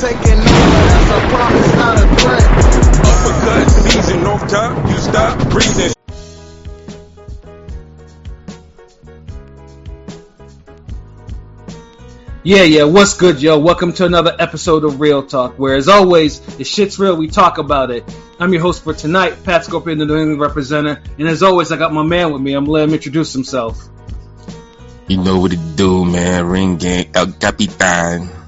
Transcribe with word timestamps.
taking 0.00 0.16
over, 0.16 0.40
that's 0.40 1.10
a 1.10 1.28
promise, 1.28 1.74
not 1.74 1.98
a 1.98 2.06
threat. 2.16 2.42
Uppercut, 3.04 3.68
season 3.68 4.24
off 4.24 4.48
top, 4.48 4.88
you 4.88 4.96
stop 4.96 5.50
breathing. 5.50 5.92
Yeah, 12.42 12.62
yeah, 12.62 12.84
what's 12.84 13.12
good, 13.12 13.42
yo? 13.42 13.58
Welcome 13.58 13.92
to 13.92 14.06
another 14.06 14.34
episode 14.38 14.84
of 14.84 15.02
Real 15.02 15.22
Talk, 15.22 15.58
where 15.58 15.76
as 15.76 15.88
always, 15.88 16.40
the 16.40 16.64
shit's 16.64 16.98
real, 16.98 17.14
we 17.14 17.28
talk 17.28 17.58
about 17.58 17.90
it. 17.90 18.02
I'm 18.38 18.54
your 18.54 18.62
host 18.62 18.82
for 18.82 18.94
tonight, 18.94 19.44
Pat 19.44 19.66
Scorpion, 19.66 19.98
the 19.98 20.06
New 20.06 20.16
England 20.16 20.40
representative, 20.40 21.04
and 21.18 21.28
as 21.28 21.42
always, 21.42 21.72
I 21.72 21.76
got 21.76 21.92
my 21.92 22.04
man 22.04 22.32
with 22.32 22.40
me. 22.40 22.54
I'm 22.54 22.64
gonna 22.64 22.72
let 22.72 22.88
him 22.88 22.94
introduce 22.94 23.34
himself. 23.34 23.86
You 25.08 25.18
know 25.18 25.40
what 25.40 25.52
it 25.52 25.76
do, 25.76 26.06
man. 26.06 26.46
Ring 26.46 26.78
gang, 26.78 27.10
El 27.14 27.32
Capitan. 27.32 28.39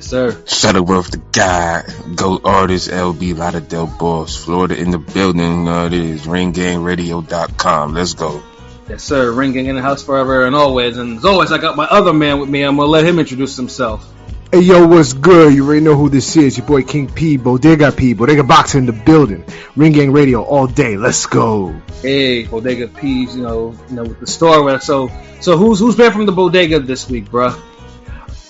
Yes, 0.00 0.08
sir. 0.08 0.42
Shuttleworth 0.46 1.10
the 1.10 1.18
guy. 1.18 1.82
Goat 2.14 2.40
artist, 2.44 2.88
LB 2.88 3.36
Lauderdale 3.36 3.86
Boss. 3.86 4.34
Florida 4.34 4.74
in 4.74 4.90
the 4.90 4.98
building. 4.98 5.42
You 5.42 5.64
know 5.64 5.84
it 5.84 5.92
is. 5.92 6.22
RingGangRadio.com. 6.22 7.92
Let's 7.92 8.14
go. 8.14 8.42
Yes, 8.88 9.04
sir. 9.04 9.30
Ringing 9.30 9.66
in 9.66 9.76
the 9.76 9.82
house 9.82 10.02
forever 10.02 10.46
and 10.46 10.56
always. 10.56 10.96
And 10.96 11.18
as 11.18 11.26
always, 11.26 11.52
I 11.52 11.58
got 11.58 11.76
my 11.76 11.84
other 11.84 12.14
man 12.14 12.40
with 12.40 12.48
me. 12.48 12.62
I'm 12.62 12.76
gonna 12.76 12.88
let 12.88 13.04
him 13.04 13.18
introduce 13.18 13.58
himself. 13.58 14.10
Hey 14.50 14.60
yo, 14.60 14.86
what's 14.86 15.12
good? 15.12 15.52
You 15.52 15.66
already 15.66 15.84
know 15.84 15.96
who 15.96 16.08
this 16.08 16.34
is. 16.34 16.56
Your 16.56 16.66
boy 16.66 16.82
King 16.82 17.12
P, 17.12 17.36
Bodega 17.36 17.92
P, 17.92 18.14
Bodega 18.14 18.42
Boxer 18.42 18.78
in 18.78 18.86
the 18.86 18.92
building. 18.92 19.44
Ring 19.76 19.92
Gang 19.92 20.12
Radio 20.12 20.42
all 20.42 20.66
day. 20.66 20.96
Let's 20.96 21.26
go. 21.26 21.78
Hey, 22.00 22.46
Bodega 22.46 22.88
Peas, 22.88 23.36
you 23.36 23.42
know, 23.42 23.74
you 23.90 23.96
know, 23.96 24.04
with 24.04 24.18
the 24.18 24.26
store. 24.26 24.80
So, 24.80 25.10
so 25.42 25.58
who's 25.58 25.78
who's 25.78 25.94
been 25.94 26.10
from 26.10 26.24
the 26.24 26.32
bodega 26.32 26.80
this 26.80 27.06
week, 27.06 27.26
bruh? 27.26 27.54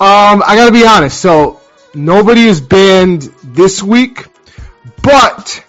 Um, 0.01 0.43
I 0.47 0.57
gotta 0.57 0.73
be 0.73 0.87
honest. 0.87 1.21
So 1.21 1.61
nobody 1.95 2.43
is 2.47 2.61
banned 2.61 3.23
this 3.45 3.83
week, 3.83 4.27
but 5.03 5.63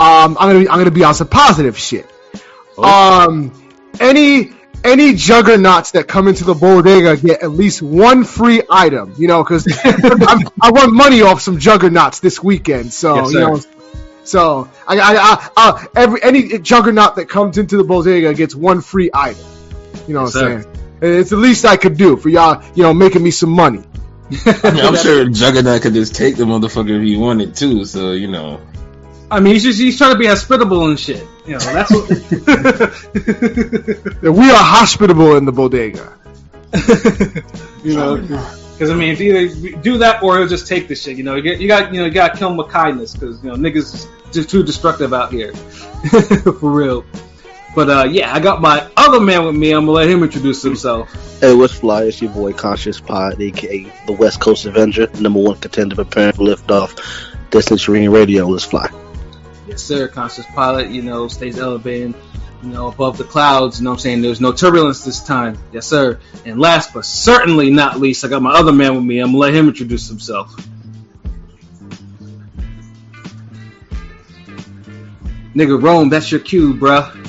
um, 0.00 0.36
I'm 0.40 0.48
gonna 0.48 0.58
be, 0.60 0.68
I'm 0.68 0.78
gonna 0.78 0.90
be 0.90 1.04
on 1.04 1.14
some 1.14 1.28
positive 1.28 1.78
shit. 1.78 2.06
Um, 2.78 3.52
any 4.00 4.52
any 4.84 5.14
juggernauts 5.14 5.90
that 5.92 6.06
come 6.08 6.28
into 6.28 6.44
the 6.44 6.54
bodega 6.54 7.16
get 7.16 7.42
at 7.42 7.50
least 7.50 7.82
one 7.82 8.24
free 8.24 8.62
item. 8.70 9.14
You 9.18 9.28
know, 9.28 9.42
because 9.44 9.66
I 9.84 10.70
want 10.70 10.92
money 10.94 11.20
off 11.22 11.40
some 11.42 11.58
juggernauts 11.58 12.20
this 12.20 12.42
weekend. 12.42 12.92
So 12.92 13.16
Yes, 13.16 13.32
you 13.32 13.40
know. 13.40 13.60
So 14.24 14.68
I, 14.88 14.98
I, 14.98 15.14
I, 15.16 15.50
I 15.56 15.86
every 15.94 16.22
any 16.22 16.58
juggernaut 16.58 17.16
that 17.16 17.28
comes 17.28 17.58
into 17.58 17.76
the 17.76 17.84
bodega 17.84 18.32
gets 18.34 18.54
one 18.54 18.80
free 18.80 19.10
item. 19.12 19.44
You 20.08 20.14
know 20.14 20.24
Yes, 20.24 20.34
what 20.34 20.44
I'm 20.44 20.62
sir. 20.62 20.62
saying? 20.62 20.75
And 21.00 21.10
It's 21.10 21.30
the 21.30 21.36
least 21.36 21.64
I 21.64 21.76
could 21.76 21.96
do 21.96 22.16
for 22.16 22.28
y'all. 22.28 22.62
You 22.74 22.84
know, 22.84 22.94
making 22.94 23.22
me 23.22 23.30
some 23.30 23.50
money. 23.50 23.82
I 24.30 24.70
mean, 24.72 24.84
I'm 24.84 24.96
sure 24.96 25.28
Juggernaut 25.30 25.82
could 25.82 25.94
just 25.94 26.14
take 26.14 26.36
the 26.36 26.44
motherfucker 26.44 26.96
if 26.96 27.02
he 27.02 27.16
wanted 27.16 27.54
to. 27.56 27.84
So 27.84 28.12
you 28.12 28.28
know, 28.28 28.60
I 29.30 29.40
mean, 29.40 29.54
he's 29.54 29.64
just 29.64 29.78
he's 29.78 29.98
trying 29.98 30.12
to 30.12 30.18
be 30.18 30.26
hospitable 30.26 30.88
and 30.88 30.98
shit. 30.98 31.26
You 31.46 31.52
know, 31.52 31.58
that's 31.58 31.92
what. 31.92 32.08
We 34.22 34.50
are 34.50 34.56
hospitable 34.56 35.36
in 35.36 35.44
the 35.44 35.52
bodega. 35.52 36.12
you 37.84 37.94
know, 37.94 38.16
because 38.72 38.90
I 38.90 38.94
mean, 38.94 39.12
if 39.12 39.20
either 39.20 39.80
do 39.80 39.98
that 39.98 40.22
or 40.22 40.38
he'll 40.38 40.48
just 40.48 40.66
take 40.66 40.88
the 40.88 40.94
shit. 40.94 41.16
You 41.16 41.24
know, 41.24 41.36
you 41.36 41.42
got 41.42 41.60
you 41.60 41.68
got 41.68 41.94
you 41.94 42.00
know 42.00 42.06
you 42.06 42.12
got 42.12 42.32
to 42.32 42.38
kill 42.38 42.50
him 42.50 42.56
with 42.56 42.68
kindness 42.68 43.14
because 43.14 43.42
you 43.42 43.50
know 43.50 43.56
niggas 43.56 44.08
just 44.32 44.50
too 44.50 44.62
destructive 44.62 45.12
out 45.12 45.32
here, 45.32 45.54
for 45.54 46.70
real. 46.70 47.04
But 47.76 47.90
uh, 47.90 48.04
yeah, 48.10 48.34
I 48.34 48.40
got 48.40 48.62
my 48.62 48.88
other 48.96 49.20
man 49.20 49.44
with 49.44 49.54
me. 49.54 49.72
I'm 49.72 49.84
gonna 49.84 49.92
let 49.92 50.08
him 50.08 50.22
introduce 50.22 50.62
himself. 50.62 51.12
Hey, 51.42 51.54
what's 51.54 51.74
fly? 51.74 52.04
It's 52.04 52.22
your 52.22 52.32
boy 52.32 52.54
Conscious 52.54 52.98
Pod, 52.98 53.38
aka 53.38 53.92
the 54.06 54.12
West 54.14 54.40
Coast 54.40 54.64
Avenger, 54.64 55.08
number 55.20 55.40
one 55.40 55.58
contender 55.58 55.94
preparing 55.94 56.32
for 56.32 56.44
liftoff. 56.44 56.98
Distance 57.50 57.86
Ring 57.86 58.10
Radio. 58.10 58.46
Let's 58.46 58.64
fly. 58.64 58.88
Yes, 59.68 59.82
sir. 59.82 60.08
Conscious 60.08 60.46
pilot, 60.46 60.88
you 60.88 61.02
know, 61.02 61.28
stays 61.28 61.58
elevated, 61.58 62.14
you 62.62 62.70
know, 62.70 62.88
above 62.88 63.18
the 63.18 63.24
clouds. 63.24 63.78
You 63.78 63.84
know 63.84 63.90
what 63.90 63.96
I'm 63.96 64.00
saying? 64.00 64.22
There's 64.22 64.40
no 64.40 64.52
turbulence 64.52 65.04
this 65.04 65.22
time. 65.22 65.58
Yes, 65.70 65.86
sir. 65.86 66.18
And 66.46 66.58
last 66.58 66.94
but 66.94 67.04
certainly 67.04 67.68
not 67.68 68.00
least, 68.00 68.24
I 68.24 68.28
got 68.28 68.40
my 68.40 68.54
other 68.54 68.72
man 68.72 68.94
with 68.94 69.04
me. 69.04 69.18
I'm 69.18 69.32
gonna 69.32 69.38
let 69.38 69.54
him 69.54 69.68
introduce 69.68 70.08
himself. 70.08 70.56
Nigga, 75.54 75.82
Rome, 75.82 76.08
that's 76.08 76.32
your 76.32 76.40
cue, 76.40 76.72
bruh. 76.72 77.25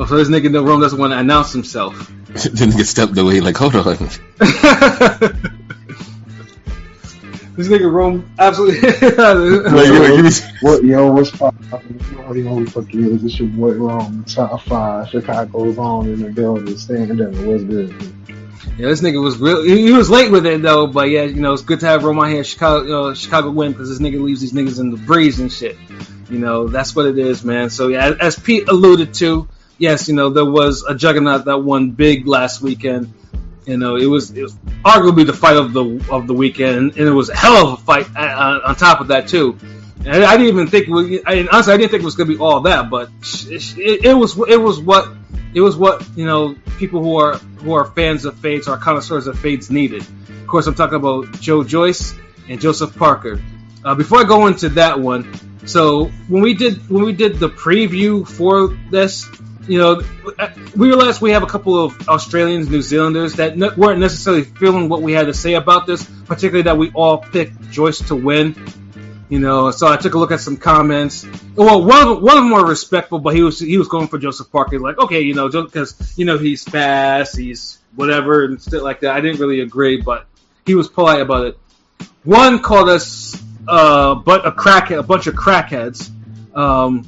Oh, 0.00 0.06
so 0.06 0.16
this 0.16 0.28
nigga, 0.28 0.48
no, 0.48 0.64
Rome 0.64 0.80
doesn't 0.80 0.98
want 0.98 1.12
to 1.12 1.18
announce 1.18 1.52
himself. 1.52 1.96
the 2.28 2.66
nigga 2.66 2.84
stepped 2.84 3.18
away. 3.18 3.40
Like, 3.40 3.56
hold 3.56 3.74
on. 3.74 3.82
this 7.56 7.66
nigga, 7.66 7.90
Rome, 7.92 8.30
absolutely. 8.38 8.80
Like, 8.80 9.86
you 9.88 9.92
know, 9.92 10.16
give 10.16 10.24
me- 10.24 10.58
What 10.60 10.84
yo, 10.84 11.10
what's 11.12 11.32
poppin'? 11.32 12.00
You 12.12 12.18
already 12.20 12.42
know 12.44 12.54
who 12.54 12.64
the 12.66 12.70
fuck 12.70 12.94
it 12.94 13.00
is. 13.00 13.24
It's 13.24 13.40
your 13.40 13.48
boy 13.48 13.72
Rome, 13.72 14.24
top 14.24 14.62
five. 14.62 15.08
Chicago's 15.08 15.78
on 15.78 16.06
in 16.06 16.22
the 16.22 16.30
building, 16.30 16.78
standing 16.78 17.20
up. 17.20 17.32
What's 17.44 17.64
good? 17.64 17.90
Yeah, 18.78 18.86
this 18.86 19.00
nigga 19.00 19.20
was 19.20 19.38
real. 19.38 19.64
He 19.64 19.82
he 19.86 19.92
was 19.92 20.08
late 20.08 20.30
with 20.30 20.46
it 20.46 20.62
though, 20.62 20.86
but 20.86 21.10
yeah, 21.10 21.24
you 21.24 21.40
know 21.40 21.52
it's 21.52 21.62
good 21.62 21.80
to 21.80 21.86
have 21.86 22.04
Roman 22.04 22.30
here, 22.30 22.44
Chicago, 22.44 22.84
you 22.84 22.90
know, 22.90 23.14
Chicago 23.14 23.50
win 23.50 23.72
because 23.72 23.88
this 23.88 23.98
nigga 23.98 24.22
leaves 24.22 24.40
these 24.40 24.52
niggas 24.52 24.78
in 24.78 24.90
the 24.92 24.96
breeze 24.96 25.40
and 25.40 25.52
shit. 25.52 25.76
You 26.30 26.38
know 26.38 26.68
that's 26.68 26.94
what 26.94 27.06
it 27.06 27.18
is, 27.18 27.42
man. 27.42 27.70
So 27.70 27.88
yeah, 27.88 28.14
as 28.20 28.38
Pete 28.38 28.68
alluded 28.68 29.14
to, 29.14 29.48
yes, 29.78 30.08
you 30.08 30.14
know 30.14 30.30
there 30.30 30.44
was 30.44 30.84
a 30.84 30.94
juggernaut 30.94 31.46
that 31.46 31.58
won 31.58 31.92
big 31.92 32.26
last 32.26 32.60
weekend. 32.60 33.12
You 33.64 33.76
know 33.76 33.96
it 33.96 34.06
was 34.06 34.30
it 34.30 34.42
was 34.42 34.54
arguably 34.84 35.26
the 35.26 35.32
fight 35.32 35.56
of 35.56 35.72
the 35.72 36.04
of 36.10 36.26
the 36.26 36.34
weekend, 36.34 36.96
and 36.96 37.08
it 37.08 37.10
was 37.10 37.30
a 37.30 37.36
hell 37.36 37.68
of 37.68 37.80
a 37.80 37.82
fight 37.82 38.06
uh, 38.16 38.60
on 38.64 38.74
top 38.76 39.00
of 39.00 39.08
that 39.08 39.28
too. 39.28 39.58
And 40.06 40.24
I 40.24 40.36
didn't 40.36 40.48
even 40.48 40.66
think 40.68 40.88
I, 41.26 41.46
honestly 41.52 41.74
I 41.74 41.76
didn't 41.76 41.90
think 41.90 42.02
it 42.02 42.04
was 42.04 42.16
gonna 42.16 42.28
be 42.28 42.38
all 42.38 42.60
that, 42.62 42.90
but 42.90 43.10
it, 43.48 44.04
it 44.04 44.14
was 44.14 44.38
it 44.48 44.60
was 44.60 44.80
what 44.80 45.12
it 45.54 45.60
was 45.60 45.76
what 45.76 46.06
you 46.16 46.24
know 46.24 46.56
people 46.78 47.02
who 47.02 47.16
are 47.18 47.36
who 47.36 47.74
are 47.74 47.86
fans 47.86 48.24
of 48.24 48.38
fades 48.38 48.68
or 48.68 48.76
connoisseurs 48.76 49.26
of 49.26 49.38
fades 49.38 49.70
needed. 49.70 50.02
Of 50.02 50.46
course, 50.46 50.66
I'm 50.66 50.74
talking 50.74 50.96
about 50.96 51.32
Joe 51.40 51.64
Joyce 51.64 52.14
and 52.48 52.60
Joseph 52.60 52.96
Parker. 52.96 53.40
Uh, 53.84 53.94
before 53.94 54.20
I 54.20 54.24
go 54.24 54.46
into 54.46 54.70
that 54.70 54.98
one, 54.98 55.32
so 55.66 56.06
when 56.28 56.42
we 56.42 56.54
did 56.54 56.88
when 56.88 57.04
we 57.04 57.12
did 57.12 57.38
the 57.38 57.48
preview 57.48 58.26
for 58.26 58.76
this, 58.90 59.28
you 59.68 59.78
know, 59.78 60.02
we 60.76 60.88
realized 60.88 61.20
we 61.20 61.32
have 61.32 61.42
a 61.42 61.46
couple 61.46 61.82
of 61.82 62.08
Australians, 62.08 62.68
New 62.68 62.82
Zealanders 62.82 63.34
that 63.34 63.56
ne- 63.56 63.74
weren't 63.76 64.00
necessarily 64.00 64.44
feeling 64.44 64.88
what 64.88 65.02
we 65.02 65.12
had 65.12 65.26
to 65.26 65.34
say 65.34 65.54
about 65.54 65.86
this, 65.86 66.04
particularly 66.26 66.62
that 66.62 66.78
we 66.78 66.90
all 66.92 67.18
picked 67.18 67.70
Joyce 67.70 67.98
to 68.08 68.16
win. 68.16 68.56
You 69.28 69.40
know, 69.40 69.70
so 69.70 69.86
I 69.86 69.98
took 69.98 70.14
a 70.14 70.18
look 70.18 70.32
at 70.32 70.40
some 70.40 70.56
comments. 70.56 71.26
Well, 71.54 71.84
one 71.84 72.08
of 72.08 72.22
one 72.22 72.38
of 72.38 72.44
them 72.44 72.50
were 72.50 72.64
respectful, 72.64 73.18
but 73.18 73.34
he 73.34 73.42
was 73.42 73.58
he 73.58 73.76
was 73.76 73.88
going 73.88 74.08
for 74.08 74.18
Joseph 74.18 74.50
Parker. 74.50 74.80
Like, 74.80 74.98
okay, 74.98 75.20
you 75.20 75.34
know, 75.34 75.50
because 75.50 76.14
you 76.16 76.24
know 76.24 76.38
he's 76.38 76.64
fast, 76.64 77.36
he's 77.36 77.78
whatever 77.94 78.46
and 78.46 78.60
stuff 78.60 78.82
like 78.82 79.00
that. 79.00 79.14
I 79.14 79.20
didn't 79.20 79.38
really 79.38 79.60
agree, 79.60 80.00
but 80.00 80.26
he 80.64 80.74
was 80.74 80.88
polite 80.88 81.20
about 81.20 81.46
it. 81.46 81.58
One 82.24 82.60
called 82.60 82.88
us 82.88 83.38
uh, 83.68 84.14
but 84.14 84.46
a 84.46 84.52
crack 84.52 84.90
a 84.90 85.02
bunch 85.02 85.26
of 85.26 85.34
crackheads. 85.34 86.10
Um, 86.56 87.06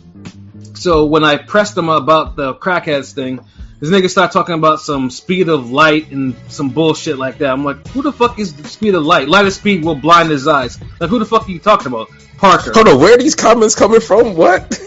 so 0.81 1.05
when 1.07 1.25
I 1.25 1.37
pressed 1.37 1.77
him 1.77 1.89
about 1.89 2.37
the 2.37 2.55
crackheads 2.55 3.13
thing, 3.13 3.41
this 3.81 3.91
nigga 3.91 4.11
started 4.11 4.33
talking 4.33 4.55
about 4.55 4.81
some 4.81 5.11
speed 5.11 5.49
of 5.49 5.71
light 5.71 6.11
and 6.11 6.35
some 6.49 6.69
bullshit 6.71 7.19
like 7.19 7.39
that. 7.39 7.51
I'm 7.51 7.65
like, 7.65 7.87
who 7.89 8.03
the 8.03 8.13
fuck 8.13 8.39
is 8.39 8.55
the 8.55 8.69
speed 8.69 8.95
of 8.95 9.05
light? 9.05 9.29
Light 9.29 9.47
of 9.47 9.53
speed 9.53 9.85
will 9.85 9.95
blind 9.95 10.31
his 10.31 10.47
eyes. 10.47 10.79
Like, 11.01 11.11
who 11.11 11.19
the 11.19 11.25
fuck 11.27 11.49
are 11.49 11.51
you 11.51 11.59
talking 11.59 11.87
about? 11.87 12.09
Parker. 12.39 12.73
hold 12.75 12.89
on. 12.89 12.99
Where 12.99 13.15
are 13.15 13.19
these 13.19 13.35
comments 13.35 13.75
coming 13.75 14.01
from? 14.01 14.35
What? 14.37 14.79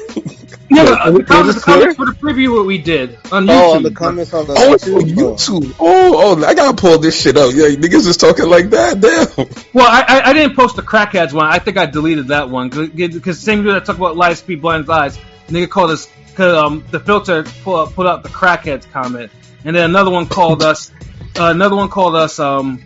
Yeah, 0.70 0.84
Yeah, 0.86 0.90
uh, 0.92 1.12
the 1.12 1.24
comments, 1.24 1.56
the 1.56 1.62
comments 1.62 1.96
for 1.98 2.06
the 2.06 2.14
preview 2.14 2.56
what 2.56 2.66
we 2.66 2.80
did 2.80 3.16
on 3.32 3.46
YouTube. 3.46 3.76
Oh, 3.76 3.80
the 3.80 3.92
comments 3.92 4.34
on 4.34 4.48
the 4.48 4.54
Oh, 4.54 4.76
YouTube. 4.76 5.02
YouTube. 5.14 5.76
Oh, 5.80 6.38
oh, 6.40 6.44
I 6.44 6.54
gotta 6.56 6.76
pull 6.76 6.98
this 6.98 7.20
shit 7.22 7.38
up. 7.38 7.54
Yeah, 7.54 7.66
niggas 7.68 8.08
is 8.08 8.18
talking 8.18 8.48
like 8.50 8.72
that. 8.72 9.00
Damn. 9.00 9.48
Well, 9.74 9.86
I, 9.88 10.04
I, 10.08 10.30
I 10.30 10.34
didn't 10.34 10.56
post 10.56 10.76
the 10.76 10.82
crackheads 10.82 11.32
one. 11.34 11.46
I 11.46 11.60
think 11.60 11.78
I 11.78 11.86
deleted 11.86 12.30
that 12.30 12.50
one 12.50 12.70
because 12.70 13.40
same 13.40 13.64
dude 13.64 13.76
that 13.76 13.86
talked 13.86 14.00
about 14.00 14.16
light 14.18 14.32
of 14.32 14.38
speed 14.40 14.62
blind 14.62 14.84
his 14.86 14.90
eyes. 14.90 15.20
Nigga 15.54 15.70
called 15.70 15.92
us 15.92 16.10
cause, 16.36 16.54
um, 16.56 16.84
the 16.92 17.00
filter 17.00 17.44
put 17.64 17.94
put 17.94 18.08
out 18.08 18.24
the 18.24 18.30
crackheads 18.30 18.90
comment, 18.92 19.32
and 19.66 19.76
then 19.76 19.90
another 19.90 20.10
one 20.12 20.26
called 20.28 20.62
us 20.64 20.92
uh, 21.40 21.46
another 21.46 21.76
one 21.76 21.90
called 21.90 22.16
us 22.16 22.40
um, 22.40 22.82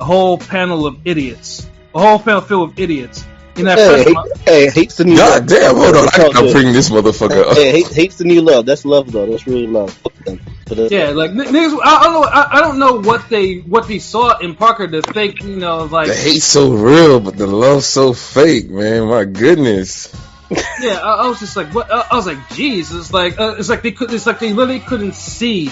a 0.00 0.04
whole 0.04 0.38
panel 0.38 0.86
of 0.86 0.98
idiots, 1.04 1.68
a 1.94 2.00
whole 2.00 2.18
panel 2.18 2.40
filled 2.40 2.70
with 2.70 2.78
idiots. 2.80 3.24
In 3.56 3.64
that 3.64 3.78
Hey, 3.78 3.86
first 3.86 4.04
hate, 4.04 4.14
month- 4.14 4.40
hey, 4.46 4.70
hates 4.70 4.96
the 4.96 5.04
new 5.06 5.16
God 5.16 5.40
love. 5.40 5.48
damn. 5.48 5.76
Hold 5.76 5.96
on. 5.96 6.08
I 6.08 6.16
gotta 6.18 6.52
bring 6.52 6.72
this 6.74 6.90
motherfucker 6.90 7.42
up. 7.50 7.56
Hey, 7.56 7.70
hate, 7.70 7.88
hates 7.88 8.16
the 8.16 8.24
new 8.24 8.42
love. 8.42 8.66
That's 8.66 8.84
love 8.84 9.10
though. 9.12 9.24
That's 9.24 9.46
really 9.46 9.66
love. 9.66 9.98
Uh, 10.26 10.34
yeah, 10.90 11.10
like 11.10 11.30
n- 11.30 11.36
niggas, 11.38 11.78
I, 11.82 11.96
I 12.00 12.02
don't 12.04 12.12
know, 12.12 12.28
I, 12.28 12.48
I 12.58 12.60
don't 12.60 12.78
know 12.78 13.00
what 13.00 13.28
they 13.30 13.58
what 13.60 13.86
they 13.88 13.98
saw 14.00 14.36
in 14.38 14.56
Parker 14.56 14.86
to 14.88 15.00
think, 15.00 15.42
you 15.42 15.56
know, 15.56 15.84
like 15.84 16.08
The 16.08 16.14
hate's 16.14 16.44
so 16.44 16.70
real, 16.72 17.18
but 17.20 17.36
the 17.38 17.46
love 17.46 17.84
so 17.84 18.12
fake, 18.12 18.68
man. 18.68 19.08
My 19.08 19.24
goodness. 19.24 20.12
Yeah, 20.80 20.98
I, 21.02 21.24
I 21.24 21.28
was 21.28 21.40
just 21.40 21.56
like, 21.56 21.74
what? 21.74 21.90
I 21.90 22.14
was 22.14 22.26
like, 22.26 22.38
geez, 22.50 22.92
it's 22.94 23.12
like, 23.12 23.38
uh, 23.40 23.56
it's 23.58 23.68
like 23.68 23.82
they 23.82 23.92
could, 23.92 24.12
it's 24.12 24.26
like 24.26 24.38
they 24.38 24.52
really 24.52 24.78
couldn't 24.80 25.14
see 25.14 25.70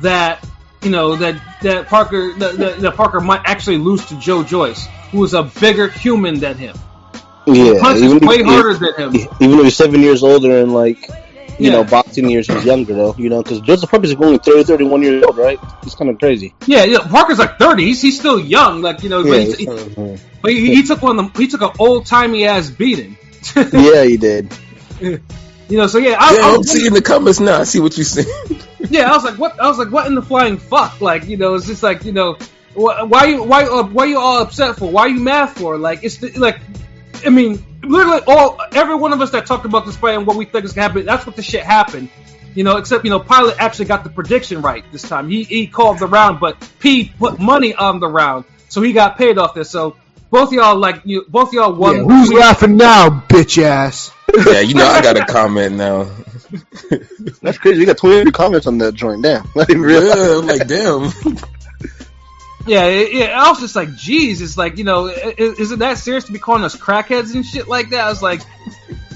that 0.00 0.44
you 0.82 0.90
know 0.90 1.16
that 1.16 1.40
that 1.62 1.86
Parker 1.86 2.34
that, 2.34 2.56
that, 2.58 2.80
that 2.80 2.94
Parker 2.96 3.20
might 3.20 3.40
actually 3.44 3.78
lose 3.78 4.04
to 4.06 4.18
Joe 4.18 4.42
Joyce, 4.42 4.86
who 5.10 5.24
is 5.24 5.32
a 5.34 5.42
bigger 5.44 5.88
human 5.88 6.40
than 6.40 6.58
him. 6.58 6.76
Yeah, 7.46 7.74
Punches 7.80 8.02
even, 8.02 8.26
way 8.26 8.36
if- 8.36 8.46
harder 8.46 8.74
than 8.74 9.14
him. 9.14 9.28
even 9.40 9.56
though 9.58 9.64
he's 9.64 9.76
seven 9.76 10.00
years 10.02 10.22
older 10.22 10.58
and 10.58 10.72
like, 10.74 11.08
you 11.58 11.70
Yeah. 11.70 11.72
know, 11.72 11.84
boxing 11.84 12.28
years 12.28 12.46
he's 12.46 12.64
younger 12.64 12.94
though. 12.94 13.14
You 13.16 13.28
know, 13.30 13.42
because 13.42 13.60
Joseph 13.60 13.90
Parker's 13.90 14.14
only 14.14 14.38
30, 14.38 14.64
31 14.64 15.02
years 15.02 15.22
old, 15.24 15.36
right? 15.38 15.58
He's 15.82 15.94
kind 15.94 16.10
of 16.10 16.18
crazy. 16.18 16.54
Yeah, 16.66 16.84
yeah. 16.84 16.98
Parker's 17.08 17.38
like 17.38 17.58
thirty. 17.58 17.84
He's, 17.84 18.02
he's 18.02 18.18
still 18.18 18.38
young. 18.40 18.82
Like 18.82 19.02
you 19.02 19.08
know, 19.08 19.22
but, 19.22 19.30
Yeah, 19.30 19.38
he's- 19.40 19.56
he's 19.58 19.66
kinda- 19.68 20.18
but 20.42 20.52
he, 20.52 20.74
he 20.74 20.82
took 20.82 21.00
one 21.00 21.18
of 21.18 21.24
them. 21.32 21.32
He 21.40 21.46
took 21.48 21.62
an 21.62 21.70
old 21.78 22.04
timey 22.06 22.44
ass 22.46 22.68
beating. 22.68 23.16
yeah, 23.56 24.04
he 24.04 24.16
did. 24.16 24.52
You 25.68 25.78
know, 25.78 25.86
so 25.86 25.98
yeah, 25.98 26.16
I, 26.20 26.34
Yeah, 26.34 26.40
I 26.44 26.50
I'm 26.50 26.58
was 26.58 26.70
seeing 26.70 26.92
the 26.92 27.00
comments 27.00 27.40
now. 27.40 27.60
I 27.60 27.64
see 27.64 27.80
what 27.80 27.96
you're 27.96 28.04
saying. 28.04 28.28
yeah, 28.90 29.10
I 29.10 29.14
was 29.14 29.24
like, 29.24 29.38
what? 29.38 29.58
I 29.58 29.66
was 29.66 29.78
like, 29.78 29.90
what 29.90 30.06
in 30.06 30.14
the 30.14 30.22
flying 30.22 30.58
fuck? 30.58 31.00
Like, 31.00 31.24
you 31.24 31.36
know, 31.38 31.54
it's 31.54 31.66
just 31.66 31.82
like, 31.82 32.04
you 32.04 32.12
know, 32.12 32.34
wh- 32.74 33.08
why 33.08 33.24
you 33.24 33.42
why 33.42 33.64
uh, 33.64 33.82
why 33.84 34.04
you 34.04 34.18
all 34.18 34.42
upset 34.42 34.76
for? 34.76 34.90
Why 34.90 35.02
are 35.02 35.08
you 35.08 35.20
mad 35.20 35.46
for? 35.46 35.78
Like, 35.78 36.04
it's 36.04 36.18
the, 36.18 36.32
like, 36.38 36.60
I 37.24 37.30
mean, 37.30 37.64
literally 37.82 38.20
all 38.26 38.60
every 38.72 38.94
one 38.94 39.14
of 39.14 39.20
us 39.22 39.30
that 39.30 39.46
talked 39.46 39.64
about 39.64 39.86
this 39.86 39.96
fight 39.96 40.16
and 40.16 40.26
what 40.26 40.36
we 40.36 40.44
think 40.44 40.66
is 40.66 40.74
gonna 40.74 40.88
happen, 40.88 41.06
that's 41.06 41.26
what 41.26 41.34
the 41.34 41.42
shit 41.42 41.62
happened. 41.62 42.10
You 42.54 42.62
know, 42.62 42.76
except 42.76 43.04
you 43.04 43.10
know, 43.10 43.18
Pilot 43.18 43.56
actually 43.58 43.86
got 43.86 44.04
the 44.04 44.10
prediction 44.10 44.60
right 44.60 44.84
this 44.92 45.02
time. 45.02 45.30
He 45.30 45.44
he 45.44 45.66
called 45.66 45.98
the 45.98 46.06
round, 46.06 46.40
but 46.40 46.56
P 46.78 47.10
put 47.18 47.40
money 47.40 47.74
on 47.74 48.00
the 48.00 48.08
round, 48.08 48.44
so 48.68 48.82
he 48.82 48.92
got 48.92 49.16
paid 49.16 49.38
off 49.38 49.54
this. 49.54 49.70
So 49.70 49.96
both 50.34 50.52
y'all 50.52 50.76
like 50.76 51.02
you, 51.04 51.24
both 51.28 51.52
y'all 51.52 51.72
won. 51.72 51.94
Yeah, 51.96 52.02
who's 52.02 52.32
laughing 52.32 52.76
now, 52.76 53.08
bitch 53.28 53.62
ass? 53.62 54.10
yeah, 54.46 54.58
you 54.60 54.74
know 54.74 54.84
I 54.84 55.00
got 55.00 55.16
a 55.16 55.24
comment 55.24 55.76
now. 55.76 56.04
That's 57.40 57.56
crazy. 57.58 57.78
We 57.78 57.84
got 57.86 57.98
23 57.98 58.32
comments 58.32 58.66
on 58.66 58.78
that 58.78 58.94
joint. 58.94 59.22
Damn. 59.22 59.46
I 59.56 59.64
didn't. 59.64 59.88
Yeah, 59.88 60.38
I'm 60.38 60.46
like 60.46 60.66
damn. 60.66 61.12
Yeah, 62.66 62.84
it- 62.86 63.12
yeah. 63.12 63.40
I 63.40 63.48
was 63.50 63.60
just 63.60 63.76
like, 63.76 63.94
geez, 63.94 64.40
it's 64.40 64.56
like, 64.56 64.76
you 64.78 64.84
know, 64.84 65.06
i- 65.08 65.12
i- 65.38 65.54
is 65.58 65.70
it 65.70 65.78
that 65.80 65.98
serious 65.98 66.24
to 66.24 66.32
be 66.32 66.38
calling 66.38 66.64
us 66.64 66.74
crackheads 66.74 67.34
and 67.34 67.44
shit 67.46 67.68
like 67.68 67.90
that? 67.90 68.04
I 68.06 68.08
was 68.08 68.22
like, 68.22 68.40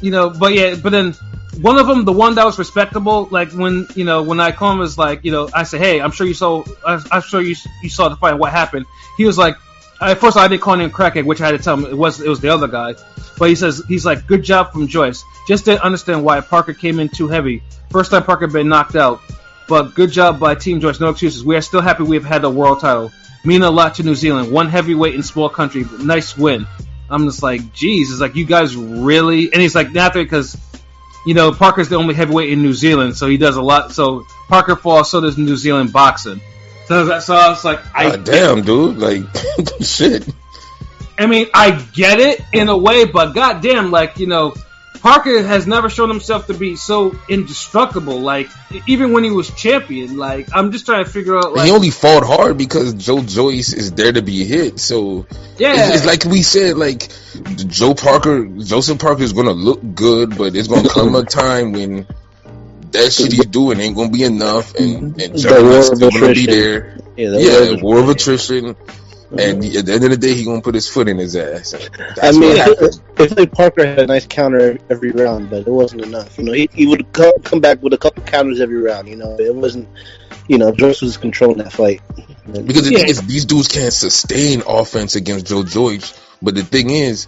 you 0.02 0.10
know, 0.10 0.30
but 0.30 0.52
yeah, 0.54 0.74
but 0.76 0.90
then 0.90 1.14
one 1.60 1.78
of 1.78 1.86
them, 1.88 2.04
the 2.04 2.12
one 2.12 2.36
that 2.36 2.44
was 2.46 2.58
respectable, 2.58 3.26
like 3.32 3.50
when, 3.52 3.88
you 3.96 4.04
know, 4.04 4.22
when 4.22 4.38
I 4.38 4.52
call 4.52 4.72
him 4.72 4.78
was 4.78 4.96
like, 4.98 5.24
you 5.24 5.32
know, 5.32 5.48
I 5.52 5.64
said, 5.64 5.80
hey, 5.80 6.00
I'm 6.00 6.12
sure 6.12 6.26
you 6.26 6.34
saw, 6.34 6.62
I- 6.86 7.02
I'm 7.10 7.22
sure 7.22 7.40
you 7.40 7.56
you 7.82 7.88
saw 7.90 8.08
the 8.08 8.16
fight. 8.16 8.34
What 8.38 8.52
happened? 8.52 8.86
He 9.16 9.24
was 9.24 9.36
like, 9.38 9.56
at 10.00 10.18
first 10.18 10.36
I 10.36 10.48
didn't 10.48 10.62
call 10.62 10.78
him 10.78 10.90
crackhead, 10.90 11.24
which 11.24 11.40
I 11.40 11.46
had 11.46 11.56
to 11.56 11.62
tell 11.62 11.76
him 11.76 11.86
it 11.86 11.96
was 11.96 12.20
it 12.20 12.28
was 12.28 12.40
the 12.40 12.48
other 12.48 12.68
guy. 12.68 12.94
But 13.38 13.48
he 13.48 13.54
says 13.54 13.82
he's 13.88 14.04
like, 14.04 14.26
good 14.26 14.42
job 14.42 14.72
from 14.72 14.88
Joyce. 14.88 15.24
Just 15.46 15.64
didn't 15.64 15.82
understand 15.82 16.24
why 16.24 16.40
Parker 16.40 16.74
came 16.74 16.98
in 17.00 17.08
too 17.08 17.28
heavy. 17.28 17.62
First 17.90 18.10
time 18.10 18.24
Parker 18.24 18.46
been 18.46 18.68
knocked 18.68 18.96
out. 18.96 19.20
But 19.68 19.94
good 19.94 20.10
job 20.10 20.40
by 20.40 20.54
Team 20.54 20.80
Joyce. 20.80 20.98
No 20.98 21.10
excuses. 21.10 21.44
We 21.44 21.54
are 21.54 21.60
still 21.60 21.82
happy 21.82 22.02
we've 22.02 22.24
had 22.24 22.42
a 22.44 22.50
world 22.50 22.80
title. 22.80 23.12
Mean 23.44 23.62
a 23.62 23.70
lot 23.70 23.96
to 23.96 24.02
New 24.02 24.14
Zealand. 24.14 24.50
One 24.50 24.68
heavyweight 24.68 25.14
in 25.14 25.22
small 25.22 25.48
country. 25.48 25.84
Nice 26.00 26.36
win. 26.36 26.66
I'm 27.10 27.26
just 27.26 27.42
like, 27.42 27.72
geez, 27.72 28.10
it's 28.10 28.20
like 28.20 28.34
you 28.34 28.44
guys 28.44 28.74
really. 28.76 29.52
And 29.52 29.60
he's 29.60 29.74
like, 29.74 29.94
after 29.94 30.22
because, 30.22 30.56
you 31.24 31.34
know, 31.34 31.52
Parker's 31.52 31.88
the 31.88 31.96
only 31.96 32.14
heavyweight 32.14 32.50
in 32.50 32.62
New 32.62 32.72
Zealand, 32.72 33.16
so 33.16 33.26
he 33.28 33.36
does 33.36 33.56
a 33.56 33.62
lot. 33.62 33.92
So 33.92 34.26
Parker 34.48 34.76
falls, 34.76 35.10
so 35.10 35.20
does 35.20 35.38
New 35.38 35.56
Zealand 35.56 35.92
boxing. 35.92 36.40
So, 36.88 37.34
I 37.34 37.50
was 37.50 37.64
like, 37.64 37.80
I 37.94 38.10
God 38.10 38.24
damn, 38.24 38.62
dude. 38.62 38.96
Like 38.96 39.24
shit. 39.80 40.26
I 41.18 41.26
mean, 41.26 41.48
I 41.52 41.72
get 41.92 42.18
it 42.18 42.40
in 42.52 42.68
a 42.68 42.76
way, 42.76 43.04
but 43.04 43.34
goddamn, 43.34 43.90
like 43.90 44.18
you 44.18 44.26
know, 44.26 44.54
Parker 45.00 45.42
has 45.42 45.66
never 45.66 45.90
shown 45.90 46.08
himself 46.08 46.46
to 46.46 46.54
be 46.54 46.76
so 46.76 47.14
indestructible. 47.28 48.20
Like 48.20 48.48
even 48.86 49.12
when 49.12 49.22
he 49.22 49.30
was 49.30 49.50
champion, 49.50 50.16
like 50.16 50.48
I'm 50.54 50.72
just 50.72 50.86
trying 50.86 51.04
to 51.04 51.10
figure 51.10 51.36
out, 51.36 51.54
like 51.54 51.66
he 51.66 51.72
only 51.72 51.90
fought 51.90 52.24
hard 52.24 52.56
because 52.56 52.94
Joe 52.94 53.20
Joyce 53.20 53.74
is 53.74 53.92
there 53.92 54.12
to 54.12 54.22
be 54.22 54.44
hit. 54.44 54.80
So 54.80 55.26
yeah, 55.58 55.88
it's, 55.88 55.96
it's 55.96 56.06
like 56.06 56.24
we 56.24 56.42
said, 56.42 56.76
like 56.78 57.08
Joe 57.56 57.94
Parker, 57.94 58.46
Joseph 58.46 58.98
Parker 58.98 59.22
is 59.22 59.34
gonna 59.34 59.52
look 59.52 59.80
good, 59.94 60.38
but 60.38 60.56
it's 60.56 60.68
gonna 60.68 60.88
come 60.88 61.14
a 61.14 61.24
time 61.42 61.72
when 61.72 62.06
that 62.92 63.12
shit 63.12 63.32
he's 63.32 63.46
doing 63.46 63.80
ain't 63.80 63.96
gonna 63.96 64.10
be 64.10 64.24
enough, 64.24 64.74
and 64.74 65.20
and 65.20 65.34
The 65.34 65.38
Juggernaut's 65.38 65.88
war 65.88 65.92
of 65.92 65.96
still 65.96 66.10
gonna 66.10 66.34
be 66.34 66.46
there. 66.46 66.98
Yeah, 67.16 67.30
the 67.30 67.40
Yeah, 67.42 67.60
war 67.60 67.74
of 67.74 67.82
war 67.82 67.98
of 68.00 68.08
attrition. 68.10 68.76
And 69.30 69.62
mm-hmm. 69.62 69.78
at 69.78 69.84
the 69.84 69.92
end 69.92 70.04
of 70.04 70.10
the 70.10 70.16
day, 70.16 70.32
he 70.32 70.44
gonna 70.44 70.62
put 70.62 70.74
his 70.74 70.88
foot 70.88 71.06
in 71.06 71.18
his 71.18 71.36
ass. 71.36 71.74
I 72.22 72.32
mean, 72.32 72.40
what 72.40 72.56
happened. 72.56 73.00
if 73.18 73.36
like 73.36 73.52
Parker 73.52 73.84
had 73.86 73.98
a 73.98 74.06
nice 74.06 74.26
counter 74.26 74.78
every 74.88 75.10
round, 75.10 75.50
but 75.50 75.66
it 75.66 75.70
wasn't 75.70 76.02
enough. 76.02 76.38
You 76.38 76.44
know, 76.44 76.52
he, 76.52 76.70
he 76.72 76.86
would 76.86 77.12
come, 77.12 77.32
come 77.44 77.60
back 77.60 77.82
with 77.82 77.92
a 77.92 77.98
couple 77.98 78.22
counters 78.22 78.58
every 78.60 78.80
round. 78.80 79.06
You 79.06 79.16
know, 79.16 79.36
it 79.38 79.54
wasn't. 79.54 79.88
You 80.48 80.56
know, 80.56 80.72
Joyce 80.72 81.02
was 81.02 81.18
controlling 81.18 81.58
that 81.58 81.72
fight. 81.74 82.00
Because 82.50 82.84
the 82.88 82.92
Yeah. 82.92 82.98
thing 83.00 83.08
is, 83.08 83.20
these 83.20 83.44
dudes 83.44 83.68
can't 83.68 83.92
sustain 83.92 84.62
offense 84.66 85.14
against 85.14 85.44
Joe 85.46 85.62
Joyce. 85.62 86.18
But 86.40 86.54
the 86.54 86.62
thing 86.62 86.88
is, 86.88 87.26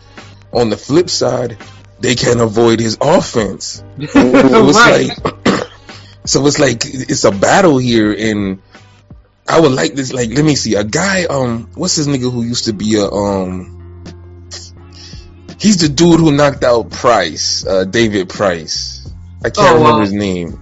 on 0.53 0.71
the 0.71 0.79
flip 0.79 1.11
side, 1.11 1.59
they 2.01 2.15
can't 2.15 2.41
avoid 2.41 2.81
his 2.81 2.97
offense. 3.01 3.85
So 4.09 4.69
it's 4.69 4.79
Right. 4.79 5.09
like, 5.23 5.40
so 6.25 6.47
it's 6.47 6.59
like 6.59 6.83
it's 6.85 7.25
a 7.25 7.31
battle 7.31 7.79
here, 7.79 8.13
and 8.13 8.61
I 9.49 9.59
would 9.61 9.73
like 9.73 9.95
this. 9.95 10.13
Like, 10.13 10.31
let 10.31 10.45
me 10.45 10.55
see, 10.57 10.75
a 10.75 10.85
guy. 10.85 11.25
Um, 11.25 11.71
what's 11.75 11.97
his 11.97 12.07
nigga 12.09 12.31
who 12.31 12.43
used 12.43 12.65
to 12.67 12.73
be 12.73 12.97
a 12.97 13.05
um. 13.07 13.77
He's 15.59 15.77
the 15.79 15.89
dude 15.91 16.21
who 16.21 16.33
knocked 16.33 16.65
out 16.65 16.91
Price, 16.91 17.67
uh, 17.67 17.85
David 17.85 18.31
Price. 18.31 19.07
I 19.45 19.51
can't 19.51 19.59
Oh, 19.59 19.75
remember 19.79 19.99
uh, 19.99 20.01
his 20.01 20.13
name. 20.13 20.59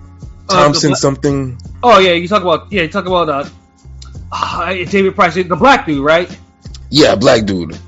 uh, 0.49 0.55
Thompson 0.65 0.91
bla- 0.91 0.97
something. 0.97 1.59
oh 1.85 1.99
yeah, 2.01 2.13
you 2.13 2.27
talk 2.27 2.43
about 2.43 2.73
yeah, 2.73 2.83
you 2.83 2.89
talk 2.89 3.07
about 3.07 3.29
uh, 3.29 3.49
ah, 4.33 4.71
David 4.73 5.15
Price, 5.15 5.35
the 5.35 5.45
black 5.57 5.87
dude, 5.87 6.05
right? 6.05 6.29
Yeah, 6.91 7.15
black 7.15 7.45
dude. 7.45 7.79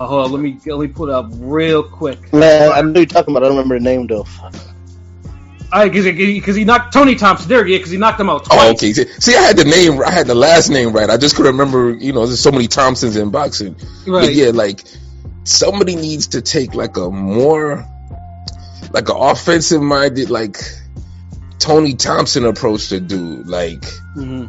Oh, 0.00 0.06
hold 0.06 0.24
on, 0.26 0.32
let 0.32 0.40
me 0.40 0.56
let 0.64 0.78
me 0.80 0.86
pull 0.86 1.08
it 1.08 1.14
up 1.14 1.26
real 1.32 1.82
quick. 1.82 2.32
Man, 2.32 2.70
I 2.72 2.80
know 2.82 3.00
you're 3.00 3.06
talking 3.06 3.32
about. 3.34 3.42
I 3.44 3.48
don't 3.48 3.56
remember 3.58 3.78
the 3.78 3.84
name 3.84 4.06
though. 4.06 4.24
I 5.70 5.88
because 5.88 6.56
he 6.56 6.64
knocked 6.64 6.92
Tony 6.92 7.14
Thompson 7.14 7.48
there, 7.48 7.66
yeah, 7.66 7.76
because 7.76 7.90
he 7.90 7.98
knocked 7.98 8.18
him 8.18 8.30
out 8.30 8.44
twice. 8.44 8.58
Oh, 8.60 8.70
okay. 8.72 8.92
See, 8.92 9.36
I 9.36 9.42
had 9.42 9.56
the 9.56 9.64
name, 9.64 10.00
I 10.02 10.10
had 10.10 10.26
the 10.26 10.34
last 10.34 10.70
name 10.70 10.92
right. 10.92 11.10
I 11.10 11.16
just 11.16 11.36
couldn't 11.36 11.52
remember. 11.52 11.90
You 11.92 12.12
know, 12.12 12.26
there's 12.26 12.40
so 12.40 12.52
many 12.52 12.68
Thompsons 12.68 13.16
in 13.16 13.30
boxing. 13.30 13.74
Right. 14.06 14.26
But 14.26 14.34
yeah, 14.34 14.50
like 14.50 14.82
somebody 15.44 15.96
needs 15.96 16.28
to 16.28 16.42
take 16.42 16.74
like 16.74 16.96
a 16.96 17.10
more, 17.10 17.86
like 18.92 19.08
an 19.08 19.16
offensive 19.16 19.82
minded, 19.82 20.30
like 20.30 20.56
Tony 21.58 21.94
Thompson 21.94 22.44
approach 22.46 22.88
to 22.88 23.00
do. 23.00 23.42
Like, 23.44 23.82
Mhm. 24.16 24.48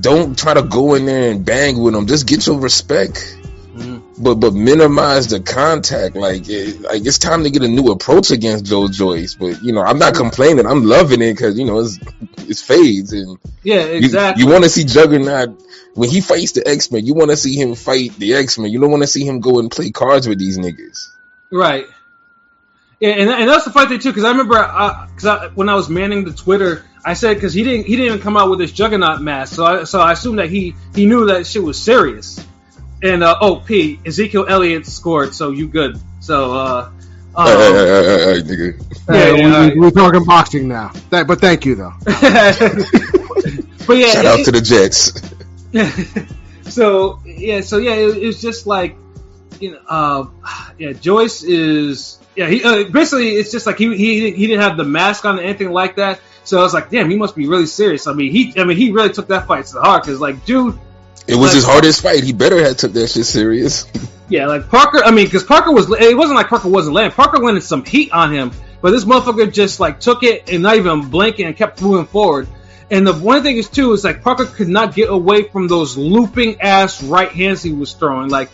don't 0.00 0.36
try 0.36 0.54
to 0.54 0.62
go 0.62 0.94
in 0.94 1.06
there 1.06 1.30
and 1.30 1.44
bang 1.44 1.78
with 1.78 1.94
him. 1.94 2.06
Just 2.06 2.26
get 2.26 2.44
your 2.46 2.58
respect. 2.58 3.36
But 4.18 4.36
but 4.36 4.54
minimize 4.54 5.28
the 5.28 5.40
contact. 5.40 6.16
Like 6.16 6.48
it, 6.48 6.80
like 6.80 7.04
it's 7.04 7.18
time 7.18 7.44
to 7.44 7.50
get 7.50 7.62
a 7.62 7.68
new 7.68 7.90
approach 7.90 8.30
against 8.30 8.64
Joe 8.64 8.88
Joyce. 8.88 9.34
But 9.34 9.62
you 9.62 9.72
know 9.72 9.82
I'm 9.82 9.98
not 9.98 10.14
complaining. 10.14 10.66
I'm 10.66 10.84
loving 10.84 11.20
it 11.20 11.32
because 11.34 11.58
you 11.58 11.66
know 11.66 11.80
it's 11.80 11.98
it's 12.38 12.62
fades 12.62 13.12
and 13.12 13.38
Yeah, 13.62 13.84
you, 13.86 13.96
exactly. 13.96 14.42
you 14.42 14.50
want 14.50 14.64
to 14.64 14.70
see 14.70 14.84
Juggernaut 14.84 15.60
when 15.94 16.08
he 16.08 16.20
fights 16.20 16.52
the 16.52 16.66
X 16.66 16.90
Men. 16.90 17.04
You 17.04 17.14
want 17.14 17.30
to 17.30 17.36
see 17.36 17.60
him 17.60 17.74
fight 17.74 18.14
the 18.16 18.34
X 18.34 18.58
Men. 18.58 18.70
You 18.70 18.80
don't 18.80 18.90
want 18.90 19.02
to 19.02 19.06
see 19.06 19.26
him 19.26 19.40
go 19.40 19.58
and 19.58 19.70
play 19.70 19.90
cards 19.90 20.26
with 20.26 20.38
these 20.38 20.56
niggas. 20.56 21.12
Right. 21.50 21.86
Yeah, 23.00 23.10
and, 23.10 23.28
and 23.28 23.48
that's 23.48 23.66
the 23.66 23.72
fight 23.72 23.88
thing 23.88 23.98
too, 23.98 24.08
because 24.08 24.24
I 24.24 24.30
remember, 24.30 24.56
uh, 24.56 25.06
because 25.08 25.26
I, 25.26 25.48
when 25.48 25.68
I 25.68 25.74
was 25.74 25.90
manning 25.90 26.24
the 26.24 26.32
Twitter, 26.32 26.86
I 27.04 27.12
said 27.12 27.34
because 27.34 27.52
he 27.52 27.62
didn't 27.62 27.86
he 27.86 27.96
didn't 27.96 28.06
even 28.06 28.20
come 28.20 28.38
out 28.38 28.48
with 28.48 28.58
his 28.60 28.72
Juggernaut 28.72 29.20
mask, 29.20 29.54
so 29.54 29.64
I, 29.66 29.84
so 29.84 30.00
I 30.00 30.12
assumed 30.12 30.38
that 30.38 30.48
he 30.48 30.74
he 30.94 31.04
knew 31.04 31.26
that 31.26 31.46
shit 31.46 31.62
was 31.62 31.78
serious. 31.80 32.42
And 33.02 33.22
uh, 33.22 33.36
oh, 33.40 33.56
P 33.56 34.00
Ezekiel 34.06 34.46
Elliott 34.48 34.86
scored, 34.86 35.34
so 35.34 35.50
you 35.50 35.68
good. 35.68 36.00
So 36.20 36.54
uh, 36.54 36.90
Hey, 37.36 37.44
hey, 37.44 37.52
um, 37.52 37.74
hey, 37.74 37.86
hey, 37.86 38.04
hey, 38.04 38.34
hey, 38.34 38.42
nigga. 38.42 38.68
Yeah, 39.08 39.14
Uh, 39.14 39.16
yeah, 39.16 39.32
we, 39.34 39.44
alright. 39.44 39.76
we're 39.76 39.90
talking 39.90 40.24
boxing 40.24 40.68
now. 40.68 40.88
Th- 41.10 41.26
but 41.26 41.38
thank 41.40 41.66
you 41.66 41.74
though. 41.74 41.92
but 42.04 43.96
yeah, 43.96 44.06
Shout 44.08 44.24
it- 44.24 44.26
out 44.26 44.44
to 44.46 44.52
the 44.52 44.60
Jets. 44.62 45.12
so 46.72 47.20
yeah, 47.24 47.60
so 47.60 47.78
yeah, 47.78 47.92
it, 47.92 48.16
it's 48.22 48.40
just 48.40 48.66
like 48.66 48.96
you 49.60 49.72
know, 49.72 49.80
uh, 49.88 50.24
yeah, 50.78 50.92
Joyce 50.92 51.42
is 51.42 52.18
yeah. 52.34 52.48
He 52.48 52.62
uh, 52.64 52.84
basically 52.84 53.30
it's 53.30 53.50
just 53.52 53.66
like 53.66 53.78
he 53.78 53.94
he 53.96 54.30
he 54.32 54.46
didn't 54.46 54.62
have 54.62 54.76
the 54.76 54.84
mask 54.84 55.24
on 55.24 55.38
or 55.38 55.42
anything 55.42 55.70
like 55.72 55.96
that. 55.96 56.20
So 56.44 56.58
I 56.58 56.62
was 56.62 56.72
like, 56.74 56.90
damn, 56.90 57.10
he 57.10 57.16
must 57.16 57.34
be 57.34 57.48
really 57.48 57.66
serious. 57.66 58.06
I 58.06 58.12
mean, 58.12 58.30
he 58.32 58.54
I 58.56 58.64
mean 58.64 58.76
he 58.76 58.92
really 58.92 59.10
took 59.10 59.28
that 59.28 59.46
fight 59.46 59.66
to 59.66 59.74
the 59.74 59.82
heart 59.82 60.04
because 60.04 60.20
like, 60.20 60.44
dude, 60.46 60.78
It 61.28 61.34
was 61.34 61.48
Like- 61.48 61.54
his 61.56 61.64
hardest 61.64 62.02
fight. 62.02 62.22
He 62.24 62.32
better 62.32 62.62
have 62.64 62.76
took 62.76 62.92
that 62.92 63.08
shit 63.10 63.26
serious. 63.26 63.86
yeah, 64.28 64.46
like 64.46 64.68
Parker. 64.68 65.02
I 65.04 65.10
mean, 65.10 65.26
because 65.26 65.44
Parker 65.44 65.72
was 65.72 65.90
it 65.90 66.16
wasn't 66.16 66.36
like 66.36 66.48
Parker 66.48 66.68
wasn't 66.68 66.94
landing. 66.94 67.12
Parker 67.14 67.38
landed 67.38 67.62
some 67.62 67.84
heat 67.84 68.12
on 68.12 68.32
him, 68.32 68.52
but 68.80 68.90
this 68.92 69.04
motherfucker 69.04 69.52
just 69.52 69.80
like 69.80 70.00
took 70.00 70.22
it 70.22 70.48
and 70.50 70.62
not 70.62 70.76
even 70.76 71.08
blinking 71.08 71.46
and 71.46 71.56
kept 71.56 71.80
moving 71.82 72.06
forward. 72.06 72.48
And 72.90 73.04
the 73.06 73.12
one 73.12 73.42
thing 73.42 73.56
is 73.56 73.68
too 73.68 73.92
is 73.92 74.04
like 74.04 74.22
Parker 74.22 74.44
could 74.46 74.68
not 74.68 74.94
get 74.94 75.10
away 75.10 75.42
from 75.44 75.66
those 75.66 75.96
looping 75.96 76.60
ass 76.60 77.02
right 77.02 77.30
hands 77.32 77.60
he 77.62 77.72
was 77.72 77.92
throwing. 77.94 78.28
Like 78.28 78.48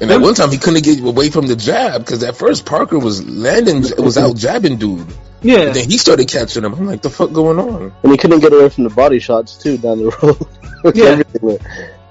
And 0.00 0.10
at 0.10 0.20
one 0.20 0.34
time 0.34 0.50
he 0.50 0.58
couldn't 0.58 0.82
get 0.82 0.98
away 1.00 1.30
from 1.30 1.46
the 1.46 1.54
jab 1.54 2.04
because 2.04 2.24
at 2.24 2.36
first 2.36 2.66
Parker 2.66 2.98
was 2.98 3.24
landing, 3.24 3.82
was 3.98 4.18
out 4.18 4.36
jabbing 4.36 4.78
dude. 4.78 5.06
Yeah, 5.40 5.66
Then 5.70 5.88
he 5.88 5.98
started 5.98 6.26
catching 6.26 6.64
him. 6.64 6.74
I'm 6.74 6.86
like, 6.88 7.00
the 7.02 7.10
fuck 7.10 7.32
going 7.32 7.60
on? 7.60 7.92
And 8.02 8.10
he 8.10 8.18
couldn't 8.18 8.40
get 8.40 8.52
away 8.52 8.68
from 8.70 8.82
the 8.82 8.90
body 8.90 9.20
shots 9.20 9.56
too 9.56 9.78
down 9.78 9.98
the 9.98 10.10
road. 10.22 10.36
Yeah. 10.96 11.04
Everything 11.06 11.40
went- 11.42 11.60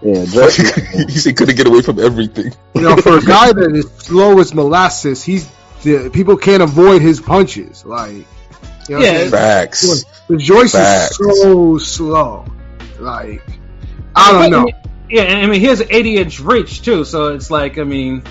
yeah, 0.02 0.26
Drake, 0.32 0.54
he 1.10 1.18
said 1.18 1.38
couldn't 1.38 1.56
get 1.56 1.68
away 1.68 1.82
from 1.82 2.00
everything. 2.00 2.54
You 2.76 2.82
know, 2.82 2.98
for 2.98 3.18
a 3.18 3.22
guy 3.26 3.52
that 3.54 3.72
is 3.76 3.90
slow 3.98 4.40
as 4.40 4.54
molasses, 4.54 5.24
he's 5.24 5.50
the, 5.84 6.10
people 6.12 6.38
can't 6.38 6.62
avoid 6.64 7.02
his 7.02 7.20
punches. 7.20 7.86
Like, 7.86 8.26
you 8.90 8.96
know 8.96 9.00
Yeah. 9.00 9.30
Facts. 9.30 10.04
the 10.28 10.38
Joyce 10.38 10.72
Facts. 10.74 11.20
is 11.20 11.42
so 11.42 11.78
slow. 11.78 12.46
Like, 13.00 13.42
I 14.16 14.32
don't 14.32 14.52
know. 14.52 14.72
Yeah, 15.10 15.24
I 15.24 15.48
mean, 15.48 15.60
he 15.62 15.68
has 15.68 15.80
an 15.80 15.88
80 15.90 16.18
inch 16.18 16.40
reach 16.42 16.82
too, 16.82 17.06
so 17.06 17.34
it's 17.34 17.50
like, 17.50 17.78
I 17.78 17.84
mean, 17.84 18.24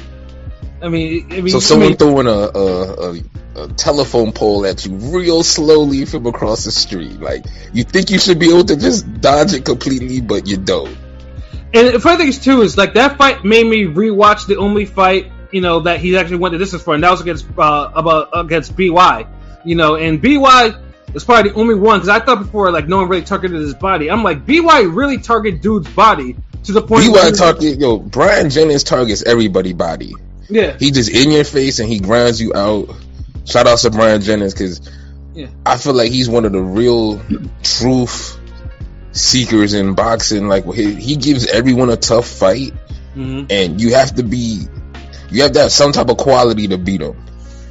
I 0.83 0.89
mean, 0.89 1.27
I 1.33 1.41
mean, 1.41 1.49
So 1.49 1.57
I 1.57 1.61
someone 1.61 1.89
mean, 1.89 1.97
throwing 1.97 2.27
a, 2.27 2.31
a, 2.31 3.13
a, 3.15 3.21
a 3.65 3.69
telephone 3.69 4.33
pole 4.33 4.67
at 4.67 4.85
you 4.85 4.93
real 4.95 5.43
slowly 5.43 6.05
from 6.05 6.27
across 6.27 6.65
the 6.65 6.71
street. 6.73 7.19
Like 7.19 7.47
you 7.73 7.83
think 7.85 8.11
you 8.11 8.19
should 8.19 8.39
be 8.39 8.51
able 8.51 8.65
to 8.65 8.77
just 8.77 9.21
dodge 9.21 9.55
it 9.55 9.65
completely, 9.65 10.21
but 10.21 10.47
you 10.47 10.59
don't. 10.59 10.95
And 11.75 11.89
the 11.95 12.01
funny 12.01 12.19
thing 12.19 12.29
is 12.29 12.39
too 12.39 12.63
is 12.63 12.77
like 12.77 12.95
that 12.95 13.19
fight 13.19 13.45
made 13.45 13.67
me 13.67 13.85
rewatch 13.85 14.47
the 14.47 14.57
only 14.57 14.85
fight 14.85 15.31
you 15.53 15.61
know 15.61 15.81
that 15.81 16.01
he 16.01 16.17
actually 16.17 16.37
went 16.39 16.53
the 16.53 16.59
distance 16.59 16.83
for, 16.83 16.95
and 16.95 17.03
that 17.03 17.11
was 17.11 17.21
against 17.21 17.47
uh, 17.59 17.91
about 17.95 18.29
against 18.33 18.77
By. 18.77 19.27
You 19.65 19.75
know, 19.75 19.97
and 19.97 20.21
By 20.23 20.75
was 21.13 21.25
probably 21.25 21.51
the 21.51 21.57
only 21.57 21.75
one 21.75 21.99
because 21.99 22.09
I 22.09 22.21
thought 22.21 22.39
before 22.39 22.71
like 22.71 22.89
no 22.89 22.99
one 22.99 23.09
really 23.09 23.25
targeted 23.25 23.61
his 23.61 23.75
body. 23.75 24.11
I'm 24.11 24.23
like 24.23 24.47
By 24.47 24.83
really 24.83 25.19
target 25.19 25.63
dude's 25.63 25.89
body 25.91 26.37
to 26.65 26.73
the 26.73 26.83
point. 26.83 27.13
BY 27.13 27.31
target 27.33 27.81
yo, 27.81 27.99
Bryant 27.99 28.53
Jennings 28.53 28.85
targets 28.85 29.23
everybody 29.23 29.73
body. 29.73 30.15
Yeah, 30.49 30.77
He 30.79 30.93
just 30.93 31.11
in 31.11 31.33
your 31.33 31.45
face 31.45 31.81
and 31.81 31.89
he 31.89 31.99
grinds 31.99 32.41
you 32.41 32.55
out. 32.55 32.95
Shout 33.45 33.67
out 33.67 33.79
to 33.79 33.91
Bryant 33.91 34.23
Jennings 34.23 34.55
because 34.55 34.81
Yeah. 35.35 35.49
I 35.65 35.77
feel 35.77 35.95
like 35.95 36.13
he's 36.13 36.29
one 36.29 36.45
of 36.45 36.53
the 36.53 36.61
real 36.61 37.21
truth 37.63 38.39
seekers 39.17 39.75
in 39.75 39.95
boxing. 39.95 40.49
Like 40.49 40.65
he, 40.73 40.95
he 40.95 41.17
gives 41.17 41.47
everyone 41.47 41.91
a 41.91 41.97
tough 41.97 42.29
fight, 42.29 42.73
hmm 43.15 43.45
and 43.51 43.81
you 43.81 43.95
have 43.95 44.15
to 44.17 44.23
be, 44.23 44.67
you 45.31 45.43
have 45.43 45.53
to 45.53 45.61
have 45.63 45.73
some 45.73 45.93
type 45.93 46.09
of 46.11 46.17
quality 46.17 46.69
to 46.69 46.79
beat 46.79 47.01
him. 47.01 47.23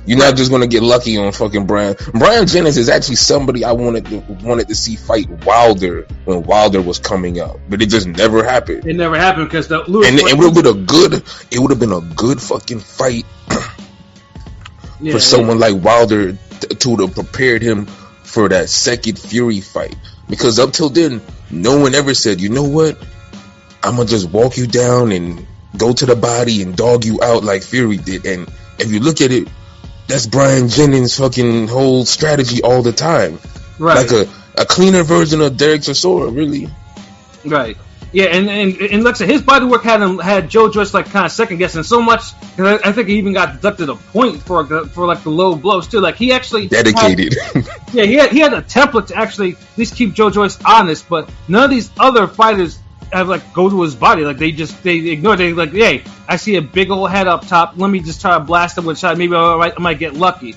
You're 0.08 0.20
not 0.20 0.36
just 0.36 0.52
gonna 0.52 0.68
get 0.68 0.84
lucky 0.84 1.18
on 1.18 1.32
fucking 1.32 1.66
Brian. 1.66 1.96
Bryant 2.14 2.48
Jennings 2.48 2.78
is 2.78 2.90
actually 2.90 3.16
somebody 3.16 3.66
I 3.66 3.72
wanted 3.72 4.06
to 4.06 4.20
wanted 4.44 4.68
to 4.68 4.76
see 4.76 4.96
fight 4.96 5.28
Wilder 5.46 6.06
when 6.26 6.44
Wilder 6.44 6.80
was 6.80 7.00
coming 7.00 7.40
up, 7.40 7.58
but 7.70 7.82
it 7.82 7.88
just 7.90 8.06
never 8.06 8.44
happened. 8.44 8.86
it 8.86 8.96
never 8.96 9.18
happened 9.18 9.48
because 9.48 9.68
the 9.68 9.80
Lewis 9.88 10.08
And 10.08 10.20
it 10.20 10.38
would 10.38 10.46
have 10.46 10.64
been 10.64 10.68
a 10.68 10.86
good, 10.86 11.14
it 11.50 11.58
would 11.60 11.72
have 11.72 11.80
been 11.80 11.92
a 11.92 12.02
good 12.02 12.40
fucking 12.40 12.82
fight 12.82 13.26
yeah, 15.02 15.14
for 15.14 15.20
someone 15.20 15.58
like 15.60 15.84
Wilder 15.84 16.34
t- 16.34 16.76
to 16.76 16.96
have 16.98 17.14
prepared 17.16 17.64
him 17.64 17.88
for 18.36 18.50
that 18.50 18.70
second 18.70 19.18
Fury 19.18 19.62
fight. 19.62 19.96
Because 20.28 20.60
up 20.60 20.74
till 20.74 20.90
then, 20.90 21.22
no 21.50 21.80
one 21.80 21.96
ever 21.96 22.14
said, 22.14 22.42
you 22.42 22.50
know 22.50 22.66
what? 22.66 23.02
I'm 23.82 23.96
gonna 23.96 24.10
just 24.10 24.30
walk 24.30 24.58
you 24.58 24.68
down 24.68 25.14
and 25.14 25.48
go 25.78 25.94
to 25.94 26.06
the 26.06 26.18
body 26.18 26.62
and 26.62 26.76
dog 26.76 27.06
you 27.06 27.24
out 27.24 27.46
like 27.46 27.64
Fury 27.64 27.96
did. 27.96 28.26
And 28.26 28.52
if 28.78 28.92
you 28.92 29.00
look 29.00 29.22
at 29.22 29.32
it, 29.32 29.48
that's 30.08 30.28
Bryant 30.28 30.70
Jennings' 30.70 31.18
fucking 31.18 31.70
whole 31.70 32.04
strategy 32.04 32.62
all 32.62 32.82
the 32.82 32.92
time. 32.92 33.40
right. 33.80 34.06
Like 34.06 34.12
a, 34.12 34.30
a 34.62 34.66
cleaner 34.66 35.04
version 35.04 35.40
of 35.40 35.54
Dereck 35.54 35.86
Chisora, 35.88 36.36
really. 36.36 36.68
Right. 37.46 37.78
Yeah, 38.16 38.26
and 38.28 38.50
and 38.50 38.78
and 38.80 39.04
like 39.04 39.16
I 39.16 39.18
said, 39.18 39.30
his 39.30 39.42
body 39.42 39.66
work 39.66 39.84
had 39.84 40.02
him 40.02 40.20
had 40.20 40.50
Joe 40.50 40.72
Joyce 40.72 40.94
like 40.94 41.08
kind 41.10 41.26
of 41.26 41.34
second 41.34 41.58
guessing 41.58 41.84
so 41.84 42.02
much. 42.02 42.22
'cause 42.56 42.80
I, 42.82 42.90
I 42.90 42.92
think 42.94 43.10
he 43.10 43.18
even 43.18 43.34
got 43.34 43.56
deducted 43.56 43.90
a 43.90 43.96
point 43.96 44.42
for 44.42 44.64
the, 44.64 44.86
for 44.88 45.06
like 45.06 45.24
the 45.24 45.30
low 45.32 45.56
blows 45.56 45.88
too. 45.90 46.00
Like 46.00 46.16
he 46.16 46.32
actually 46.32 46.70
had- 46.70 46.86
Dedicated. 47.34 47.36
yeah, 47.94 48.04
he 48.06 48.14
had 48.14 48.32
he 48.32 48.40
had 48.40 48.54
a 48.54 48.62
template 48.62 49.08
to 49.08 49.16
actually 49.18 49.52
at 49.54 49.78
least 49.78 49.96
keep 49.98 50.14
Joe 50.14 50.30
Joyce 50.30 50.58
honest. 50.64 51.10
But 51.10 51.30
none 51.50 51.66
of 51.66 51.70
these 51.72 51.90
other 52.00 52.26
fighters 52.28 52.80
have 53.12 53.28
like 53.28 53.52
go 53.54 53.70
to 53.70 53.82
his 53.82 53.96
body. 53.96 54.24
Like 54.24 54.38
they 54.38 54.52
just 54.54 54.82
they 54.82 54.96
ignore. 55.10 55.36
They 55.36 55.52
like, 55.52 55.72
hey, 55.74 56.04
I 56.30 56.38
see 56.38 56.56
a 56.56 56.62
big 56.62 56.92
old 56.92 57.10
head 57.12 57.28
up 57.28 57.46
top. 57.48 57.74
Let 57.76 57.90
me 57.90 58.00
just 58.00 58.22
try 58.22 58.36
to 58.38 58.40
blast 58.46 58.78
him 58.78 58.86
with 58.86 58.96
a 58.96 59.00
shot. 59.02 59.18
Maybe 59.18 59.36
I 59.36 59.58
might, 59.58 59.74
I 59.76 59.82
might 59.82 60.00
get 60.00 60.14
lucky. 60.14 60.56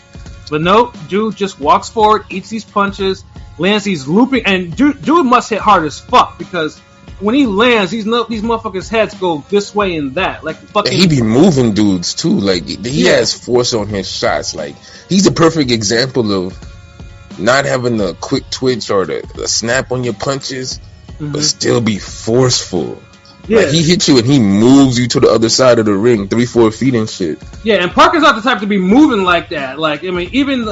But 0.49 0.61
no, 0.63 0.93
dude 1.09 1.35
just 1.35 1.59
walks 1.59 1.89
forward, 1.89 2.25
eats 2.31 2.49
these 2.51 2.65
punches, 2.65 3.25
lands 3.59 3.83
these 3.85 4.07
looping, 4.07 4.47
and 4.47 4.75
dude, 4.77 5.03
dude 5.03 5.27
must 5.27 5.51
hit 5.51 5.59
hard 5.59 5.85
as 5.85 5.99
fuck 5.99 6.39
because 6.39 6.81
when 7.21 7.35
he 7.35 7.47
lands, 7.47 7.91
these 7.91 8.07
no, 8.07 8.25
these 8.25 8.43
motherfuckers' 8.43 8.89
heads 8.89 9.15
go 9.15 9.45
this 9.49 9.75
way 9.75 9.97
and 9.97 10.15
that, 10.15 10.45
like 10.45 10.57
fucking. 10.57 10.93
He 10.93 11.07
be 11.09 11.23
moving 11.23 11.75
dudes 11.75 12.15
too. 12.15 12.31
Like 12.39 12.65
he 12.67 13.05
Yeah. 13.07 13.17
has 13.17 13.33
force 13.35 13.75
on 13.75 13.89
his 13.89 14.11
shots. 14.11 14.55
Like 14.55 14.77
he's 15.09 15.27
a 15.27 15.33
perfect 15.33 15.71
example 15.71 16.33
of 16.47 17.39
not 17.39 17.65
having 17.65 17.97
the 17.97 18.15
quick 18.15 18.49
twitch 18.51 18.91
or 18.91 19.07
the, 19.07 19.29
the 19.35 19.47
snap 19.49 19.93
on 19.93 20.05
your 20.05 20.15
punches, 20.15 20.81
but 21.21 21.43
still 21.43 21.81
be 21.81 21.99
forceful. 21.99 22.97
Mm-hmm. 22.97 23.53
yeah, 23.53 23.59
Like 23.61 23.69
he 23.69 23.83
hits 23.83 24.09
you 24.09 24.19
and 24.19 24.27
he 24.27 24.39
moves 24.41 24.99
you 24.99 25.09
to 25.09 25.21
the 25.21 25.29
other 25.29 25.49
side 25.49 25.79
of 25.79 25.87
the 25.87 25.95
ring, 25.95 26.29
three, 26.29 26.47
four 26.47 26.71
feet 26.71 26.95
and 26.95 27.09
shit. 27.09 27.43
yeah, 27.65 27.77
and 27.83 27.91
Parker's 27.93 28.23
not 28.23 28.35
the 28.37 28.43
type 28.43 28.61
to 28.61 28.67
be 28.67 28.79
moving 28.79 29.23
like 29.25 29.49
that. 29.51 29.79
Like 29.79 30.05
I 30.05 30.11
mean, 30.11 30.31
even 30.33 30.65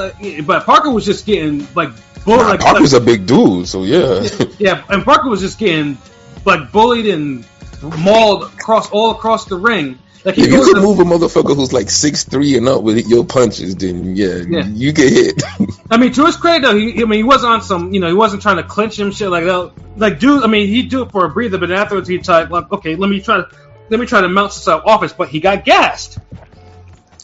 but 0.45 0.65
Parker 0.65 0.91
was 0.91 1.05
just 1.05 1.25
getting 1.25 1.67
like 1.73 1.89
bull, 2.25 2.37
Nah, 2.37 2.49
like, 2.49 2.59
Parker's 2.59 2.93
like- 2.93 3.01
a 3.01 3.05
big 3.05 3.25
dude, 3.25 3.67
so 3.67 3.83
yeah. 3.83 4.27
yeah, 4.59 4.83
and 4.89 5.03
Parker 5.05 5.29
was 5.29 5.39
just 5.41 5.57
getting 5.59 5.97
like 6.45 6.71
bullied 6.71 7.07
and 7.07 7.45
mauled 7.99 8.43
across 8.43 8.89
all 8.91 9.11
across 9.11 9.45
the 9.45 9.55
ring. 9.55 9.99
Like 10.25 10.37
if 10.37 10.51
you 10.51 10.63
could 10.73 10.81
move 10.81 10.99
a 10.99 11.03
motherfucker 11.03 11.55
who's 11.55 11.71
like 11.71 11.89
six 11.89 12.23
three 12.25 12.57
and 12.57 12.67
up 12.67 12.83
with 12.83 13.07
your 13.07 13.23
punches, 13.25 13.75
then 13.77 14.15
yeah, 14.15 14.41
Yeah. 14.47 14.65
you 14.65 14.91
get 14.91 15.13
hit. 15.13 15.41
I 15.89 15.97
mean, 15.97 16.11
to 16.13 16.25
his 16.25 16.35
credit, 16.35 16.63
though, 16.67 16.75
he, 16.77 17.01
I 17.01 17.05
mean, 17.05 17.19
he 17.19 17.23
wasn't 17.23 17.53
on 17.53 17.61
some, 17.61 17.93
you 17.93 18.01
know, 18.01 18.07
he 18.07 18.13
wasn't 18.13 18.41
trying 18.41 18.57
to 18.57 18.63
clinch 18.63 18.99
him, 18.99 19.11
shit 19.11 19.29
like 19.29 19.45
that. 19.45 19.71
Like, 19.95 20.19
dude, 20.19 20.43
I 20.43 20.47
mean, 20.47 20.67
he'd 20.67 20.89
do 20.89 21.03
it 21.03 21.11
for 21.11 21.23
a 21.25 21.29
breather, 21.29 21.57
but 21.57 21.71
afterwards 21.71 22.09
he'd 22.09 22.25
try, 22.25 22.43
like, 22.43 22.69
okay, 22.73 22.95
let 22.97 23.09
me 23.09 23.21
try 23.21 23.37
to, 23.37 23.47
let 23.89 23.99
me 24.01 24.05
try 24.05 24.19
to 24.19 24.27
mount 24.27 24.51
some 24.51 24.81
office, 24.85 25.13
but 25.13 25.29
he 25.29 25.39
got 25.39 25.63
gassed. 25.63 26.17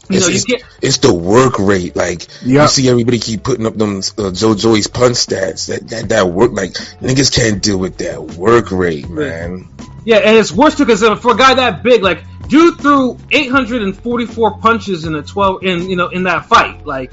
You 0.09 0.19
know, 0.19 0.27
it's, 0.27 0.47
you 0.47 0.55
it's, 0.55 0.63
get, 0.63 0.63
it's 0.81 0.97
the 0.97 1.13
work 1.13 1.59
rate. 1.59 1.95
Like 1.95 2.27
Yeah. 2.43 2.63
you 2.63 2.67
see 2.67 2.89
everybody 2.89 3.19
keep 3.19 3.43
putting 3.43 3.65
up 3.65 3.75
them 3.75 4.01
uh, 4.17 4.31
Joe 4.31 4.53
Joyce 4.53 4.87
punch 4.87 5.15
stats. 5.15 5.67
That, 5.67 5.87
that 5.89 6.09
that 6.09 6.27
work 6.27 6.51
like 6.51 6.71
niggas 7.01 7.33
can't 7.33 7.63
deal 7.63 7.77
with 7.77 7.97
that 7.99 8.21
work 8.21 8.71
rate, 8.71 9.09
man. 9.09 9.69
yeah, 10.05 10.17
and 10.17 10.37
it's 10.37 10.51
worse 10.51 10.75
too, 10.75 10.85
because 10.85 11.01
for 11.21 11.33
a 11.33 11.37
guy 11.37 11.53
that 11.55 11.83
big, 11.83 12.03
like, 12.03 12.23
dude 12.49 12.77
threw 12.79 13.17
844 13.31 14.57
punches 14.59 15.05
in 15.05 15.15
a 15.15 15.21
12, 15.23 15.63
in, 15.63 15.89
you 15.89 15.95
know, 15.95 16.09
in 16.09 16.23
that 16.23 16.47
fight. 16.47 16.85
Like, 16.85 17.11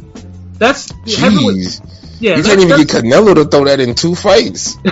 that's, 0.58 0.90
heavyweight- 0.90 1.56
Jeez, 1.58 2.16
yeah, 2.20 2.36
you 2.36 2.42
can't 2.42 2.60
even 2.60 2.76
get 2.76 2.88
Canelo 2.88 3.34
to 3.36 3.44
throw 3.44 3.64
that 3.66 3.78
in 3.80 3.94
two 3.94 4.14
fights. 4.16 4.76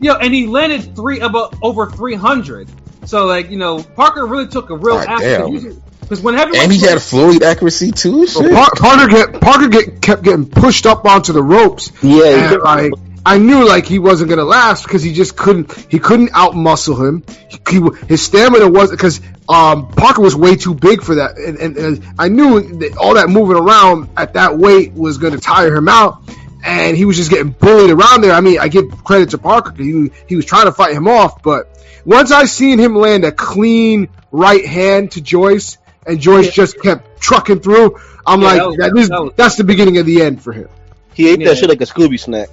Yo, 0.00 0.14
and 0.16 0.34
he 0.34 0.46
landed 0.46 0.96
three 0.96 1.20
about 1.20 1.54
over 1.62 1.88
300. 1.88 2.68
So, 3.04 3.26
like, 3.26 3.50
you 3.50 3.58
know, 3.58 3.82
Parker 3.82 4.26
really 4.26 4.46
took 4.46 4.70
a 4.70 4.76
real 4.76 4.96
God 5.04 5.18
damn. 5.20 5.52
Because 6.00 6.20
when 6.20 6.34
heavyweight 6.34 6.62
And 6.64 6.72
he 6.72 6.78
had 6.80 7.00
Floyd 7.00 7.42
accuracy 7.42 7.90
too. 7.90 8.26
So 8.26 8.42
Shit. 8.42 8.52
Par- 8.52 8.70
Parker 8.76 9.08
get 9.08 9.40
Parker 9.40 9.68
get 9.68 10.02
kept 10.02 10.22
getting 10.22 10.46
pushed 10.46 10.84
up 10.84 11.04
onto 11.06 11.32
the 11.32 11.42
ropes. 11.42 11.90
Yeah, 12.02 12.52
and 12.54 12.62
like 12.62 12.92
I 13.24 13.38
knew 13.38 13.66
like 13.66 13.86
he 13.86 13.98
wasn't 13.98 14.28
gonna 14.30 14.44
last 14.44 14.82
because 14.82 15.02
he 15.02 15.12
just 15.12 15.36
couldn't 15.36 15.72
he 15.90 15.98
couldn't 15.98 16.30
out 16.34 16.54
muscle 16.54 17.02
him. 17.02 17.24
He, 17.48 17.58
he- 17.70 18.06
his 18.08 18.20
stamina 18.22 18.68
was 18.68 18.90
because 18.90 19.20
um, 19.48 19.88
Parker 19.88 20.20
was 20.20 20.34
way 20.36 20.56
too 20.56 20.74
big 20.74 21.02
for 21.02 21.16
that, 21.16 21.36
and, 21.38 21.58
and, 21.58 21.76
and 21.76 22.04
I 22.18 22.28
knew 22.28 22.60
that 22.78 22.96
all 22.96 23.14
that 23.14 23.28
moving 23.28 23.56
around 23.56 24.08
at 24.16 24.34
that 24.34 24.58
weight 24.58 24.92
was 24.92 25.18
gonna 25.18 25.38
tire 25.38 25.74
him 25.74 25.88
out. 25.88 26.22
And 26.64 26.96
he 26.96 27.04
was 27.04 27.16
just 27.16 27.30
getting 27.30 27.50
bullied 27.50 27.90
around 27.90 28.22
there. 28.22 28.32
I 28.32 28.40
mean, 28.40 28.58
I 28.60 28.68
give 28.68 29.02
credit 29.04 29.30
to 29.30 29.38
Parker 29.38 29.70
'cause 29.70 29.80
he 29.80 30.10
he 30.28 30.36
was 30.36 30.44
trying 30.44 30.66
to 30.66 30.72
fight 30.72 30.94
him 30.94 31.08
off, 31.08 31.42
but 31.42 31.68
once 32.04 32.30
I 32.30 32.44
seen 32.44 32.78
him 32.78 32.94
land 32.96 33.24
a 33.24 33.32
clean 33.32 34.08
right 34.30 34.64
hand 34.64 35.12
to 35.12 35.20
Joyce, 35.20 35.78
and 36.06 36.20
Joyce 36.20 36.46
Yeah. 36.46 36.50
just 36.52 36.80
kept 36.80 37.20
trucking 37.20 37.60
through, 37.60 37.96
I'm 38.26 38.40
Yeah, 38.40 38.46
like, 38.46 38.56
that 38.58 38.66
was- 38.68 38.76
that 38.76 38.96
is, 38.98 39.08
that 39.08 39.22
was- 39.22 39.32
that's 39.36 39.56
the 39.56 39.64
beginning 39.64 39.98
of 39.98 40.06
the 40.06 40.22
end 40.22 40.42
for 40.42 40.52
him. 40.52 40.68
he 41.14 41.28
ate 41.28 41.40
Yeah. 41.40 41.48
that 41.48 41.58
shit 41.58 41.68
like 41.68 41.80
a 41.80 41.84
Scooby 41.84 42.18
snack. 42.18 42.48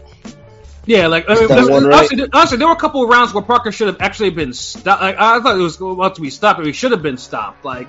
Yeah, 0.85 1.07
like 1.07 1.25
I 1.29 1.35
mean, 1.35 1.47
That 1.47 1.69
one, 1.69 1.85
right? 1.85 2.09
honestly, 2.33 2.57
there- 2.57 2.67
were 2.67 2.73
a 2.73 2.77
couple 2.77 3.03
of 3.03 3.09
rounds 3.09 3.33
where 3.33 3.43
Parker 3.43 3.71
should 3.71 3.87
have 3.87 3.97
actually 3.99 4.31
been 4.31 4.53
stopped. 4.53 5.01
Like, 5.01 5.15
I 5.19 5.39
thought 5.39 5.55
it 5.55 5.61
was 5.61 5.79
about 5.79 6.15
to 6.15 6.21
be 6.21 6.29
stopped, 6.29 6.57
but 6.59 6.65
he 6.65 6.73
should 6.73 6.91
have 6.91 7.03
been 7.03 7.17
stopped. 7.17 7.63
Like, 7.63 7.87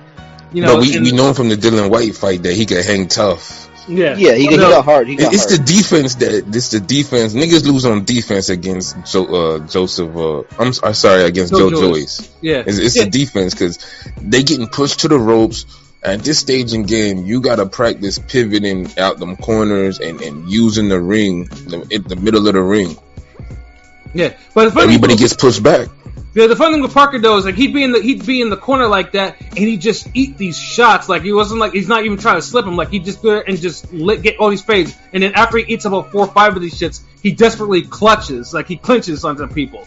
you 0.53 0.61
know, 0.61 0.75
but 0.75 0.81
we, 0.81 0.95
and- 0.95 1.03
we 1.05 1.11
know 1.11 1.33
from 1.33 1.49
the 1.49 1.57
Dillian 1.57 1.89
Whyte 1.89 2.15
fight 2.15 2.43
that 2.43 2.53
he 2.53 2.65
could 2.65 2.85
hang 2.85 3.07
tough. 3.07 3.67
Yeah, 3.91 4.15
Yeah, 4.15 4.33
he, 4.35 4.47
he 4.47 4.57
got 4.57 4.83
hard. 4.85 5.07
He 5.07 5.15
got 5.15 5.33
It's 5.33 5.45
the 5.45 5.63
defense 5.63 6.15
that 6.15 6.45
this 6.51 6.71
the 6.71 6.79
defense 6.79 7.33
niggas 7.33 7.65
lose 7.65 7.85
on 7.85 8.03
defense 8.05 8.49
against 8.49 8.95
jo- 9.11 9.25
uh, 9.55 9.59
Joseph. 9.67 10.15
Uh, 10.15 10.43
I'm, 10.59 10.69
s- 10.69 10.79
I'm 10.83 10.93
sorry 10.93 11.23
against 11.23 11.51
Joe 11.53 11.69
Joe 11.69 11.79
Joyce. 11.93 12.17
Joyce. 12.17 12.37
yeah, 12.41 12.63
It's, 12.65 12.77
it's 12.77 12.95
yeah. 12.97 13.03
the 13.05 13.09
defense 13.11 13.53
because 13.53 13.77
they 14.21 14.43
getting 14.43 14.67
pushed 14.67 15.01
to 15.01 15.07
the 15.07 15.17
ropes. 15.19 15.65
At 16.03 16.21
this 16.23 16.39
stage 16.39 16.73
in 16.73 16.81
game, 16.83 17.25
you 17.25 17.41
gotta 17.41 17.67
practice 17.67 18.17
pivoting 18.17 18.89
out 18.97 19.19
them 19.19 19.35
corners 19.37 19.99
and, 19.99 20.19
and 20.19 20.49
using 20.51 20.89
the 20.89 20.99
ring 20.99 21.43
the, 21.45 21.85
in 21.91 22.01
the 22.03 22.15
middle 22.15 22.47
of 22.47 22.53
the 22.55 22.61
ring. 22.61 22.97
yeah. 24.13 24.33
But 24.55 24.75
Everybody 24.75 25.15
gets 25.15 25.35
pushed 25.35 25.61
back. 25.61 25.89
Yeah, 26.33 26.47
the 26.47 26.55
fun 26.55 26.71
thing 26.71 26.81
with 26.81 26.93
Parker 26.93 27.19
though 27.19 27.37
is 27.37 27.45
like 27.45 27.55
he'd 27.55 27.73
be 27.73 27.83
in 27.83 27.91
the 27.91 28.01
he'd 28.01 28.25
be 28.25 28.41
in 28.41 28.49
the 28.49 28.57
corner 28.57 28.87
like 28.87 29.11
that, 29.13 29.39
and 29.41 29.57
he'd 29.57 29.81
just 29.81 30.07
eat 30.13 30.37
these 30.37 30.57
shots. 30.57 31.09
Like 31.09 31.23
he 31.23 31.33
wasn't 31.33 31.59
like 31.59 31.73
he's 31.73 31.89
not 31.89 32.05
even 32.05 32.17
trying 32.17 32.37
to 32.37 32.41
slip 32.41 32.65
him. 32.65 32.77
Like 32.77 32.89
he 32.89 32.99
just 32.99 33.21
do 33.21 33.37
it 33.37 33.47
and 33.47 33.59
just 33.59 33.91
lit, 33.91 34.21
get 34.21 34.37
all 34.37 34.49
these 34.49 34.61
fades, 34.61 34.95
and 35.11 35.21
then 35.21 35.33
after 35.33 35.57
he 35.57 35.73
eats 35.73 35.83
about 35.83 36.11
four 36.11 36.21
or 36.21 36.31
five 36.31 36.55
of 36.55 36.61
these 36.61 36.79
shits, 36.79 37.01
he 37.21 37.33
desperately 37.33 37.81
clutches, 37.81 38.53
like 38.53 38.67
he 38.67 38.77
clinches 38.77 39.25
onto 39.25 39.45
people. 39.47 39.85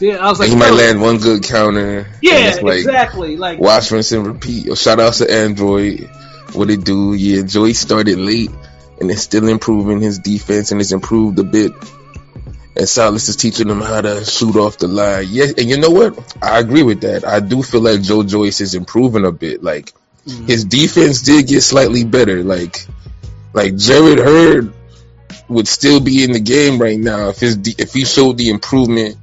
Yeah, 0.00 0.16
I 0.16 0.30
was 0.30 0.40
like, 0.40 0.48
he 0.48 0.56
might 0.56 0.70
land 0.70 1.00
one 1.00 1.18
good 1.18 1.44
counter. 1.44 2.08
Yeah, 2.20 2.48
it's 2.48 2.62
like, 2.62 2.78
exactly. 2.78 3.36
Like 3.36 3.60
Watch, 3.60 3.90
rinse, 3.92 4.10
and 4.12 4.26
repeat. 4.26 4.66
Yo, 4.66 4.74
shout 4.74 4.98
out 4.98 5.14
to 5.14 5.30
Android. 5.30 6.10
What 6.54 6.70
it 6.70 6.84
do? 6.84 7.14
Yeah, 7.14 7.42
Joey 7.42 7.74
started 7.74 8.18
late 8.18 8.50
and 9.00 9.10
is 9.10 9.22
still 9.22 9.48
improving 9.48 10.00
his 10.00 10.18
defense 10.18 10.70
and 10.70 10.80
has 10.80 10.92
improved 10.92 11.38
a 11.38 11.44
bit. 11.44 11.72
And 12.76 12.88
Salas 12.88 13.28
is 13.28 13.36
teaching 13.36 13.68
him 13.68 13.80
how 13.80 14.00
to 14.00 14.24
shoot 14.24 14.56
off 14.56 14.78
the 14.78 14.88
line. 14.88 15.26
Yeah, 15.28 15.46
and 15.56 15.68
you 15.68 15.78
know 15.78 15.90
what? 15.90 16.36
I 16.42 16.58
agree 16.58 16.82
with 16.82 17.02
that. 17.02 17.24
I 17.24 17.40
do 17.40 17.62
feel 17.62 17.80
like 17.80 18.02
Joe 18.02 18.24
Joyce 18.24 18.60
is 18.60 18.74
improving 18.74 19.24
a 19.24 19.32
bit. 19.32 19.62
Like 19.62 19.92
mm. 20.26 20.48
his 20.48 20.64
defense 20.64 21.22
did 21.22 21.46
get 21.46 21.62
slightly 21.62 22.04
better. 22.04 22.42
Like 22.42 22.86
like 23.52 23.76
Jarrett 23.76 24.18
Hurd 24.18 24.72
would 25.48 25.68
still 25.68 26.00
be 26.00 26.24
in 26.24 26.32
the 26.32 26.40
game 26.40 26.80
right 26.80 26.98
now 26.98 27.28
if 27.28 27.38
his 27.38 27.56
de- 27.56 27.76
if 27.78 27.92
he 27.92 28.04
showed 28.04 28.38
the 28.38 28.50
improvement 28.50 29.16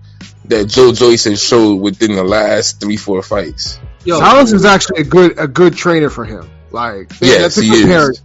that 0.46 0.70
Joe 0.70 0.94
Joyce 0.94 1.26
has 1.26 1.44
showed 1.44 1.76
within 1.76 2.16
the 2.16 2.24
last 2.24 2.80
three 2.80 2.98
four 2.98 3.22
fights. 3.22 3.80
yo, 4.06 4.20
Salas 4.20 4.54
is 4.54 4.66
actually 4.66 5.02
a 5.02 5.06
good 5.06 5.38
a 5.38 5.48
good 5.48 5.76
trainer 5.76 6.10
for 6.10 6.24
him. 6.24 6.50
Like 6.72 7.12
Yes, 7.20 7.42
that's 7.42 7.58
a 7.58 7.64
he 7.64 7.70
good 7.84 8.12
is. 8.12 8.24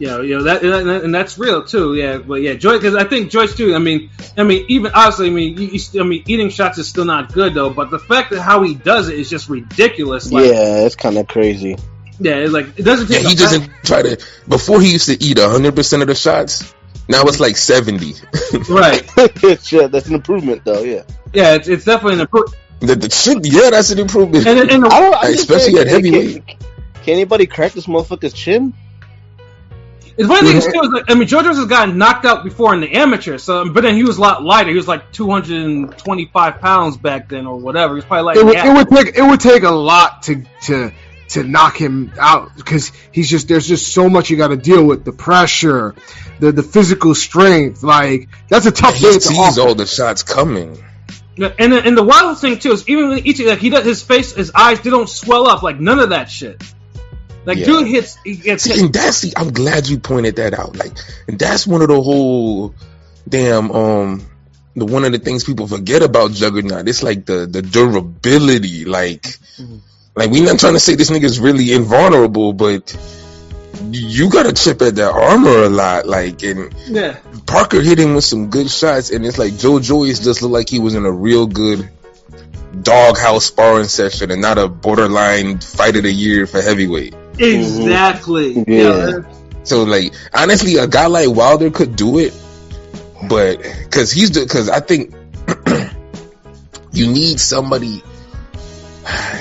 Pairing 0.00 0.18
for. 0.18 0.22
Yeah, 0.22 0.28
you 0.28 0.38
know 0.38 0.44
that, 0.44 0.62
and 0.64 0.90
and 0.90 1.14
that's 1.14 1.38
real 1.38 1.64
too. 1.64 1.94
Yeah, 1.94 2.18
but 2.18 2.42
yeah, 2.42 2.54
Joyce, 2.54 2.78
because 2.78 2.94
I 2.94 3.04
think 3.04 3.30
Joyce 3.30 3.54
too. 3.54 3.74
I 3.74 3.78
mean, 3.78 4.10
I 4.36 4.42
mean, 4.42 4.66
even 4.68 4.92
honestly, 4.94 5.28
I 5.28 5.30
mean, 5.30 5.58
you, 5.58 5.68
you, 5.68 5.78
st- 5.78 6.02
I 6.02 6.06
mean, 6.06 6.24
eating 6.26 6.50
shots 6.50 6.78
is 6.78 6.88
still 6.88 7.04
not 7.04 7.32
good 7.32 7.54
though. 7.54 7.70
But 7.70 7.90
the 7.90 7.98
fact 7.98 8.30
that 8.30 8.40
how 8.40 8.62
he 8.62 8.74
does 8.74 9.08
it 9.08 9.18
is 9.18 9.30
just 9.30 9.48
ridiculous. 9.48 10.32
Like, 10.32 10.46
yeah, 10.46 10.86
it's 10.86 10.96
kind 10.96 11.18
of 11.18 11.28
crazy. 11.28 11.76
yeah, 12.18 12.36
it's 12.36 12.52
like 12.52 12.78
it 12.78 12.82
doesn't 12.82 13.10
Yeah, 13.10 13.20
he 13.20 13.34
doesn't 13.34 13.70
try 13.84 14.02
to. 14.02 14.24
Before 14.48 14.80
he 14.80 14.92
used 14.92 15.06
to 15.06 15.22
eat 15.22 15.38
hundred 15.38 15.76
percent 15.76 16.02
of 16.02 16.08
the 16.08 16.14
shots. 16.14 16.74
Now 17.08 17.24
it's 17.24 17.40
like 17.40 17.56
seventy. 17.56 18.14
right. 18.68 19.02
yeah, 19.72 19.88
that's 19.88 20.06
an 20.06 20.14
improvement 20.14 20.64
though. 20.64 20.82
Yeah. 20.82 21.02
Yeah, 21.32 21.54
it's, 21.54 21.68
it's 21.68 21.84
definitely 21.84 22.14
an 22.14 22.20
improvement. 22.20 22.56
the, 22.80 22.96
the 22.96 23.08
chin, 23.08 23.40
yeah, 23.44 23.70
that's 23.70 23.90
an 23.90 23.98
improvement. 23.98 24.46
And, 24.46 24.70
and, 24.70 24.84
I 24.84 25.00
don't, 25.00 25.14
I'm 25.14 25.34
Especially 25.34 25.74
saying, 25.74 25.78
at 25.78 25.86
heavyweight. 25.86 26.46
Can, 26.46 26.56
can 27.02 27.14
anybody 27.14 27.46
crack 27.46 27.72
this 27.72 27.86
motherfucker's 27.86 28.32
chin? 28.32 28.74
It's 30.16 30.28
funny 30.28 30.48
thing 30.48 30.56
is, 30.56 30.64
too, 30.66 30.80
is 30.82 30.90
like, 30.90 31.04
I 31.08 31.14
mean, 31.14 31.28
Joe 31.28 31.42
Jones 31.42 31.58
has 31.58 31.66
gotten 31.66 31.98
knocked 31.98 32.24
out 32.24 32.44
before 32.44 32.74
in 32.74 32.80
the 32.80 32.92
amateur, 32.92 33.38
so 33.38 33.68
but 33.68 33.82
then 33.82 33.94
he 33.94 34.04
was 34.04 34.18
a 34.18 34.20
lot 34.20 34.42
lighter. 34.42 34.70
He 34.70 34.76
was 34.76 34.88
like 34.88 35.12
225 35.12 36.60
pounds 36.60 36.96
back 36.96 37.28
then, 37.28 37.46
or 37.46 37.56
whatever. 37.56 37.94
He 37.94 37.96
was 37.96 38.04
probably 38.04 38.24
like 38.24 38.36
It 38.36 38.44
would, 38.44 38.56
it 38.56 38.72
would 38.72 38.88
take 38.88 39.16
it 39.16 39.22
would 39.22 39.40
take 39.40 39.62
a 39.62 39.70
lot 39.70 40.22
to 40.24 40.44
to 40.62 40.92
to 41.30 41.44
knock 41.44 41.76
him 41.80 42.12
out 42.18 42.56
because 42.56 42.92
he's 43.12 43.30
just 43.30 43.48
there's 43.48 43.66
just 43.66 43.92
so 43.94 44.08
much 44.08 44.30
you 44.30 44.36
got 44.36 44.48
to 44.48 44.56
deal 44.56 44.84
with 44.84 45.04
the 45.04 45.12
pressure, 45.12 45.94
the 46.40 46.52
the 46.52 46.62
physical 46.62 47.14
strength. 47.14 47.82
Like 47.82 48.28
that's 48.48 48.66
a 48.66 48.72
tough 48.72 48.96
he 48.96 49.04
thing 49.04 49.14
to 49.14 49.20
sees 49.20 49.38
offer. 49.38 49.60
all 49.60 49.74
the 49.74 49.86
shots 49.86 50.22
coming. 50.22 50.84
And 51.38 51.72
the, 51.72 51.82
and 51.82 51.96
the 51.96 52.02
wild 52.02 52.38
thing 52.38 52.58
too 52.58 52.72
is 52.72 52.86
even 52.88 53.08
when 53.08 53.26
each 53.26 53.40
like 53.40 53.60
he 53.60 53.70
does 53.70 53.84
his 53.84 54.02
face, 54.02 54.32
his 54.32 54.50
eyes, 54.54 54.80
they 54.80 54.90
don't 54.90 55.08
swell 55.08 55.48
up 55.48 55.62
like 55.62 55.80
none 55.80 55.98
of 55.98 56.10
that 56.10 56.30
shit. 56.30 56.62
Like 57.44 57.58
Yeah. 57.58 57.64
dude 57.66 57.88
hits, 57.88 58.18
he 58.24 58.36
gets 58.36 58.64
See, 58.64 58.70
hit. 58.70 58.80
and 58.80 58.92
that's 58.92 59.22
the, 59.22 59.32
I'm 59.36 59.52
glad 59.52 59.88
you 59.88 59.98
pointed 59.98 60.36
that 60.36 60.52
out. 60.54 60.76
Like, 60.76 60.92
and 61.28 61.38
that's 61.38 61.66
one 61.66 61.82
of 61.82 61.88
the 61.88 62.00
whole 62.00 62.74
damn 63.28 63.70
um 63.70 64.26
the 64.76 64.86
one 64.86 65.04
of 65.04 65.12
the 65.12 65.18
things 65.18 65.44
people 65.44 65.66
forget 65.66 66.02
about 66.02 66.32
Juggernaut. 66.32 66.86
It's 66.88 67.02
like 67.02 67.26
the 67.26 67.46
the 67.46 67.62
durability. 67.62 68.84
Like, 68.84 69.22
Mm-hmm. 69.22 69.76
like 70.16 70.30
we 70.30 70.40
not 70.42 70.58
trying 70.58 70.74
to 70.74 70.80
say 70.80 70.94
this 70.94 71.10
nigga's 71.10 71.38
really 71.40 71.72
invulnerable, 71.72 72.52
but 72.52 72.96
you 73.90 74.30
got 74.30 74.44
to 74.44 74.52
chip 74.52 74.80
at 74.82 74.94
that 74.96 75.10
armor 75.12 75.64
a 75.64 75.68
lot. 75.68 76.06
Like, 76.06 76.42
and 76.42 76.74
Yeah, 76.86 77.16
Parker 77.46 77.80
hit 77.80 77.98
him 77.98 78.14
with 78.14 78.24
some 78.24 78.48
good 78.50 78.70
shots, 78.70 79.10
and 79.10 79.24
it's 79.26 79.38
like 79.38 79.56
Joe 79.56 79.80
Joyce 79.80 80.20
just 80.20 80.42
looked 80.42 80.52
like 80.52 80.68
he 80.68 80.78
was 80.78 80.94
in 80.94 81.04
a 81.06 81.10
real 81.12 81.46
good 81.46 81.90
doghouse 82.82 83.46
sparring 83.46 83.86
session 83.88 84.30
and 84.30 84.40
not 84.40 84.58
a 84.58 84.68
borderline 84.68 85.58
fight 85.58 85.96
of 85.96 86.04
the 86.04 86.12
year 86.12 86.46
for 86.46 86.60
heavyweight. 86.62 87.14
Exactly. 87.40 88.52
Yeah. 88.66 89.08
Yeah. 89.08 89.20
So 89.64 89.84
like 89.84 90.12
honestly, 90.32 90.76
a 90.76 90.86
guy 90.86 91.06
like 91.06 91.28
Wilder 91.28 91.70
could 91.70 91.96
do 91.96 92.18
it, 92.18 92.34
but 93.28 93.62
because 93.62 94.10
he's 94.10 94.32
the 94.32 94.40
because 94.40 94.68
I 94.68 94.80
think 94.80 95.14
you 96.92 97.06
need 97.06 97.40
somebody. 97.40 98.02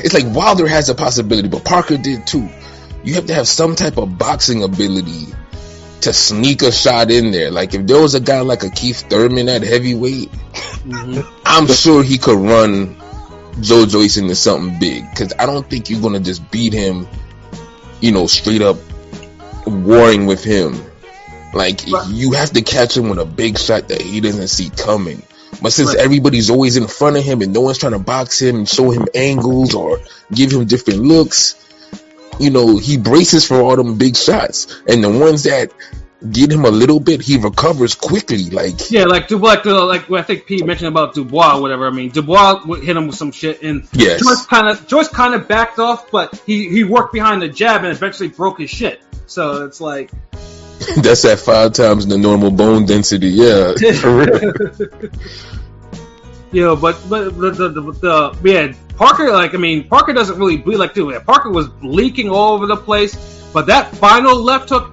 It's 0.01 0.13
like 0.13 0.33
Wilder 0.33 0.65
has 0.65 0.87
a 0.87 0.95
possibility, 0.95 1.49
but 1.49 1.65
Parker 1.65 1.97
did 1.97 2.25
too. 2.25 2.49
You 3.03 3.15
have 3.15 3.25
to 3.25 3.33
have 3.33 3.49
some 3.49 3.75
type 3.75 3.97
of 3.97 4.17
boxing 4.17 4.63
ability 4.63 5.25
to 6.01 6.13
sneak 6.13 6.61
a 6.61 6.71
shot 6.71 7.11
in 7.11 7.31
there. 7.31 7.51
Like 7.51 7.73
if 7.73 7.85
there 7.85 8.01
was 8.01 8.15
a 8.15 8.19
guy 8.19 8.39
like 8.41 8.63
a 8.63 8.69
Keith 8.69 9.05
Thurman 9.09 9.49
at 9.49 9.63
heavyweight, 9.63 10.31
mm-hmm. 10.31 11.41
I'm 11.45 11.67
sure 11.67 12.03
he 12.03 12.17
could 12.17 12.39
run 12.39 12.95
Joe 13.61 13.85
Joyce 13.85 14.17
into 14.17 14.35
something 14.35 14.79
big. 14.79 15.09
Because 15.09 15.33
I 15.37 15.45
don't 15.45 15.69
think 15.69 15.89
you're 15.89 16.01
gonna 16.01 16.19
just 16.19 16.49
beat 16.51 16.73
him, 16.73 17.07
you 18.01 18.11
know, 18.11 18.27
straight 18.27 18.61
up 18.61 18.77
warring 19.65 20.25
with 20.25 20.43
him. 20.43 20.79
Like 21.53 21.87
you 21.87 22.33
have 22.33 22.51
to 22.51 22.61
catch 22.61 22.95
him 22.95 23.09
with 23.09 23.19
a 23.19 23.25
big 23.25 23.57
shot 23.57 23.87
that 23.89 24.01
he 24.01 24.21
doesn't 24.21 24.47
see 24.49 24.69
coming. 24.69 25.23
But 25.61 25.73
since 25.73 25.89
Right. 25.89 25.97
everybody's 25.97 26.49
always 26.49 26.77
in 26.77 26.87
front 26.87 27.17
of 27.17 27.23
him 27.23 27.41
and 27.41 27.53
no 27.53 27.61
one's 27.61 27.79
trying 27.79 27.93
to 27.93 27.99
box 27.99 28.39
him 28.41 28.55
and 28.57 28.69
show 28.69 28.91
him 28.91 29.07
angles 29.15 29.73
or 29.73 29.99
give 30.31 30.51
him 30.51 30.65
different 30.65 30.99
looks, 31.01 31.55
you 32.39 32.51
know, 32.51 32.77
he 32.77 32.97
braces 32.97 33.45
for 33.45 33.59
all 33.61 33.75
them 33.75 33.97
big 33.97 34.15
shots. 34.15 34.67
And 34.87 35.03
the 35.03 35.09
ones 35.09 35.43
that 35.43 35.71
get 36.31 36.51
him 36.51 36.65
a 36.65 36.69
little 36.69 36.99
bit, 36.99 37.21
he 37.21 37.37
recovers 37.37 37.95
quickly. 37.95 38.49
Like 38.49 38.91
Yeah, 38.91 39.05
like 39.05 39.27
Dubois, 39.27 39.47
like, 39.47 39.63
the, 39.63 39.73
like 39.73 40.09
what 40.09 40.19
I 40.19 40.23
think 40.23 40.45
Pete 40.45 40.65
mentioned 40.65 40.87
about 40.87 41.13
Dubois, 41.13 41.57
or 41.57 41.61
whatever. 41.61 41.87
I 41.87 41.91
mean, 41.91 42.09
Dubois 42.09 42.65
would 42.65 42.83
hit 42.83 42.97
him 42.97 43.07
with 43.07 43.15
some 43.15 43.31
shit, 43.31 43.61
and 43.61 43.87
Yes. 43.93 44.21
Joyce 44.21 44.45
kind 44.45 44.67
of 44.67 44.87
Joyce 44.87 45.07
kind 45.07 45.33
of 45.33 45.47
backed 45.47 45.79
off, 45.79 46.11
but 46.11 46.41
he 46.45 46.69
he 46.69 46.83
worked 46.83 47.13
behind 47.13 47.41
the 47.41 47.49
jab 47.49 47.83
and 47.83 47.93
eventually 47.93 48.29
broke 48.29 48.59
his 48.59 48.69
shit. 48.69 49.01
So 49.27 49.65
it's 49.65 49.79
like, 49.79 50.11
that's 50.97 51.25
at 51.25 51.39
five 51.39 51.73
times 51.73 52.07
the 52.07 52.17
normal 52.17 52.51
bone 52.51 52.85
density. 52.85 53.29
Yeah, 53.29 53.73
for 53.93 54.15
real. 54.17 54.51
you 56.51 56.63
know, 56.63 56.75
but 56.75 56.97
but 57.09 57.37
the 57.37 57.51
the, 57.51 57.69
the, 57.69 57.81
the 57.91 58.37
yeah 58.43 58.73
Parker, 58.99 59.31
like 59.31 59.53
I 59.53 59.57
mean, 59.57 59.87
Parker 59.87 60.11
doesn't 60.11 60.37
really 60.37 60.57
bleed 60.57 60.77
like 60.77 60.93
dude. 60.93 61.25
Parker 61.25 61.49
was 61.49 61.69
leaking 61.81 62.29
all 62.29 62.55
over 62.55 62.65
the 62.65 62.75
place, 62.75 63.15
but 63.53 63.67
that 63.67 63.95
final 63.95 64.35
left 64.35 64.69
hook, 64.69 64.91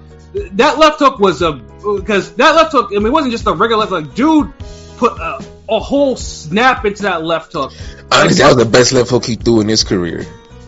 that 0.52 0.78
left 0.78 0.98
hook 0.98 1.18
was 1.18 1.42
a 1.42 1.52
because 1.52 2.34
that 2.34 2.54
left 2.54 2.72
hook. 2.72 2.90
I 2.92 2.96
mean, 2.98 3.06
it 3.06 3.12
wasn't 3.12 3.32
just 3.32 3.46
a 3.46 3.52
regular 3.52 3.86
left 3.86 3.90
hook. 4.06 4.14
Dude 4.14 4.52
put 4.98 5.12
a, 5.18 5.44
a 5.68 5.78
whole 5.80 6.16
snap 6.16 6.84
into 6.84 7.02
that 7.02 7.22
left 7.24 7.52
hook. 7.52 7.72
Honestly, 8.10 8.42
that 8.42 8.54
was 8.54 8.64
the 8.64 8.70
best 8.70 8.92
left 8.92 9.10
hook 9.10 9.24
he 9.24 9.36
threw 9.36 9.60
in 9.60 9.68
his 9.68 9.84
career. 9.84 10.24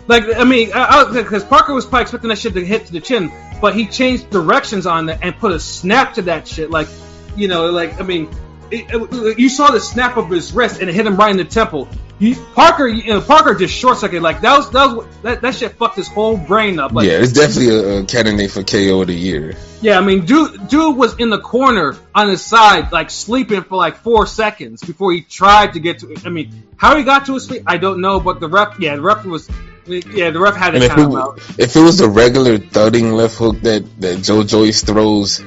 Like 0.07 0.25
I 0.37 0.45
mean, 0.45 0.69
because 0.69 1.45
Parker 1.45 1.75
was 1.75 1.85
probably 1.85 2.03
expecting 2.03 2.29
that 2.31 2.39
shit 2.39 2.55
to 2.55 2.65
hit 2.65 2.87
to 2.87 2.93
the 2.93 3.01
chin, 3.01 3.31
but 3.61 3.75
he 3.75 3.87
changed 3.87 4.31
directions 4.31 4.87
on 4.87 5.09
it 5.11 5.19
and 5.23 5.37
put 5.37 5.53
a 5.53 5.61
snap 5.61 6.15
to 6.15 6.23
that 6.23 6.49
shit. 6.49 6.71
Like, 6.71 6.89
you 7.37 7.49
know, 7.49 7.67
like 7.71 8.01
I 8.01 8.05
mean, 8.05 8.31
it, 8.71 8.87
it- 8.91 9.39
you 9.39 9.49
saw 9.51 9.71
the 9.71 9.81
snap 9.81 10.17
of 10.17 10.31
his 10.31 10.53
wrist 10.53 10.81
and 10.81 10.89
it 10.89 10.95
hit 10.95 11.07
him 11.07 11.17
right 11.17 11.31
in 11.31 11.37
the 11.37 11.45
temple. 11.45 11.89
He, 12.19 12.35
Parker, 12.35 12.89
you 12.89 13.13
know, 13.13 13.21
Parker 13.21 13.55
just 13.55 13.73
short 13.73 13.99
circuited. 13.99 14.23
Like 14.23 14.41
that 14.41 14.57
was 14.57 14.71
that 14.71 14.87
was 14.87 15.07
that, 15.23 15.41
that 15.41 15.55
shit 15.55 15.73
fucked 15.73 15.97
his 15.97 16.09
whole 16.09 16.37
brain 16.37 16.81
up. 16.81 16.93
Like, 16.93 17.07
yeah, 17.07 17.19
it's 17.21 17.33
definitely 17.33 17.69
a, 17.69 18.01
a 18.01 18.05
candidate 18.07 18.51
for 18.51 18.65
KO 18.65 19.03
of 19.03 19.07
the 19.07 19.15
year. 19.15 19.55
yeah, 19.81 19.99
I 19.99 20.01
mean, 20.01 20.25
dude, 20.25 20.67
dude 20.67 20.97
was 20.97 21.17
in 21.19 21.31
the 21.31 21.39
corner 21.39 21.97
on 22.13 22.29
his 22.29 22.45
side, 22.45 22.91
like 22.91 23.11
sleeping 23.11 23.63
for 23.63 23.77
like 23.77 23.99
four 23.99 24.27
seconds 24.27 24.83
before 24.83 25.13
he 25.13 25.21
tried 25.21 25.75
to 25.75 25.81
get 25.81 26.01
to. 26.01 26.17
I 26.25 26.29
mean, 26.29 26.65
how 26.77 26.97
he 26.97 27.05
got 27.05 27.27
to 27.27 27.35
his 27.35 27.49
feet, 27.49 27.63
I 27.67 27.77
don't 27.77 28.01
know. 28.01 28.19
But 28.19 28.41
the 28.41 28.49
ref, 28.49 28.81
yeah, 28.81 28.97
the 28.97 29.03
ref 29.03 29.25
was, 29.25 29.49
yeah, 29.87 30.31
the 30.31 30.41
ref 30.41 30.57
had 30.57 30.71
to 30.71 30.77
And 30.77 30.85
if 30.85 30.91
count 30.91 31.13
him 31.13 31.19
out. 31.19 31.39
it, 31.39 31.61
if 31.61 31.77
it 31.77 31.81
was 31.81 31.99
the 31.99 32.09
regular 32.09 32.59
thudding 32.59 33.13
left 33.13 33.37
hook 33.37 33.61
that, 33.61 33.85
that 34.01 34.25
Joe 34.25 34.43
Joyce 34.43 34.83
throws, 34.83 35.41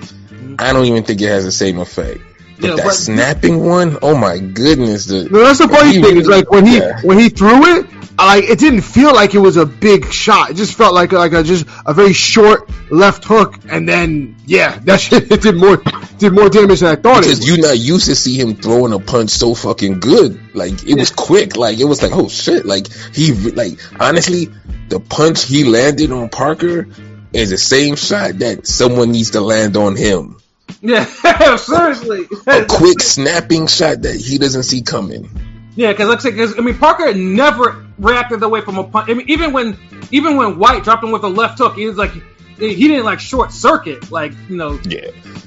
I 0.57 0.71
don't 0.71 0.85
even 0.85 1.03
think 1.03 1.19
it 1.19 1.27
has 1.27 1.43
the 1.43 1.51
same 1.51 1.79
effect. 1.79 2.21
But 2.61 2.67
Yeah, 2.69 2.75
that 2.75 2.85
but- 2.85 2.93
snapping 2.93 3.59
one, 3.65 3.97
oh 4.01 4.15
my 4.15 4.37
goodness! 4.39 5.05
The, 5.05 5.27
No, 5.29 5.43
that's 5.43 5.59
the 5.59 5.67
funny 5.67 5.93
he 5.95 6.01
thing. 6.01 6.17
Is 6.17 6.27
like 6.27 6.49
when 6.51 6.65
he 6.65 6.77
yeah. 6.77 7.01
when 7.03 7.17
he 7.19 7.29
threw 7.29 7.65
it, 7.77 7.87
like 8.17 8.43
it 8.43 8.59
didn't 8.59 8.81
feel 8.81 9.13
like 9.13 9.33
it 9.33 9.39
was 9.39 9.57
a 9.57 9.65
big 9.65 10.11
shot. 10.11 10.51
It 10.51 10.57
just 10.57 10.75
felt 10.77 10.93
like 10.93 11.11
like 11.11 11.33
a 11.33 11.43
just 11.43 11.65
a 11.85 11.93
very 11.93 12.13
short 12.13 12.69
left 12.91 13.23
hook, 13.25 13.55
and 13.69 13.87
then 13.89 14.35
yeah, 14.45 14.77
that 14.83 14.99
shit 15.05 15.31
it 15.31 15.41
did 15.41 15.55
more 15.57 15.81
did 16.19 16.33
more 16.33 16.49
damage 16.49 16.81
than 16.81 16.89
I 16.91 16.95
thought 17.01 17.19
it. 17.19 17.29
because 17.29 17.47
you're 17.47 17.57
not 17.57 17.77
used 17.79 18.05
to 18.05 18.15
see 18.15 18.39
him 18.39 18.55
throwing 18.55 18.93
a 18.93 18.99
punch 18.99 19.31
so 19.31 19.55
fucking 19.55 19.99
good. 19.99 20.39
Like 20.55 20.83
it 20.87 20.95
was 20.97 21.09
quick. 21.09 21.55
Like 21.57 21.79
it 21.79 21.85
was 21.85 22.01
like 22.03 22.11
oh 22.13 22.29
shit. 22.29 22.65
Like 22.65 22.87
he 23.13 23.31
like 23.33 23.79
honestly, 23.99 24.49
the 24.89 24.99
punch 24.99 25.45
he 25.45 25.63
landed 25.63 26.11
on 26.11 26.29
Parker 26.29 26.87
is 27.33 27.49
the 27.49 27.57
same 27.57 27.95
shot 27.95 28.39
that 28.39 28.67
someone 28.67 29.11
needs 29.13 29.31
to 29.31 29.41
land 29.41 29.77
on 29.77 29.95
him. 29.95 30.37
Yeah, 30.81 31.03
seriously. 31.57 32.27
A 32.47 32.65
quick 32.65 33.01
snapping 33.01 33.67
shot 33.67 34.01
that 34.03 34.15
he 34.15 34.37
doesn't 34.37 34.63
see 34.63 34.81
coming. 34.81 35.29
Yeah, 35.75 35.91
because 35.91 36.09
like 36.09 36.19
I 36.19 36.21
said, 36.21 36.35
'cause, 36.37 36.57
I 36.57 36.61
mean 36.61 36.77
Parker 36.77 37.13
never 37.13 37.85
reacted 37.97 38.43
away 38.43 38.61
from 38.61 38.77
a 38.77 38.83
punch. 38.83 39.09
I 39.09 39.13
mean, 39.13 39.29
even 39.29 39.53
when 39.53 39.77
even 40.11 40.35
when 40.37 40.57
Whyte 40.59 40.83
dropped 40.83 41.03
him 41.03 41.11
with 41.11 41.23
a 41.23 41.29
left 41.29 41.57
hook, 41.59 41.75
he 41.75 41.85
was 41.85 41.97
like 41.97 42.11
he 42.57 42.87
didn't 42.87 43.05
like 43.05 43.19
short 43.19 43.51
circuit, 43.51 44.11
like 44.11 44.33
you 44.49 44.57
know. 44.57 44.79
Yeah, 44.83 44.99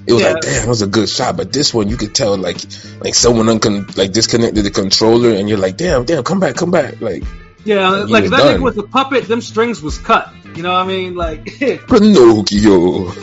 it 0.07 0.13
was 0.13 0.23
Yeah. 0.23 0.33
like 0.33 0.43
damn, 0.43 0.65
it 0.65 0.69
was 0.69 0.83
a 0.83 0.87
good 0.87 1.09
shot. 1.09 1.37
But 1.37 1.53
this 1.53 1.73
one, 1.75 1.89
you 1.89 1.97
could 1.97 2.15
tell 2.15 2.37
like 2.39 2.57
like 3.01 3.15
someone 3.15 3.47
uncon- 3.47 3.97
like 3.97 4.13
disconnected 4.13 4.65
the 4.65 4.71
controller, 4.71 5.31
and 5.31 5.49
you're 5.49 5.59
like, 5.59 5.77
damn, 5.77 6.05
damn, 6.05 6.25
come 6.25 6.41
back, 6.41 6.57
come 6.57 6.71
back. 6.71 7.01
Like 7.01 7.23
Yeah, 7.65 7.89
like 7.89 8.25
that 8.25 8.31
done. 8.39 8.59
nigga 8.61 8.63
was 8.63 8.77
a 8.79 8.83
puppet. 8.83 9.27
Them 9.27 9.41
strings 9.41 9.81
was 9.83 9.99
cut. 9.99 10.33
You 10.55 10.63
know 10.63 10.73
what 10.73 10.85
I 10.85 10.87
mean? 10.87 11.15
Like, 11.17 11.45
Pinocchio, 11.89 13.09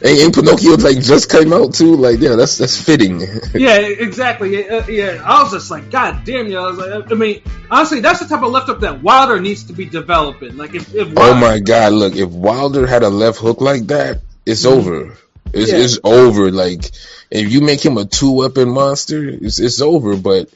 and, 0.00 0.18
and 0.20 0.32
Pinocchio 0.34 0.76
like 0.76 1.00
just 1.00 1.30
came 1.30 1.52
out 1.52 1.74
too. 1.74 1.96
Like 1.96 2.20
yeah, 2.20 2.36
that's 2.36 2.58
that's 2.58 2.80
fitting. 2.80 3.20
yeah, 3.54 3.78
exactly. 3.78 4.56
Yeah, 4.64 4.76
uh, 4.76 4.86
yeah, 4.86 5.22
I 5.24 5.42
was 5.42 5.52
just 5.52 5.70
like, 5.70 5.90
God 5.90 6.24
damn, 6.24 6.46
you 6.46 6.58
I 6.58 6.66
was 6.70 6.78
like, 6.78 7.10
I 7.10 7.14
mean, 7.14 7.42
honestly, 7.70 8.00
that's 8.00 8.20
the 8.20 8.26
type 8.26 8.42
of 8.42 8.52
left 8.52 8.66
hook 8.66 8.80
that 8.80 9.02
Wilder 9.02 9.40
needs 9.40 9.64
to 9.64 9.72
be 9.72 9.86
developing. 9.86 10.56
Like, 10.56 10.74
if, 10.74 10.94
if 10.94 11.12
oh 11.16 11.34
my 11.34 11.58
god, 11.58 11.92
look, 11.92 12.14
if 12.16 12.28
Wilder 12.30 12.86
had 12.86 13.02
a 13.02 13.08
left 13.08 13.38
hook 13.38 13.60
like 13.60 13.86
that, 13.88 14.20
it's 14.46 14.64
Mm-hmm. 14.64 14.78
over. 14.78 15.16
It's, 15.52 15.72
Yeah. 15.72 15.78
it's 15.78 15.98
over. 16.04 16.52
Like 16.52 16.90
if 17.30 17.50
you 17.50 17.62
make 17.62 17.84
him 17.84 17.96
a 17.98 18.04
two 18.04 18.32
weapon 18.32 18.68
monster, 18.70 19.28
it's 19.28 19.58
it's 19.58 19.80
over. 19.80 20.16
But. 20.16 20.50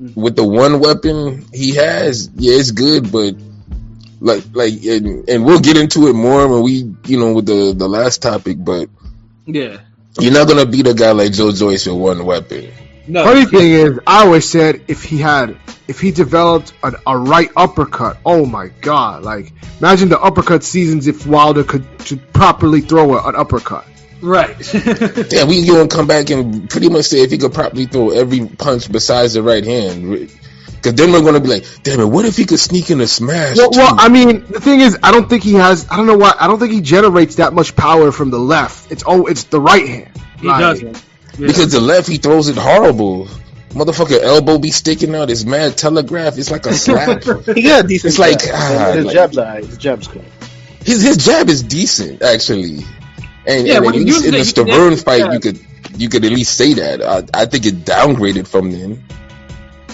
Mm-hmm. 0.00 0.18
with 0.18 0.34
the 0.34 0.44
one 0.44 0.80
weapon 0.80 1.44
he 1.52 1.74
has, 1.74 2.30
yeah, 2.34 2.54
it's 2.54 2.70
good. 2.70 3.12
But 3.12 3.34
like 4.20 4.44
like 4.54 4.82
and, 4.84 5.28
and 5.28 5.44
we'll 5.44 5.60
get 5.60 5.76
into 5.76 6.08
it 6.08 6.14
more 6.14 6.48
when 6.48 6.62
we 6.62 6.94
you 7.04 7.18
know 7.18 7.34
with 7.34 7.44
the 7.44 7.74
the 7.76 7.86
last 7.86 8.22
topic. 8.22 8.56
But 8.60 8.88
yeah, 9.44 9.78
you're 10.18 10.32
not 10.32 10.48
gonna 10.48 10.64
beat 10.64 10.86
a 10.86 10.94
guy 10.94 11.12
like 11.12 11.32
Joe 11.32 11.52
Joyce 11.52 11.86
with 11.86 11.96
one 11.96 12.24
weapon. 12.24 12.72
no, 13.08 13.24
Funny 13.24 13.44
thing 13.44 13.72
is, 13.72 13.98
I 14.06 14.24
always 14.24 14.48
said 14.48 14.82
if 14.88 15.02
he 15.02 15.18
had, 15.18 15.58
if 15.86 16.00
he 16.00 16.12
developed 16.12 16.72
a, 16.82 16.94
a 17.06 17.18
right 17.18 17.50
uppercut, 17.54 18.16
oh 18.24 18.46
my 18.46 18.68
god! 18.80 19.22
Like 19.22 19.52
imagine 19.80 20.08
the 20.08 20.20
uppercut 20.20 20.64
seasons 20.64 21.08
if 21.08 21.26
Wilder 21.26 21.64
could, 21.64 21.86
could 21.98 22.32
properly 22.32 22.80
throw 22.80 23.18
a, 23.18 23.28
an 23.28 23.36
uppercut. 23.36 23.86
Right. 24.22 24.56
Yeah, 25.32 25.44
we 25.44 25.66
gonna 25.66 25.88
come 25.88 26.06
back 26.06 26.30
and 26.30 26.68
pretty 26.68 26.88
much 26.88 27.06
say 27.06 27.22
if 27.22 27.30
he 27.30 27.38
could 27.38 27.52
properly 27.54 27.86
throw 27.86 28.10
every 28.10 28.46
punch 28.46 28.90
besides 28.90 29.34
the 29.34 29.42
right 29.42 29.64
hand. 29.64 30.30
Because 30.66 30.94
then 30.94 31.12
we're 31.12 31.22
gonna 31.22 31.40
be 31.40 31.48
like, 31.48 31.64
damn 31.82 32.00
it, 32.00 32.06
what 32.06 32.24
if 32.24 32.36
he 32.36 32.46
could 32.46 32.58
sneak 32.58 32.90
in 32.90 33.00
a 33.00 33.06
smash? 33.06 33.56
Well, 33.56 33.70
well. 33.72 33.94
I 33.98 34.08
mean, 34.08 34.46
the 34.46 34.60
thing 34.60 34.80
is, 34.80 34.98
I 35.02 35.12
don't 35.12 35.28
think 35.28 35.42
he 35.42 35.54
has. 35.54 35.86
I 35.90 35.96
don't 35.96 36.06
know 36.06 36.16
why. 36.16 36.34
I 36.38 36.46
don't 36.46 36.58
think 36.58 36.72
he 36.72 36.80
generates 36.80 37.36
that 37.36 37.52
much 37.52 37.76
power 37.76 38.10
from 38.12 38.30
the 38.30 38.38
left. 38.38 38.90
It's 38.90 39.04
oh, 39.06 39.26
it's 39.26 39.44
the 39.44 39.60
right 39.60 39.86
hand. 39.86 40.10
he 40.40 40.46
Like, 40.48 40.60
doesn't. 40.60 41.04
Yeah. 41.38 41.46
Because 41.48 41.72
the 41.72 41.80
left, 41.80 42.08
he 42.08 42.16
throws 42.16 42.48
it 42.48 42.56
horrible. 42.56 43.26
Motherfucker 43.70 44.20
elbow 44.20 44.58
be 44.58 44.70
sticking 44.72 45.14
out. 45.14 45.30
It's 45.30 45.44
mad 45.44 45.76
telegraph. 45.76 46.36
It's 46.38 46.50
like 46.50 46.66
a 46.66 46.72
slap. 46.74 47.22
He 47.54 47.62
got 47.62 47.86
decent. 47.86 48.10
It's 48.10 48.18
like, 48.18 48.40
jab. 48.40 48.50
ah, 48.54 48.92
his 48.94 49.04
like- 49.04 49.14
jab's 49.14 49.38
alright. 49.38 49.64
His 49.64 49.78
jab's 49.78 50.08
good. 50.08 50.24
his 50.82 51.02
his 51.02 51.18
jab 51.18 51.48
is 51.50 51.62
decent 51.62 52.22
actually. 52.22 52.80
And, 53.46 53.66
Yeah, 53.66 53.78
and 53.78 53.86
at 53.86 53.94
least 53.94 54.24
in 54.24 54.32
the 54.32 54.38
it, 54.38 54.46
Stiverne 54.46 55.02
fight, 55.02 55.18
jab. 55.20 55.32
you 55.32 55.40
could 55.40 55.60
you 55.96 56.08
could 56.08 56.24
at 56.24 56.32
least 56.32 56.56
say 56.56 56.74
that. 56.74 57.02
I, 57.02 57.42
I 57.42 57.46
think 57.46 57.66
it 57.66 57.84
downgraded 57.84 58.46
from 58.46 58.70
then. 58.70 59.02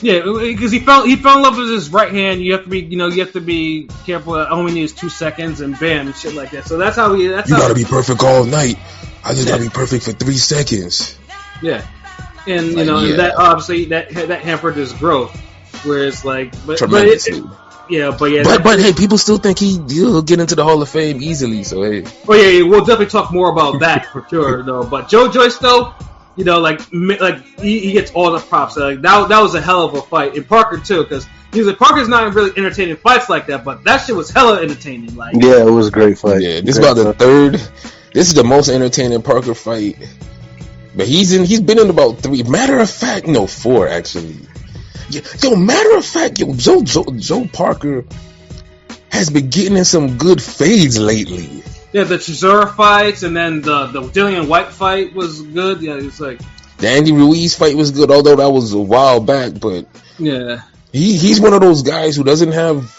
Yeah, 0.02 0.20
because 0.20 0.72
he 0.72 0.80
fell 0.80 1.04
he 1.06 1.16
fell 1.16 1.36
in 1.38 1.42
love 1.42 1.56
with 1.56 1.70
his 1.70 1.88
right 1.90 2.12
hand. 2.12 2.42
You 2.42 2.52
have 2.52 2.64
to 2.64 2.68
be 2.70 2.80
you 2.80 2.96
know 2.98 3.06
you 3.06 3.20
have 3.24 3.32
to 3.32 3.40
be 3.40 3.88
careful. 4.04 4.34
That 4.34 4.50
only 4.50 4.74
needs 4.74 4.92
two 4.92 5.08
seconds 5.08 5.60
and 5.62 5.78
bam 5.78 6.12
shit 6.12 6.34
like 6.34 6.50
that. 6.50 6.66
So 6.66 6.76
that's 6.76 6.96
how 6.96 7.14
he. 7.14 7.28
That's 7.28 7.48
You 7.48 7.54
how, 7.56 7.62
gotta 7.62 7.74
be 7.74 7.84
perfect 7.84 8.22
all 8.22 8.44
night. 8.44 8.76
I 9.24 9.32
just 9.32 9.48
gotta 9.48 9.62
be 9.62 9.70
perfect 9.70 10.04
for 10.04 10.12
three 10.12 10.36
seconds. 10.36 11.18
Yeah, 11.62 11.86
and 12.46 12.66
you 12.66 12.76
Like, 12.76 12.86
know 12.86 12.98
and 12.98 13.18
that 13.18 13.36
obviously 13.36 13.86
that 13.86 14.10
that 14.10 14.42
hampered 14.42 14.76
his 14.76 14.92
growth. 14.92 15.34
Whereas 15.84 16.24
like, 16.24 16.52
but, 16.52 16.66
but 16.66 16.72
it, 16.74 16.78
Tremendously. 16.78 17.42
Yeah, 17.88 18.16
but 18.18 18.26
yeah, 18.26 18.42
But 18.42 18.62
but 18.62 18.78
hey, 18.78 18.92
people 18.92 19.18
still 19.18 19.38
think 19.38 19.58
he 19.58 19.78
he'll 19.88 20.22
get 20.22 20.40
into 20.40 20.54
the 20.54 20.64
Hall 20.64 20.80
of 20.82 20.88
Fame 20.88 21.22
easily. 21.22 21.64
So 21.64 21.82
hey, 21.82 22.04
Oh 22.28 22.34
yeah, 22.34 22.48
yeah, 22.48 22.62
we'll 22.68 22.80
definitely 22.80 23.06
talk 23.06 23.32
more 23.32 23.50
about 23.50 23.80
that 23.86 24.06
for 24.12 24.26
sure, 24.28 24.62
though. 24.62 24.84
But 24.84 25.08
Joe 25.08 25.30
Joyce, 25.30 25.58
though, 25.58 25.94
you 26.36 26.44
know, 26.44 26.60
like 26.60 26.80
like 26.92 27.44
he, 27.60 27.80
he 27.80 27.92
gets 27.92 28.10
all 28.12 28.32
the 28.32 28.38
props. 28.38 28.76
Like 28.76 29.02
that 29.02 29.28
that 29.28 29.40
was 29.40 29.54
a 29.54 29.60
hell 29.60 29.84
of 29.84 29.94
a 29.94 30.02
fight, 30.02 30.36
and 30.36 30.46
Parker 30.46 30.78
too, 30.78 31.02
because 31.02 31.26
he 31.52 31.60
was 31.60 31.68
like 31.68 31.78
Parker's 31.78 32.08
not 32.08 32.34
really 32.34 32.52
entertaining 32.56 32.96
fights 32.96 33.28
like 33.28 33.46
that, 33.46 33.64
but 33.64 33.84
that 33.84 33.98
shit 34.04 34.14
was 34.14 34.30
hella 34.30 34.60
entertaining. 34.62 35.14
Like 35.16 35.34
Yeah, 35.36 35.66
it 35.66 35.70
was 35.70 35.88
a 35.88 35.90
great 35.90 36.18
fight. 36.18 36.42
yeah, 36.42 36.60
this 36.60 36.76
is 36.76 36.78
Great 36.78 36.92
about 36.92 37.02
the 37.04 37.12
third. 37.14 37.52
This 38.12 38.28
is 38.28 38.34
the 38.34 38.44
most 38.44 38.68
entertaining 38.68 39.22
Parker 39.22 39.54
fight. 39.54 39.96
But 40.96 41.06
he's 41.06 41.34
in. 41.34 41.44
He's 41.44 41.60
been 41.60 41.78
in 41.78 41.90
about 41.90 42.20
three. 42.20 42.42
Matter 42.42 42.78
of 42.78 42.90
fact, 42.90 43.26
no, 43.26 43.46
four 43.46 43.86
actually. 43.86 44.36
Yo, 45.10 45.20
yo, 45.42 45.56
matter 45.56 45.96
of 45.96 46.04
fact, 46.04 46.40
yo, 46.40 46.54
Joe, 46.54 46.82
Joe, 46.82 47.04
Joe 47.16 47.46
Parker 47.52 48.04
has 49.10 49.30
been 49.30 49.50
getting 49.50 49.76
in 49.76 49.84
some 49.84 50.18
good 50.18 50.42
fades 50.42 50.98
lately. 50.98 51.62
yeah, 51.92 52.04
the 52.04 52.16
Chisora 52.16 52.74
fights, 52.74 53.22
and 53.22 53.36
then 53.36 53.60
the 53.62 53.86
the 53.86 54.02
Dillian 54.02 54.48
Whyte 54.48 54.68
fight 54.72 55.14
was 55.14 55.42
good. 55.42 55.80
Yeah, 55.80 55.94
it's 55.94 56.20
like 56.20 56.40
The 56.78 56.88
Andy 56.88 57.12
Ruiz 57.12 57.54
fight 57.56 57.76
was 57.76 57.90
good, 57.92 58.10
although 58.10 58.36
that 58.36 58.50
was 58.50 58.72
a 58.72 58.78
while 58.78 59.20
back. 59.20 59.58
But 59.60 59.86
yeah, 60.18 60.62
he 60.92 61.16
he's 61.16 61.40
one 61.40 61.54
of 61.54 61.60
those 61.60 61.82
guys 61.82 62.16
who 62.16 62.24
doesn't 62.24 62.52
have 62.52 62.92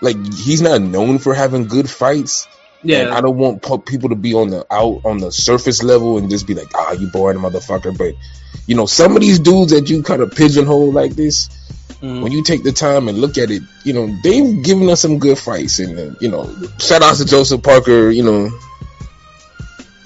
like 0.00 0.16
he's 0.34 0.60
not 0.62 0.82
known 0.82 1.18
for 1.18 1.32
having 1.32 1.66
good 1.68 1.88
fights. 1.88 2.48
And 2.82 2.90
yeah, 2.90 3.14
I 3.16 3.20
don't 3.20 3.36
want 3.36 3.62
people 3.86 4.08
to 4.10 4.16
be 4.16 4.34
on 4.34 4.50
the 4.50 4.66
out 4.70 5.02
on 5.04 5.18
the 5.18 5.30
surface 5.32 5.82
level 5.82 6.18
and 6.18 6.28
just 6.28 6.46
be 6.46 6.54
like, 6.54 6.68
ah, 6.74 6.92
you 6.92 7.08
boring 7.08 7.38
motherfucker. 7.38 7.96
But 7.96 8.14
you 8.66 8.74
know, 8.76 8.86
some 8.86 9.14
of 9.16 9.20
these 9.22 9.38
dudes 9.38 9.72
that 9.72 9.88
you 9.88 10.02
kind 10.02 10.20
of 10.22 10.32
pigeonhole 10.32 10.92
like 10.92 11.12
this, 11.12 11.48
Mhm. 12.02 12.22
when 12.22 12.32
you 12.32 12.42
take 12.42 12.64
the 12.64 12.72
time 12.72 13.06
and 13.08 13.18
look 13.18 13.38
at 13.38 13.50
it, 13.52 13.62
you 13.84 13.92
know, 13.92 14.12
they've 14.24 14.62
given 14.64 14.90
us 14.90 15.00
some 15.00 15.18
good 15.20 15.38
fights. 15.38 15.78
And 15.78 15.98
uh, 15.98 16.14
you 16.20 16.28
know, 16.28 16.52
shout 16.78 17.02
out 17.02 17.16
to 17.16 17.24
Joseph 17.24 17.62
Parker. 17.62 18.10
You 18.10 18.24
know, 18.24 18.50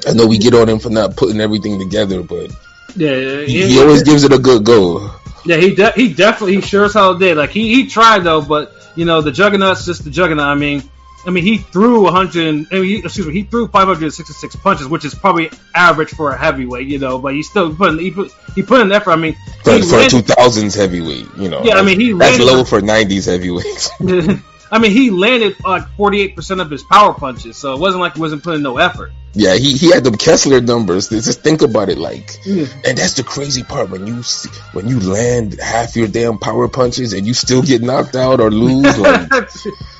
I 0.06 0.12
know 0.12 0.26
we 0.26 0.38
get 0.38 0.54
on 0.54 0.68
him 0.68 0.78
for 0.78 0.90
not 0.90 1.16
putting 1.16 1.40
everything 1.40 1.78
together, 1.78 2.22
but 2.22 2.50
yeah, 2.94 3.10
yeah, 3.16 3.40
he, 3.46 3.66
he 3.68 3.80
always 3.80 4.02
gives 4.02 4.24
it 4.24 4.32
a 4.32 4.38
good 4.38 4.64
go. 4.64 5.10
Yeah, 5.44 5.56
he 5.56 5.74
de- 5.74 5.92
he 5.92 6.12
definitely 6.12 6.56
he 6.56 6.60
sure 6.60 6.84
as 6.84 6.94
hell 6.94 7.14
did. 7.16 7.36
Like 7.36 7.50
he, 7.50 7.74
he 7.74 7.86
tried 7.88 8.20
though, 8.20 8.42
but 8.42 8.72
you 8.94 9.04
know 9.04 9.22
the 9.22 9.32
Juggernaut's 9.32 9.86
just 9.86 10.04
the 10.04 10.10
Juggernaut. 10.10 10.46
I 10.46 10.54
mean, 10.54 10.82
I 11.26 11.30
mean 11.30 11.42
he 11.44 11.58
threw 11.58 12.02
100. 12.04 12.66
I 12.70 12.74
mean, 12.76 12.84
he, 12.84 12.98
excuse 12.98 13.26
me, 13.26 13.32
he 13.32 13.42
threw 13.42 13.66
566 13.68 14.56
punches, 14.56 14.86
which 14.86 15.04
is 15.04 15.14
probably 15.14 15.50
average 15.74 16.10
for 16.10 16.30
a 16.30 16.36
heavyweight. 16.38 16.86
You 16.86 16.98
know, 16.98 17.18
but 17.18 17.34
he 17.34 17.42
still 17.42 17.74
put 17.74 17.90
in, 17.94 17.98
he 17.98 18.10
put 18.12 18.32
he 18.54 18.62
put 18.62 18.80
in 18.80 18.92
effort. 18.92 19.10
I 19.10 19.16
mean, 19.16 19.34
For, 19.64 19.64
for 19.64 19.70
a 19.70 19.78
landed- 19.78 20.24
2000s 20.24 20.76
heavyweight, 20.76 21.26
you 21.36 21.48
know. 21.48 21.62
Yeah, 21.64 21.74
I 21.78 21.82
mean, 21.82 21.98
he 21.98 22.12
that's 22.12 22.38
landed- 22.38 22.44
low 22.56 22.64
for 22.64 22.80
90s 22.80 23.26
heavyweights. 23.26 23.90
I 24.68 24.80
mean, 24.80 24.90
he 24.90 25.10
landed 25.10 25.56
like 25.64 25.88
48 25.96 26.34
percent 26.36 26.60
of 26.60 26.70
his 26.70 26.82
power 26.82 27.14
punches, 27.14 27.56
so 27.56 27.74
it 27.74 27.78
wasn't 27.80 28.00
like 28.00 28.14
he 28.14 28.20
wasn't 28.20 28.42
putting 28.42 28.62
no 28.62 28.78
effort. 28.78 29.12
Yeah, 29.32 29.54
he, 29.54 29.76
he 29.76 29.90
had 29.92 30.02
the 30.02 30.10
Kessler 30.16 30.60
numbers. 30.62 31.08
Just 31.10 31.42
think 31.42 31.60
about 31.62 31.88
it, 31.90 31.98
like, 31.98 32.38
Yeah. 32.46 32.64
and 32.86 32.96
that's 32.96 33.14
the 33.14 33.22
crazy 33.22 33.62
part 33.62 33.90
when 33.90 34.06
you 34.06 34.22
see, 34.22 34.48
when 34.72 34.88
you 34.88 34.98
land 34.98 35.60
half 35.60 35.94
your 35.94 36.08
damn 36.08 36.38
power 36.38 36.68
punches 36.68 37.12
and 37.12 37.26
you 37.26 37.34
still 37.34 37.62
get 37.62 37.82
knocked 37.82 38.16
out 38.16 38.40
or 38.40 38.50
lose, 38.50 38.96
like, 38.98 39.28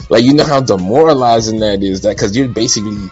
like 0.09 0.25
you 0.25 0.35
know 0.35 0.45
how 0.45 0.61
demoralizing 0.61 1.61
that 1.61 1.83
is. 1.83 2.03
That 2.03 2.17
because 2.17 2.37
you're 2.37 2.49
basically 2.49 3.09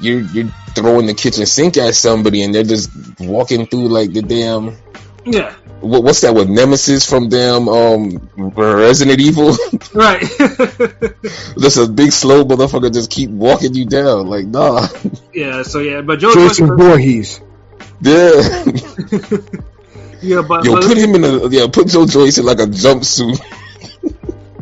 you're 0.00 0.20
you're 0.20 0.48
throwing 0.74 1.06
the 1.06 1.14
kitchen 1.14 1.46
sink 1.46 1.76
at 1.76 1.94
somebody 1.94 2.42
and 2.42 2.54
they're 2.54 2.62
just 2.62 2.90
walking 3.20 3.66
through 3.66 3.88
like 3.88 4.12
the 4.12 4.22
damn 4.22 4.76
yeah, 5.24 5.54
what, 5.80 6.02
what's 6.02 6.22
that 6.22 6.34
with 6.34 6.48
Nemesis 6.48 7.08
from 7.08 7.28
damn 7.28 7.68
um 7.68 8.30
Resident 8.36 9.20
Evil? 9.20 9.54
right. 9.94 10.20
just 11.58 11.76
a 11.76 11.86
big 11.86 12.12
slow 12.12 12.44
motherfucker 12.44 12.92
just 12.92 13.10
keep 13.10 13.30
walking 13.30 13.74
you 13.74 13.84
down. 13.84 14.28
Like 14.28 14.46
nah, 14.46 14.88
yeah, 15.34 15.62
so 15.62 15.80
yeah, 15.80 16.00
but 16.00 16.18
Joe 16.18 16.32
Jason 16.32 16.68
Joyce- 16.68 16.78
Voorhees. 16.78 17.40
yeah. 18.00 18.32
yeah, 20.22 20.42
but, 20.42 20.64
Yo, 20.64 20.74
but 20.74 20.84
put 20.84 20.96
him 20.96 21.14
in 21.16 21.24
a 21.24 21.48
yeah, 21.48 21.66
put 21.70 21.88
Joe 21.88 22.06
Joyce 22.06 22.38
in 22.38 22.46
like 22.46 22.60
a 22.60 22.66
jumpsuit. 22.66 23.40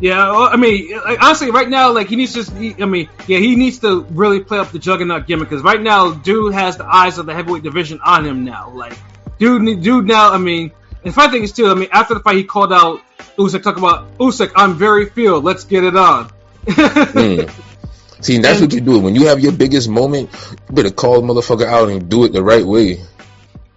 Yeah, 0.01 0.31
well, 0.31 0.43
I 0.43 0.55
mean, 0.55 0.95
like, 0.95 1.21
honestly, 1.21 1.51
right 1.51 1.67
now, 1.67 1.91
like 1.91 2.07
he 2.07 2.15
needs 2.15 2.33
to. 2.33 2.51
He, 2.55 2.75
I 2.81 2.85
mean, 2.85 3.09
yeah, 3.27 3.39
he 3.39 3.55
needs 3.55 3.79
to 3.79 4.01
really 4.11 4.39
play 4.39 4.59
up 4.59 4.71
the 4.71 4.79
juggernaut 4.79 5.27
gimmick 5.27 5.49
because 5.49 5.63
right 5.63 5.81
now, 5.81 6.11
dude 6.11 6.53
has 6.53 6.77
the 6.77 6.85
eyes 6.85 7.17
of 7.17 7.25
the 7.25 7.33
heavyweight 7.33 7.63
division 7.63 7.99
on 8.03 8.25
him 8.25 8.45
now. 8.45 8.69
Like, 8.69 8.97
dude, 9.39 9.81
dude, 9.81 10.05
now, 10.05 10.31
I 10.31 10.37
mean, 10.37 10.71
and 11.03 11.13
funny 11.13 11.31
thing 11.31 11.43
is 11.43 11.51
too. 11.51 11.67
I 11.67 11.73
mean, 11.73 11.89
after 11.91 12.13
the 12.13 12.21
fight, 12.21 12.37
he 12.37 12.43
called 12.43 12.71
out 12.71 13.01
Usyk, 13.37 13.63
talk 13.63 13.77
about 13.77 14.17
Usyk. 14.17 14.51
I'm 14.55 14.75
very 14.75 15.09
filled. 15.09 15.43
Let's 15.43 15.63
get 15.63 15.83
it 15.83 15.95
on. 15.95 16.29
Mm. 16.65 17.51
See, 18.21 18.35
and 18.35 18.43
that's 18.43 18.59
what 18.59 18.73
you 18.73 18.81
do. 18.81 18.99
When 18.99 19.15
you 19.15 19.27
have 19.27 19.39
your 19.39 19.53
biggest 19.53 19.87
moment, 19.87 20.29
you 20.69 20.75
better 20.75 20.91
call 20.91 21.21
the 21.21 21.27
motherfucker 21.33 21.65
out 21.65 21.87
and 21.87 22.09
do 22.09 22.25
it 22.25 22.33
the 22.33 22.43
right 22.43 22.65
way. 22.65 23.01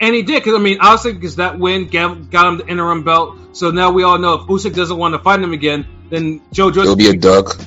And 0.00 0.16
he 0.16 0.22
did, 0.22 0.42
because 0.42 0.58
I 0.58 0.58
mean, 0.58 0.78
honestly, 0.80 1.12
because 1.12 1.36
that 1.36 1.60
win 1.60 1.86
got, 1.86 2.28
got 2.28 2.48
him 2.48 2.58
the 2.58 2.66
interim 2.66 3.04
belt. 3.04 3.56
So 3.56 3.70
now 3.70 3.92
we 3.92 4.02
all 4.02 4.18
know 4.18 4.34
if 4.34 4.48
Usyk 4.48 4.74
doesn't 4.74 4.96
want 4.96 5.14
to 5.14 5.20
fight 5.20 5.38
him 5.38 5.52
again, 5.52 5.86
then 6.12 6.40
Joe 6.52 6.70
Joyce. 6.70 6.84
It'll 6.84 6.96
be 6.96 7.08
a 7.08 7.16
duck. 7.16 7.58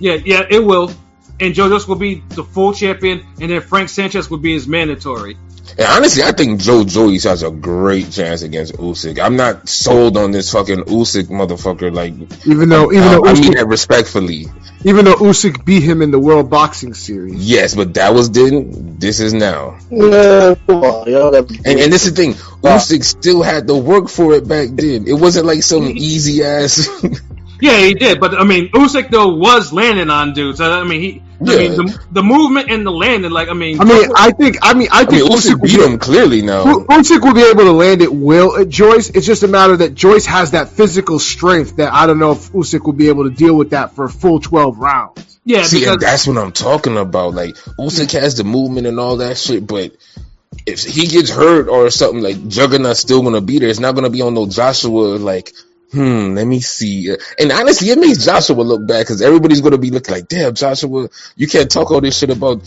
Yeah, 0.00 0.14
yeah, 0.14 0.46
it 0.48 0.64
will. 0.64 0.92
And 1.40 1.54
Joe 1.54 1.68
Joyce 1.68 1.86
will 1.86 1.96
be 1.96 2.22
the 2.30 2.44
full 2.44 2.72
champion, 2.72 3.24
and 3.40 3.50
then 3.50 3.60
Frank 3.60 3.88
Sanchez 3.88 4.30
will 4.30 4.38
be 4.38 4.54
his 4.54 4.66
mandatory. 4.66 5.36
And 5.76 5.86
honestly, 5.86 6.22
I 6.22 6.32
think 6.32 6.60
Joe 6.60 6.82
Joyce 6.82 7.24
has 7.24 7.42
a 7.42 7.50
great 7.50 8.10
chance 8.10 8.42
against 8.42 8.74
Usyk. 8.74 9.22
I'm 9.22 9.36
not 9.36 9.68
sold 9.68 10.16
on 10.16 10.30
this 10.30 10.50
fucking 10.50 10.84
Usyk 10.84 11.24
motherfucker. 11.26 11.94
Like, 11.94 12.14
Even 12.46 12.68
though, 12.70 12.90
even 12.90 13.04
I, 13.06 13.12
though, 13.12 13.26
I 13.26 13.34
mean 13.34 13.52
that 13.54 13.66
respectfully. 13.68 14.46
even 14.84 15.04
though 15.04 15.14
Usyk 15.16 15.64
beat 15.66 15.82
him 15.82 16.00
in 16.02 16.10
the 16.10 16.18
World 16.18 16.48
Boxing 16.50 16.94
Series. 16.94 17.34
Yes, 17.48 17.74
but 17.74 17.94
that 17.94 18.14
was 18.14 18.30
then. 18.30 18.96
This 18.98 19.20
is 19.20 19.34
now. 19.34 19.78
Nah, 19.90 20.54
come 20.66 20.82
on, 20.82 21.08
y'all 21.08 21.30
got 21.30 21.48
And, 21.50 21.78
and 21.78 21.92
this 21.92 22.06
is 22.06 22.14
the 22.14 22.22
thing. 22.22 22.32
Usyk 22.32 23.04
still 23.04 23.42
had 23.42 23.68
to 23.68 23.76
work 23.76 24.08
for 24.08 24.32
it 24.34 24.48
back 24.48 24.70
then. 24.70 25.06
It 25.06 25.12
wasn't 25.20 25.46
like 25.46 25.62
some 25.62 25.84
easy 25.94 26.42
ass. 26.42 26.88
Yeah, 27.60 27.78
he 27.78 27.94
did, 27.94 28.20
but 28.20 28.34
I 28.34 28.44
mean, 28.44 28.68
Usyk 28.70 29.10
though 29.10 29.34
was 29.34 29.72
landing 29.72 30.10
on 30.10 30.32
dudes. 30.32 30.60
I 30.60 30.84
mean, 30.84 31.00
he, 31.00 31.22
I 31.40 31.52
Yeah. 31.52 31.56
mean, 31.68 31.76
the, 31.76 32.04
the 32.12 32.22
movement 32.22 32.70
and 32.70 32.86
the 32.86 32.90
landing, 32.92 33.30
like 33.32 33.48
I 33.48 33.52
mean, 33.54 33.80
I 33.80 33.84
mean, 33.84 34.10
I 34.14 34.30
think, 34.30 34.58
I 34.62 34.74
mean, 34.74 34.88
I 34.92 35.00
I 35.00 35.04
think 35.04 35.24
mean, 35.24 35.32
Usyk 35.32 35.54
will 35.54 35.60
beat 35.62 35.76
be- 35.76 35.82
him 35.84 35.98
clearly 35.98 36.42
now. 36.42 36.64
Usyk 36.64 37.20
will 37.22 37.34
be 37.34 37.42
able 37.42 37.64
to 37.64 37.72
land 37.72 38.02
it 38.02 38.12
well 38.12 38.54
at 38.56 38.62
uh, 38.62 38.64
Joyce. 38.64 39.10
It's 39.10 39.26
just 39.26 39.42
a 39.42 39.48
matter 39.48 39.76
that 39.78 39.94
Joyce 39.94 40.26
has 40.26 40.52
that 40.52 40.68
physical 40.68 41.18
strength 41.18 41.76
that 41.76 41.92
I 41.92 42.06
don't 42.06 42.18
know 42.18 42.32
if 42.32 42.50
Usyk 42.52 42.84
will 42.84 42.92
be 42.92 43.08
able 43.08 43.24
to 43.28 43.34
deal 43.34 43.56
with 43.56 43.70
that 43.70 43.92
for 43.94 44.04
a 44.04 44.10
full 44.10 44.38
12 44.40 44.78
rounds. 44.78 45.40
yeah, 45.44 45.62
See, 45.62 45.80
because 45.80 45.94
and 45.94 46.02
that's 46.02 46.26
what 46.26 46.38
I'm 46.38 46.52
talking 46.52 46.96
about. 46.96 47.34
Like 47.34 47.54
Usyk 47.78 48.12
has 48.12 48.36
the 48.36 48.44
movement 48.44 48.86
and 48.86 49.00
all 49.00 49.16
that 49.18 49.36
shit, 49.36 49.66
but 49.66 49.96
if 50.66 50.82
he 50.84 51.06
gets 51.06 51.30
hurt 51.30 51.68
or 51.68 51.90
something, 51.90 52.22
like 52.22 52.46
Juggernaut's 52.48 53.00
still 53.00 53.22
gonna 53.22 53.40
be 53.40 53.58
there. 53.58 53.68
It's 53.68 53.80
not 53.80 53.94
gonna 53.94 54.10
be 54.10 54.22
on 54.22 54.34
no 54.34 54.46
Joshua. 54.46 55.16
Like, 55.18 55.52
hmm, 55.92 56.34
let 56.34 56.46
me 56.46 56.60
see. 56.60 57.14
And 57.38 57.52
honestly, 57.52 57.90
it 57.90 57.98
makes 57.98 58.24
Joshua 58.24 58.60
look 58.62 58.86
bad 58.86 59.00
because 59.00 59.22
everybody's 59.22 59.60
gonna 59.60 59.78
be 59.78 59.90
looking 59.90 60.14
like, 60.14 60.28
damn, 60.28 60.54
Joshua, 60.54 61.08
you 61.36 61.46
can't 61.46 61.70
talk 61.70 61.90
all 61.90 62.00
this 62.00 62.18
shit 62.18 62.30
about. 62.30 62.62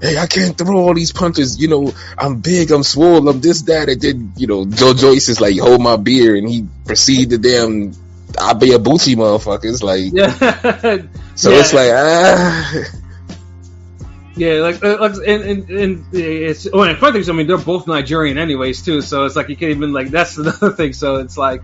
Hey, 0.00 0.16
I 0.16 0.26
can't 0.26 0.56
throw 0.56 0.78
all 0.78 0.94
these 0.94 1.12
punches. 1.12 1.60
You 1.60 1.68
know, 1.68 1.92
I'm 2.16 2.40
big, 2.40 2.70
I'm 2.70 2.82
swole, 2.82 3.28
I'm 3.28 3.40
this, 3.40 3.62
that, 3.62 3.88
and 3.88 4.00
then 4.00 4.32
you 4.36 4.46
know, 4.46 4.64
Joe 4.64 4.94
Joyce 4.94 5.28
is 5.28 5.40
like, 5.40 5.58
hold 5.58 5.82
my 5.82 5.96
beer, 5.96 6.36
and 6.36 6.48
he 6.48 6.66
proceeded 6.86 7.30
to 7.30 7.38
damn. 7.38 7.92
I 8.38 8.52
be 8.52 8.72
a 8.72 8.78
booty 8.78 9.16
motherfuckers 9.16 9.82
like 9.82 10.12
yeah, 10.12 10.30
so 11.34 11.50
Yeah. 11.50 11.60
it's 11.60 11.72
like 11.72 11.90
ah 11.92 12.84
yeah, 14.38 14.60
like, 14.60 14.84
uh, 14.84 14.98
like 15.00 15.14
and, 15.26 15.42
and, 15.42 15.70
and 15.70 16.04
it's 16.12 16.68
oh, 16.72 16.82
and 16.82 16.96
funny 16.98 17.12
thing 17.14 17.20
is, 17.22 17.28
I 17.28 17.32
mean, 17.32 17.48
they're 17.48 17.58
both 17.58 17.88
Nigerian 17.88 18.38
anyways 18.38 18.84
too, 18.84 19.00
so 19.00 19.24
it's 19.24 19.34
like 19.34 19.48
you 19.48 19.56
can't 19.56 19.72
even 19.72 19.92
like 19.92 20.10
that's 20.10 20.38
another 20.38 20.70
thing. 20.70 20.92
So 20.92 21.16
it's 21.16 21.36
like, 21.36 21.62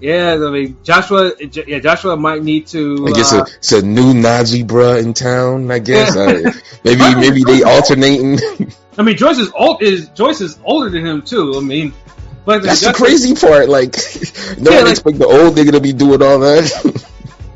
yeah, 0.00 0.34
I 0.34 0.50
mean, 0.50 0.76
Joshua, 0.82 1.32
yeah, 1.38 1.78
Joshua 1.78 2.16
might 2.16 2.42
need 2.42 2.66
to. 2.68 3.06
I 3.08 3.12
guess 3.12 3.32
uh, 3.32 3.38
a, 3.38 3.46
it's 3.58 3.72
a 3.72 3.82
new 3.82 4.14
Najee 4.14 4.64
bruh 4.66 5.02
in 5.02 5.14
town. 5.14 5.70
I 5.70 5.78
guess 5.78 6.16
uh, 6.16 6.50
maybe 6.84 7.14
maybe 7.20 7.44
they 7.44 7.62
alternating. 7.62 8.38
I 8.98 9.02
mean, 9.02 9.16
Joyce 9.16 9.38
is 9.38 9.50
old. 9.54 9.82
Is 9.82 10.08
Joyce 10.10 10.40
is 10.40 10.58
older 10.64 10.90
than 10.90 11.06
him 11.06 11.22
too? 11.22 11.54
I 11.56 11.60
mean, 11.60 11.92
but 12.44 12.62
That's 12.62 12.80
the 12.80 12.92
crazy 12.92 13.34
part. 13.34 13.68
Like, 13.68 13.94
no 14.58 14.70
Yeah, 14.70 14.76
one 14.78 14.84
like- 14.84 14.90
expect 14.92 15.18
the 15.18 15.26
old 15.26 15.54
nigga 15.56 15.72
to 15.72 15.80
be 15.80 15.92
doing 15.92 16.22
all 16.22 16.38
that. 16.40 17.06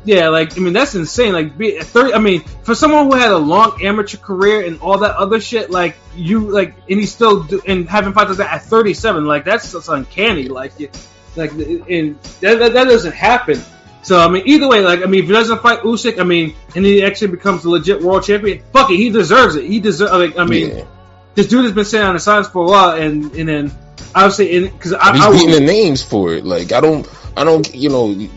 Yeah, 0.05 0.29
like 0.29 0.55
I 0.55 0.59
mean 0.61 0.73
that's 0.73 0.93
insane. 0.93 1.33
Like 1.33 1.57
be, 1.57 1.79
at 1.79 1.87
thirty, 1.87 2.13
I 2.13 2.19
mean 2.19 2.41
for 2.61 2.75
someone 2.75 3.05
who 3.09 3.15
had 3.17 3.31
a 3.31 3.37
long 3.39 3.83
amateur 3.83 4.17
career 4.17 4.63
and 4.63 4.79
all 4.79 4.99
that 4.99 5.15
other 5.15 5.41
shit, 5.41 5.71
like 5.71 5.95
you 6.15 6.41
like 6.41 6.75
and 6.87 6.99
he's 6.99 7.11
still 7.11 7.41
do, 7.41 7.59
and 7.65 7.89
having 7.89 8.13
fighters 8.13 8.37
like 8.37 8.47
that 8.47 8.53
at 8.61 8.61
thirty 8.65 8.93
seven, 8.93 9.25
like 9.25 9.45
that's 9.45 9.71
just 9.71 9.89
uncanny. 9.89 10.47
Like 10.47 10.79
you, 10.79 10.89
like 11.35 11.51
and 11.51 12.19
that, 12.41 12.59
that, 12.59 12.73
that 12.73 12.83
doesn't 12.85 13.13
happen. 13.13 13.61
So 14.03 14.19
I 14.19 14.29
mean 14.29 14.43
either 14.47 14.67
way, 14.67 14.81
like 14.81 15.01
I 15.01 15.05
mean 15.05 15.21
if 15.21 15.27
he 15.27 15.33
doesn't 15.33 15.61
fight 15.61 15.79
Usyk, 15.79 16.19
I 16.19 16.23
mean 16.23 16.55
and 16.75 16.85
he 16.85 17.03
actually 17.03 17.31
becomes 17.31 17.65
a 17.65 17.69
legit 17.69 18.01
world 18.01 18.23
champion, 18.23 18.63
fuck 18.71 18.91
it, 18.91 18.97
he 18.97 19.09
deserves 19.09 19.55
it. 19.55 19.65
He 19.65 19.79
deserves. 19.79 20.11
Like, 20.11 20.37
I 20.37 20.45
mean 20.45 20.77
yeah. 20.77 20.85
this 21.33 21.47
dude 21.47 21.65
has 21.65 21.73
been 21.73 21.85
sitting 21.85 22.05
on 22.05 22.13
the 22.13 22.19
sidelines 22.19 22.47
for 22.49 22.65
a 22.65 22.67
while, 22.67 22.91
and 22.91 23.33
and 23.35 23.49
then 23.49 23.71
obviously 24.13 24.67
because 24.67 24.93
I, 24.93 25.13
he's 25.13 25.21
I 25.23 25.31
beating 25.31 25.51
the 25.51 25.59
names 25.61 26.01
for 26.01 26.33
it. 26.33 26.45
Like, 26.45 26.71
I 26.71 26.81
don't, 26.81 27.07
I 27.37 27.43
don't, 27.43 27.73
you 27.75 27.89
know, 27.89 28.29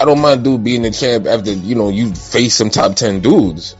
I 0.00 0.04
don't 0.04 0.20
mind 0.20 0.42
dude 0.42 0.64
being 0.64 0.82
the 0.82 0.90
champ 0.90 1.26
after 1.26 1.52
you 1.52 1.74
know 1.74 1.90
you 1.90 2.14
face 2.14 2.54
some 2.54 2.70
top 2.70 2.96
ten 2.96 3.20
dudes. 3.20 3.76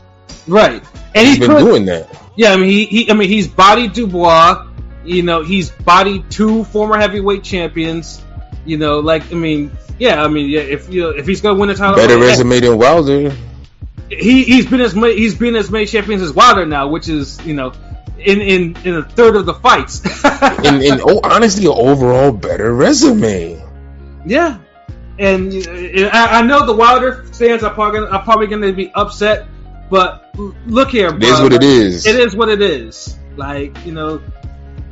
right, 0.47 0.83
and 1.15 1.27
He's 1.27 1.37
he 1.37 1.47
been 1.47 1.57
doing 1.57 1.85
that. 1.85 2.09
Yeah, 2.35 2.53
I 2.53 2.57
mean, 2.57 2.69
he, 2.69 2.85
he 2.85 3.11
I 3.11 3.13
mean, 3.13 3.29
he's 3.29 3.47
bodied 3.47 3.93
Dubois. 3.93 4.67
You 5.05 5.23
know, 5.23 5.43
he's 5.43 5.69
bodied 5.69 6.31
two 6.31 6.63
former 6.65 6.97
heavyweight 6.97 7.43
champions. 7.43 8.23
You 8.65 8.77
know, 8.77 8.99
like 8.99 9.31
I 9.31 9.35
mean, 9.35 9.71
yeah, 9.99 10.23
I 10.23 10.27
mean, 10.27 10.49
yeah, 10.49 10.61
if 10.61 10.89
you 10.89 11.09
if 11.09 11.27
he's 11.27 11.41
gonna 11.41 11.59
win 11.59 11.69
the 11.69 11.75
title, 11.75 11.95
Better 11.95 12.17
resume 12.17 12.59
than 12.59 12.77
Wilder. 12.77 13.33
he 14.09 14.43
he's 14.43 14.65
been 14.65 14.81
as 14.81 14.93
he's 14.93 15.35
been 15.35 15.55
as 15.55 15.69
many 15.69 15.85
champions 15.85 16.21
as 16.21 16.31
Wilder 16.33 16.65
now, 16.65 16.87
which 16.87 17.09
is 17.09 17.43
you 17.45 17.53
know, 17.53 17.73
in 18.17 18.41
in 18.41 18.77
in 18.85 18.95
a 18.95 19.03
third 19.03 19.35
of 19.35 19.45
the 19.45 19.53
fights. 19.55 20.01
And, 20.43 20.81
and 20.83 21.01
oh, 21.05 21.19
honestly, 21.23 21.67
overall 21.67 22.31
better 22.31 22.73
resume. 22.73 23.61
yeah, 24.25 24.57
and 25.19 25.53
uh, 25.53 26.09
I, 26.11 26.39
I 26.39 26.41
know 26.41 26.65
the 26.65 26.73
Wilder 26.73 27.23
fans 27.33 27.63
are 27.63 27.73
probably 27.73 28.01
are 28.07 28.23
probably 28.23 28.47
going 28.47 28.61
to 28.61 28.73
be 28.73 28.91
upset, 28.93 29.47
but 29.89 30.29
look 30.67 30.89
here, 30.89 31.09
It 31.15 31.23
is 31.23 31.29
bro. 31.31 31.43
what 31.43 31.53
it 31.53 31.63
is. 31.63 32.05
It 32.05 32.15
is 32.17 32.35
what 32.35 32.49
it 32.49 32.61
is. 32.61 33.17
Like 33.37 33.73
you 33.85 33.93
know, 33.93 34.21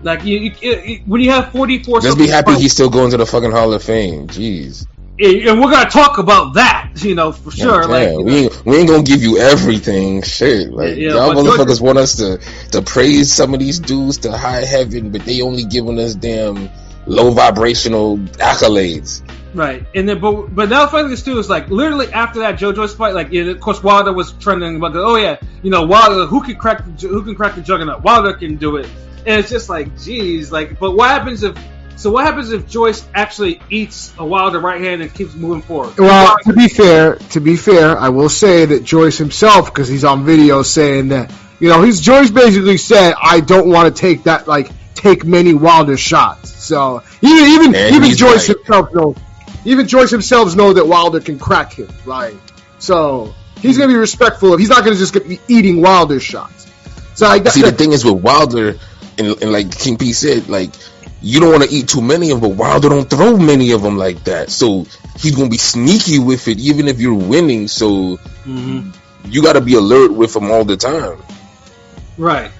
like 0.04 0.24
you, 0.24 0.40
you, 0.40 0.52
you 0.62 1.02
when 1.06 1.22
you 1.22 1.32
have 1.32 1.52
forty 1.52 1.84
four. 1.84 2.02
Just 2.02 2.18
be 2.18 2.28
happy 2.28 2.56
he's 2.56 2.74
still 2.74 2.90
going 2.90 3.12
to 3.12 3.18
the 3.18 3.26
fucking 3.26 3.52
Hall 3.52 3.74
of 3.74 3.84
Fame. 3.84 4.28
Jeez. 4.28 4.88
and 5.20 5.62
we're 5.62 5.72
gonna 5.72 5.90
talk 5.90 6.18
about 6.18 6.56
that, 6.56 6.92
you 6.98 7.16
know, 7.16 7.32
for 7.32 7.52
sure. 7.52 7.82
Yeah, 7.82 7.88
like, 7.88 8.26
we 8.26 8.36
ain't, 8.36 8.66
we 8.66 8.78
ain't 8.78 8.90
gonna 8.90 9.04
give 9.04 9.22
you 9.22 9.38
everything. 9.38 10.22
Shit, 10.24 10.72
like 10.72 10.98
Yeah, 10.98 11.12
y'all 11.12 11.34
motherfuckers 11.34 11.82
want 11.82 11.98
us 11.98 12.18
to 12.18 12.40
to 12.72 12.82
praise 12.82 13.32
some 13.32 13.54
of 13.54 13.60
these 13.60 13.80
dudes 13.80 14.20
to 14.20 14.32
high 14.32 14.66
heaven, 14.66 15.12
but 15.12 15.26
they 15.26 15.42
only 15.42 15.66
giving 15.66 16.00
us 16.00 16.16
damn 16.16 16.70
low 17.06 17.32
vibrational 17.32 18.18
accolades. 18.18 19.22
right? 19.54 19.86
And 19.96 20.08
then, 20.08 20.20
but 20.20 20.54
but 20.56 20.70
now 20.70 20.88
funny 20.88 21.10
this 21.10 21.24
too 21.24 21.40
is 21.40 21.50
like 21.50 21.70
literally 21.70 22.12
after 22.12 22.40
that 22.40 22.54
Joe 22.54 22.72
Joyce 22.72 22.94
fight, 22.94 23.14
like 23.14 23.32
yeah, 23.32 23.44
of 23.44 23.60
course 23.60 23.84
Wilder 23.84 24.14
was 24.14 24.32
trending 24.34 24.76
about, 24.76 24.94
the, 24.94 25.02
oh 25.02 25.16
yeah, 25.16 25.38
you 25.64 25.70
know 25.70 25.86
Wilder, 25.86 26.26
who 26.26 26.42
can 26.44 26.56
crack 26.56 26.84
the, 26.86 27.08
who 27.08 27.24
can 27.24 27.36
crack 27.36 27.56
the 27.56 27.62
juggernaut? 27.62 28.04
Wilder 28.04 28.34
can 28.34 28.56
do 28.56 28.78
it, 28.78 28.88
and 29.26 29.40
it's 29.40 29.50
just 29.50 29.70
like, 29.70 30.00
geez, 30.02 30.52
like, 30.52 30.80
but 30.80 30.92
what 30.92 31.10
happens 31.10 31.44
if? 31.44 31.58
So 31.96 32.10
what 32.10 32.26
happens 32.26 32.52
if 32.52 32.68
Joyce 32.68 33.06
actually 33.14 33.62
eats 33.70 34.12
a 34.18 34.26
Wilder 34.26 34.60
right 34.60 34.82
hand 34.82 35.04
and 35.04 35.14
keeps 35.14 35.36
moving 35.36 35.62
forward? 35.62 35.98
Well, 36.00 36.36
to 36.46 36.54
be 36.54 36.68
fair, 36.68 37.16
to 37.16 37.40
be 37.40 37.56
fair, 37.56 37.96
I 37.96 38.10
will 38.10 38.30
say 38.30 38.66
that 38.66 38.84
Joyce 38.84 39.20
himself, 39.20 39.66
because 39.66 39.88
he's 39.88 40.04
on 40.04 40.26
video 40.26 40.64
saying 40.64 41.10
that, 41.10 41.32
you 41.60 41.70
know, 41.70 41.84
he's 41.84 42.02
Joyce 42.02 42.32
basically 42.32 42.78
said, 42.78 43.14
"I 43.22 43.40
don't 43.40 43.70
want 43.70 43.94
to 43.96 44.02
take 44.02 44.24
that, 44.24 44.48
like, 44.48 44.72
take 44.96 45.26
many 45.26 45.54
Wilder 45.54 45.96
shots." 45.98 46.52
So 46.52 47.04
even 47.22 47.46
even 47.48 47.76
And 47.76 47.96
even 47.96 48.16
Joyce 48.16 48.50
right. 48.50 48.58
himself 48.58 48.94
knows, 48.94 49.16
even 49.64 49.88
Joyce 49.88 50.10
himself 50.10 50.56
know 50.56 50.74
that 50.74 50.88
Wilder 50.88 51.20
can 51.20 51.38
crack 51.38 51.74
him. 51.74 51.90
Like, 52.08 52.34
so 52.80 53.36
he's 53.62 53.78
gonna 53.78 53.94
be 53.94 54.00
respectful 54.00 54.54
of. 54.54 54.60
He's 54.60 54.70
not 54.70 54.84
gonna 54.84 54.96
just 54.96 55.14
be 55.14 55.40
eating 55.48 55.82
Wilder 55.82 56.20
shots. 56.20 56.68
So 57.14 57.28
I, 57.28 57.40
that, 57.40 57.54
See, 57.54 57.62
the 57.62 57.72
thing 57.72 57.92
is 57.92 58.04
with 58.04 58.24
Wilder, 58.24 58.80
and, 59.26 59.42
and 59.42 59.52
like 59.52 59.78
King 59.78 59.98
P 59.98 60.14
said, 60.14 60.50
like 60.50 60.72
you 61.22 61.40
don't 61.40 61.52
want 61.52 61.64
to 61.64 61.70
eat 61.70 61.88
too 61.88 62.02
many 62.02 62.32
of 62.32 62.42
them, 62.42 62.50
but 62.50 62.58
Wilder 62.58 62.90
don't 62.90 63.10
throw 63.10 63.38
many 63.38 63.72
of 63.72 63.82
them 63.82 63.98
like 63.98 64.24
that. 64.26 64.50
So 64.50 64.86
he's 65.20 65.36
gonna 65.36 65.50
be 65.50 65.58
sneaky 65.58 66.20
with 66.20 66.48
it, 66.48 66.60
even 66.60 66.88
if 66.88 67.00
you're 67.00 67.14
winning. 67.14 67.68
So 67.68 68.18
Mhm. 68.46 68.94
you 69.26 69.44
got 69.44 69.54
to 69.54 69.62
be 69.62 69.76
alert 69.76 70.12
with 70.12 70.36
him 70.36 70.50
all 70.50 70.66
the 70.66 70.78
time. 70.78 71.18
Right. 72.18 72.52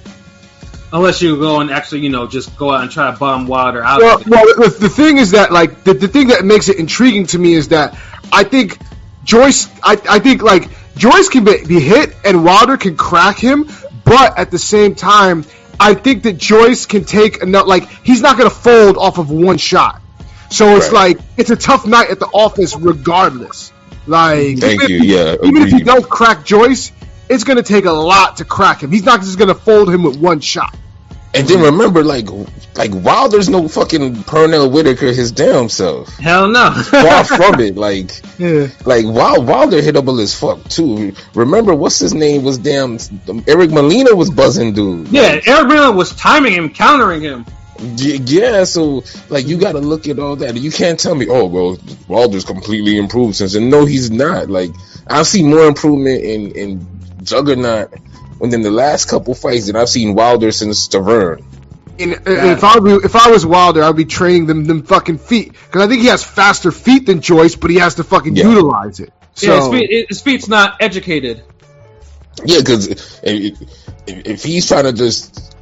Unless 0.94 1.22
you 1.22 1.38
go 1.38 1.62
and 1.62 1.72
actually, 1.72 2.02
you 2.02 2.10
know, 2.10 2.28
just 2.28 2.56
go 2.58 2.72
out 2.72 2.82
and 2.82 2.92
try 2.92 3.10
to 3.12 3.18
bomb 3.18 3.48
Wilder 3.48 3.84
out. 3.84 4.02
Well, 4.02 4.16
of 4.18 4.22
it. 4.22 4.28
well 4.28 4.46
the, 4.46 4.78
the 4.82 4.90
thing 4.90 5.18
is 5.18 5.32
that 5.32 5.52
like 5.52 5.84
the, 5.84 5.94
the 5.94 6.08
thing 6.08 6.28
that 6.28 6.44
makes 6.44 6.68
it 6.70 6.78
intriguing 6.78 7.28
to 7.28 7.40
me 7.40 7.54
is 7.54 7.70
that 7.70 7.98
I 8.32 8.44
think 8.44 8.78
Joyce, 9.24 9.68
I, 9.82 10.00
I 10.10 10.20
think 10.20 10.42
like 10.44 10.68
Joyce 10.98 11.30
can 11.30 11.46
be, 11.46 11.66
be 11.66 11.80
hit 11.80 12.16
and 12.26 12.44
Wilder 12.44 12.76
can 12.78 12.98
crack 12.98 13.38
him, 13.40 13.70
but 14.04 14.38
at 14.38 14.52
the 14.52 14.60
same 14.60 14.94
time, 14.96 15.46
I 15.82 15.94
think 15.96 16.24
that 16.24 16.38
Joyce 16.38 16.86
can 16.86 17.04
take 17.06 17.42
enough. 17.42 17.68
Like 17.68 17.90
he's 18.04 18.22
not 18.22 18.38
going 18.38 18.50
to 18.50 18.56
fold 18.56 18.98
off 18.98 19.18
of 19.18 19.32
one 19.32 19.58
shot, 19.58 20.02
so 20.50 20.76
it's 20.78 20.92
Right. 20.92 21.18
like 21.18 21.20
it's 21.38 21.50
a 21.50 21.56
tough 21.56 21.86
night 21.86 22.10
at 22.12 22.20
the 22.20 22.28
office 22.28 22.76
regardless. 22.76 23.72
Like 24.08 24.60
Thank 24.60 24.84
even 24.84 24.90
you. 24.90 24.98
if 24.98 25.04
Yeah, 25.04 25.36
even 25.48 25.62
if 25.64 25.70
he 25.70 25.82
agreed. 25.82 25.86
don't 25.86 26.08
crack 26.10 26.46
Joyce, 26.46 26.92
it's 27.30 27.44
going 27.44 27.58
to 27.58 27.64
take 27.64 27.86
a 27.86 27.92
lot 27.92 28.38
to 28.38 28.46
crack 28.46 28.82
him. 28.84 28.92
He's 28.92 29.04
not 29.06 29.22
just 29.22 29.38
going 29.38 29.48
to 29.50 29.56
fold 29.56 29.90
him 29.90 30.04
with 30.04 30.18
one 30.18 30.40
shot. 30.40 30.76
And 31.34 31.48
then 31.48 31.62
remember, 31.62 32.04
like, 32.04 32.28
like 32.76 32.92
Wilder's 32.94 33.48
no 33.48 33.68
fucking 33.70 34.16
Pernell 34.24 34.70
Whitaker 34.72 35.08
his 35.14 35.32
damn 35.32 35.70
self. 35.70 36.10
Hell 36.18 36.50
no. 36.50 36.72
Far 36.72 37.24
from 37.24 37.60
it. 37.62 37.76
Like, 37.82 38.12
Yeah. 38.38 38.68
like 38.86 39.06
Wild, 39.06 39.48
Wilder 39.48 39.82
hittable 39.82 40.22
as 40.22 40.38
fuck 40.38 40.62
too. 40.68 41.14
Remember, 41.34 41.74
what's 41.74 42.00
his 42.00 42.14
name 42.14 42.44
was 42.44 42.58
damn 42.58 42.98
Eric 43.48 43.72
Molina 43.72 44.14
was 44.14 44.30
buzzing 44.30 44.74
dude. 44.74 45.08
yeah, 45.08 45.40
Eric 45.46 45.68
Miller 45.68 45.92
was 45.94 46.14
timing 46.16 46.54
him, 46.54 46.70
countering 46.70 47.22
him. 47.22 47.46
Yeah, 47.96 48.66
so 48.66 49.04
like 49.30 49.48
you 49.48 49.58
got 49.58 49.72
to 49.72 49.80
look 49.80 50.08
at 50.08 50.20
all 50.20 50.36
that. 50.36 50.56
You 50.56 50.70
can't 50.70 51.00
tell 51.00 51.16
me, 51.16 51.28
oh 51.30 51.46
well, 51.46 51.78
Wilder's 52.08 52.46
completely 52.46 52.98
improved 52.98 53.36
since. 53.38 53.56
And 53.56 53.72
no, 53.72 53.86
he's 53.86 54.12
not. 54.12 54.50
Like 54.50 54.72
I've 55.08 55.26
seen 55.28 55.50
more 55.50 55.66
improvement 55.66 56.22
in 56.24 56.52
in 56.52 56.88
Juggernaut 57.24 57.94
within 58.42 58.64
the 58.64 58.72
last 58.72 59.06
couple 59.06 59.36
fights 59.36 59.68
that 59.68 59.76
I've 59.76 59.88
seen 59.88 60.16
Wilder 60.16 60.52
since 60.52 60.88
Stiverne. 60.88 61.46
And 62.00 62.16
uh, 62.16 62.20
if 62.26 62.64
I 62.64 62.80
were, 62.80 63.06
if 63.06 63.16
I 63.16 63.30
was 63.30 63.46
Wilder, 63.46 63.84
I'd 63.84 63.96
be 63.96 64.06
training 64.06 64.48
them 64.48 64.66
them 64.66 64.82
fucking 64.82 65.20
feet 65.20 65.52
because 65.54 65.84
I 65.84 65.88
think 65.88 66.02
he 66.02 66.08
has 66.08 66.24
faster 66.24 66.72
feet 66.72 67.06
than 67.06 67.22
Joyce, 67.22 67.56
but 67.56 67.70
he 67.70 67.78
has 67.78 67.96
to 67.96 68.04
fucking 68.04 68.36
Yeah. 68.36 68.50
utilize 68.50 69.00
it. 69.00 69.14
So 69.36 69.48
yeah, 69.48 69.60
his, 69.60 69.70
feet, 69.70 70.06
his 70.10 70.22
feet's 70.22 70.48
not 70.48 70.78
educated. 70.82 71.44
Yeah, 72.44 72.60
because 72.60 72.88
if, 72.88 73.20
if, 73.24 73.62
if 74.08 74.44
he's 74.44 74.68
trying 74.68 74.86
to 74.86 74.94
just 74.94 75.56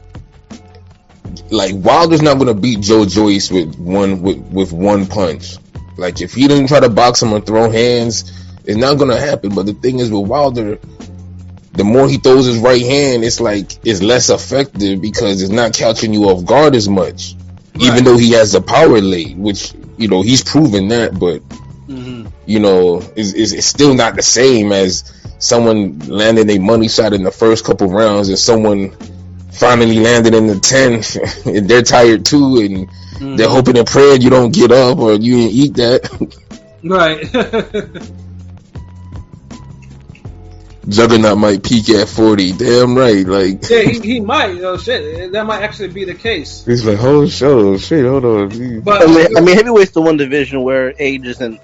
like 1.51 1.73
Wilder's 1.75 2.21
not 2.21 2.37
gonna 2.37 2.53
beat 2.53 2.79
Joe 2.79 3.05
Joyce 3.05 3.51
with 3.51 3.77
one 3.77 4.21
with, 4.21 4.37
with 4.37 4.71
one 4.71 5.05
punch. 5.05 5.57
Like 5.97 6.21
if 6.21 6.33
he 6.33 6.47
didn't 6.47 6.67
try 6.67 6.79
to 6.79 6.89
box 6.89 7.21
him 7.21 7.33
or 7.33 7.41
throw 7.41 7.69
hands, 7.69 8.31
it's 8.63 8.77
not 8.77 8.97
gonna 8.97 9.19
happen. 9.19 9.53
But 9.53 9.65
the 9.65 9.73
thing 9.73 9.99
is 9.99 10.09
with 10.09 10.27
Wilder, 10.29 10.79
the 11.79 11.85
more 11.85 12.09
he 12.09 12.17
throws 12.17 12.45
his 12.45 12.57
right 12.57 12.81
hand, 12.81 13.23
it's 13.23 13.39
like 13.39 13.71
it's 13.85 14.01
less 14.01 14.29
effective 14.29 15.01
because 15.01 15.41
it's 15.41 15.51
not 15.51 15.73
catching 15.73 16.13
you 16.13 16.25
off 16.25 16.45
guard 16.45 16.75
as 16.75 16.89
much. 16.89 17.35
Even 17.79 18.03
though 18.03 18.17
he 18.17 18.31
has 18.31 18.51
the 18.51 18.59
power 18.59 18.99
late, 18.99 19.37
which 19.37 19.73
you 19.97 20.09
know 20.09 20.21
he's 20.21 20.43
proven 20.43 20.89
that, 20.89 21.17
but 21.17 21.39
mm-hmm. 21.87 22.27
you 22.45 22.59
know, 22.59 22.97
is 23.15 23.33
is 23.33 23.53
it's 23.53 23.65
still 23.65 23.93
not 23.93 24.17
the 24.17 24.21
same 24.21 24.73
as 24.73 25.09
someone 25.39 25.99
landing 25.99 26.49
a 26.49 26.59
money 26.59 26.89
shot 26.89 27.13
in 27.13 27.23
the 27.23 27.31
first 27.31 27.63
couple 27.63 27.87
rounds 27.87 28.27
and 28.27 28.37
someone 28.37 28.91
finally 29.51 29.99
landed 29.99 30.33
in 30.33 30.47
the 30.47 30.59
10 30.59 31.01
and 31.55 31.69
they're 31.69 31.81
tired 31.81 32.25
too 32.25 32.57
and 32.57 32.89
they're 33.39 33.47
mm-hmm. 33.47 33.55
hoping 33.55 33.77
and 33.77 33.87
praying 33.87 34.21
you 34.21 34.29
don't 34.29 34.53
get 34.53 34.71
up 34.71 34.97
or 34.97 35.13
you 35.13 35.37
didn't 35.37 35.53
eat 35.53 35.73
that. 35.75 36.35
Right. 36.81 37.27
Juggernaut 40.89 41.37
might 41.37 41.63
peak 41.63 41.89
at 41.89 42.09
40. 42.09 42.53
Damn 42.53 42.97
right. 42.97 43.25
Like, 43.25 43.69
yeah, 43.69 43.81
he, 43.81 43.99
he 43.99 44.19
might. 44.19 44.55
You 44.55 44.61
know, 44.61 44.77
shit, 44.77 45.31
that 45.31 45.45
might 45.45 45.61
actually 45.61 45.89
be 45.89 46.05
the 46.05 46.15
case. 46.15 46.65
he's 46.65 46.85
like, 46.85 46.97
oh, 46.99 47.27
shit, 47.27 47.47
oh, 47.47 47.77
shit, 47.77 48.05
hold 48.05 48.25
on. 48.25 48.81
But 48.81 49.03
I 49.03 49.05
mean, 49.05 49.37
I 49.37 49.41
mean, 49.41 49.55
heavyweight's 49.55 49.91
the 49.91 50.01
one 50.01 50.17
division 50.17 50.63
where 50.63 50.93
age 50.97 51.25
isn't 51.25 51.61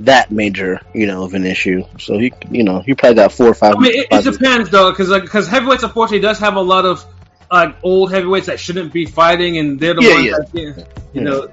that 0.00 0.30
major, 0.30 0.80
you 0.94 1.06
know, 1.06 1.24
of 1.24 1.34
an 1.34 1.44
issue. 1.44 1.84
So 1.98 2.18
he, 2.18 2.32
you 2.50 2.62
know, 2.62 2.80
he 2.80 2.94
probably 2.94 3.16
got 3.16 3.32
four 3.32 3.48
or 3.48 3.54
five. 3.54 3.74
I 3.76 3.80
mean, 3.80 3.94
it, 3.94 4.06
it 4.10 4.24
depends 4.24 4.70
though, 4.70 4.90
because 4.90 5.10
because 5.20 5.48
heavyweights 5.48 5.82
unfortunately 5.82 6.20
does 6.20 6.38
have 6.38 6.54
a 6.54 6.60
lot 6.60 6.86
of 6.86 7.04
like 7.50 7.76
old 7.82 8.12
heavyweights 8.12 8.46
that 8.46 8.60
shouldn't 8.60 8.92
be 8.92 9.06
fighting, 9.06 9.58
and 9.58 9.78
they're 9.80 9.94
the 9.94 10.02
Yeah, 10.02 10.14
ones 10.14 10.26
yeah. 10.26 10.32
that 10.38 10.76
get, 10.76 11.04
you 11.12 11.20
know. 11.22 11.48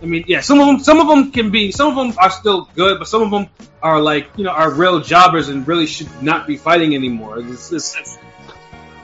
I 0.00 0.06
mean, 0.06 0.24
yeah, 0.28 0.40
some 0.40 0.60
of 0.60 0.66
them, 0.66 0.78
some 0.80 1.00
of 1.00 1.08
them 1.08 1.32
can 1.32 1.50
be, 1.50 1.72
some 1.72 1.88
of 1.88 1.96
them 1.96 2.16
are 2.18 2.30
still 2.30 2.68
good, 2.76 2.98
but 2.98 3.08
some 3.08 3.22
of 3.22 3.30
them 3.30 3.48
are 3.82 4.00
like, 4.00 4.28
you 4.36 4.44
know, 4.44 4.50
are 4.50 4.70
real 4.70 5.00
jobbers 5.00 5.48
and 5.48 5.66
really 5.66 5.86
should 5.86 6.22
not 6.22 6.46
be 6.46 6.56
fighting 6.56 6.94
anymore. 6.94 7.40
It's, 7.40 7.72
it's, 7.72 7.94
it's- 7.96 8.18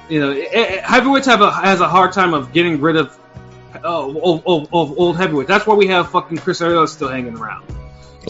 you 0.09 0.21
know, 0.21 0.31
it, 0.33 0.49
it- 0.53 0.81
heavyweights 0.85 1.27
have 1.27 1.41
a 1.41 1.51
has 1.51 1.81
a 1.81 1.89
hard 1.89 2.13
time 2.13 2.35
of 2.35 2.53
getting 2.53 2.81
rid 2.81 2.97
of 2.97 3.19
uh, 3.83 4.07
of, 4.07 4.47
of, 4.47 4.63
of 4.73 4.99
old 4.99 5.17
heavyweights. 5.17 5.49
That's 5.49 5.67
why 5.67 5.75
we 5.75 5.87
have 5.89 6.11
fucking 6.11 6.39
Chris 6.39 6.61
Arreola 6.61 6.87
still 6.89 7.09
hanging 7.09 7.37
around. 7.39 7.65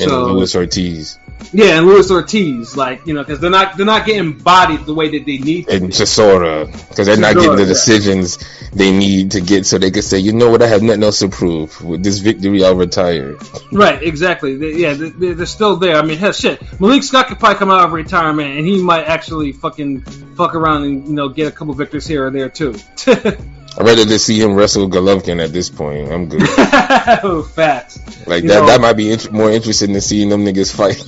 And 0.00 0.08
So- 0.10 0.32
Luis 0.32 0.54
Ortiz 0.54 1.18
Yeah, 1.52 1.78
and 1.78 1.86
Luis 1.86 2.10
Ortiz, 2.10 2.76
like 2.76 3.06
you 3.06 3.14
know, 3.14 3.22
because 3.22 3.38
they're 3.38 3.50
not 3.50 3.76
they're 3.76 3.86
not 3.86 4.06
getting 4.06 4.32
bodied 4.32 4.86
the 4.86 4.94
way 4.94 5.08
that 5.10 5.24
they 5.26 5.38
need 5.38 5.68
to. 5.68 5.74
and 5.76 5.90
Chisora 5.90 6.66
because 6.88 7.06
they're 7.06 7.16
not 7.16 7.34
getting 7.34 7.56
the 7.56 7.62
yeah. 7.62 7.68
decisions 7.68 8.38
they 8.72 8.90
need 8.90 9.32
to 9.32 9.40
get 9.40 9.66
so 9.66 9.78
they 9.78 9.90
can 9.90 10.02
say, 10.02 10.18
you 10.18 10.32
know 10.32 10.50
what, 10.50 10.62
I 10.62 10.66
have 10.66 10.82
nothing 10.82 11.04
else 11.04 11.20
to 11.20 11.28
prove. 11.28 11.80
With 11.84 12.02
this 12.02 12.18
victory, 12.18 12.64
I'll 12.64 12.74
retire. 12.74 13.36
Right, 13.70 14.02
exactly. 14.02 14.56
They, 14.56 14.72
yeah, 14.76 14.94
they, 14.94 15.10
they- 15.10 15.32
they're 15.34 15.46
still 15.46 15.76
there. 15.76 15.96
I 15.96 16.02
mean, 16.02 16.18
hell, 16.18 16.32
shit. 16.32 16.60
Malik 16.80 17.02
Scott 17.04 17.28
could 17.28 17.38
probably 17.38 17.58
come 17.58 17.70
out 17.70 17.84
of 17.84 17.92
retirement, 17.92 18.58
and 18.58 18.66
he 18.66 18.82
might 18.82 19.04
actually 19.04 19.52
fucking 19.52 20.00
fuck 20.36 20.54
around 20.54 20.84
and 20.84 21.06
you 21.06 21.14
know 21.14 21.28
get 21.28 21.46
a 21.46 21.52
couple 21.52 21.74
victories 21.74 22.06
here 22.06 22.26
or 22.26 22.30
there 22.30 22.48
too. 22.48 22.74
I'd 23.76 23.84
rather 23.86 24.04
just 24.04 24.26
see 24.26 24.40
him 24.40 24.54
wrestle 24.54 24.88
Golovkin 24.88 25.42
at 25.42 25.52
this 25.52 25.68
point. 25.70 26.10
I'm 26.12 26.28
good. 26.28 26.46
facts. 27.48 27.98
Like 28.26 28.42
You 28.44 28.48
that, 28.50 28.60
know- 28.60 28.66
that 28.66 28.80
might 28.80 28.94
be 28.94 29.10
int- 29.10 29.32
more 29.32 29.50
interesting 29.50 29.92
than 29.92 30.00
seeing 30.00 30.28
them 30.28 30.44
niggas 30.44 30.74
fight. 30.74 31.02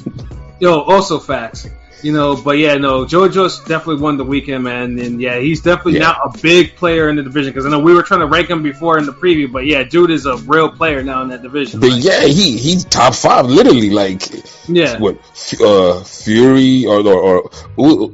Yo, 0.61 0.81
also 0.81 1.19
facts. 1.19 1.69
You 2.03 2.13
know, 2.13 2.37
but 2.37 2.59
yeah, 2.59 2.75
no, 2.77 3.07
Joe 3.07 3.27
Joyce 3.29 3.59
definitely 3.61 4.03
won 4.03 4.17
the 4.19 4.25
weekend, 4.25 4.65
man, 4.65 4.99
and 4.99 5.21
yeah, 5.21 5.39
he's 5.39 5.63
definitely 5.63 5.95
Yeah. 5.95 6.13
now 6.13 6.21
a 6.27 6.39
big 6.39 6.77
player 6.77 7.09
in 7.09 7.17
the 7.17 7.23
division. 7.23 7.53
Because 7.53 7.65
I 7.67 7.71
know 7.71 7.79
we 7.79 7.95
were 7.95 8.03
trying 8.03 8.21
to 8.21 8.27
rank 8.27 8.51
him 8.51 8.63
before 8.63 8.99
in 8.99 9.07
the 9.07 9.13
preview, 9.13 9.51
but 9.51 9.65
yeah, 9.65 9.83
dude 9.83 10.11
is 10.11 10.27
a 10.27 10.37
real 10.37 10.69
player 10.71 11.03
now 11.03 11.23
in 11.23 11.29
that 11.31 11.43
division. 11.43 11.81
but 11.81 11.91
Like, 11.91 12.05
yeah, 12.05 12.25
he 12.27 12.59
he's 12.59 12.85
top 12.85 13.15
five, 13.15 13.47
literally. 13.47 13.91
Like 13.91 14.23
yeah, 14.69 14.99
what? 14.99 15.17
Uh, 15.61 16.03
Fury 16.05 16.85
or 16.85 17.01
or, 17.01 17.43
or 17.77 18.11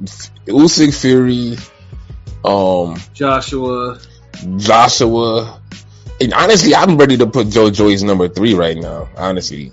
Usyk, 0.47 0.99
Fury, 0.99 1.59
um, 2.45 2.97
Joshua. 3.15 3.99
Joshua. 4.57 5.61
And 6.21 6.33
honestly, 6.35 6.75
I'm 6.75 6.97
ready 6.97 7.17
to 7.19 7.27
put 7.27 7.49
Joe 7.49 7.71
Joyce 7.71 8.03
number 8.03 8.29
three 8.29 8.55
right 8.55 8.77
now. 8.77 9.09
Honestly, 9.17 9.73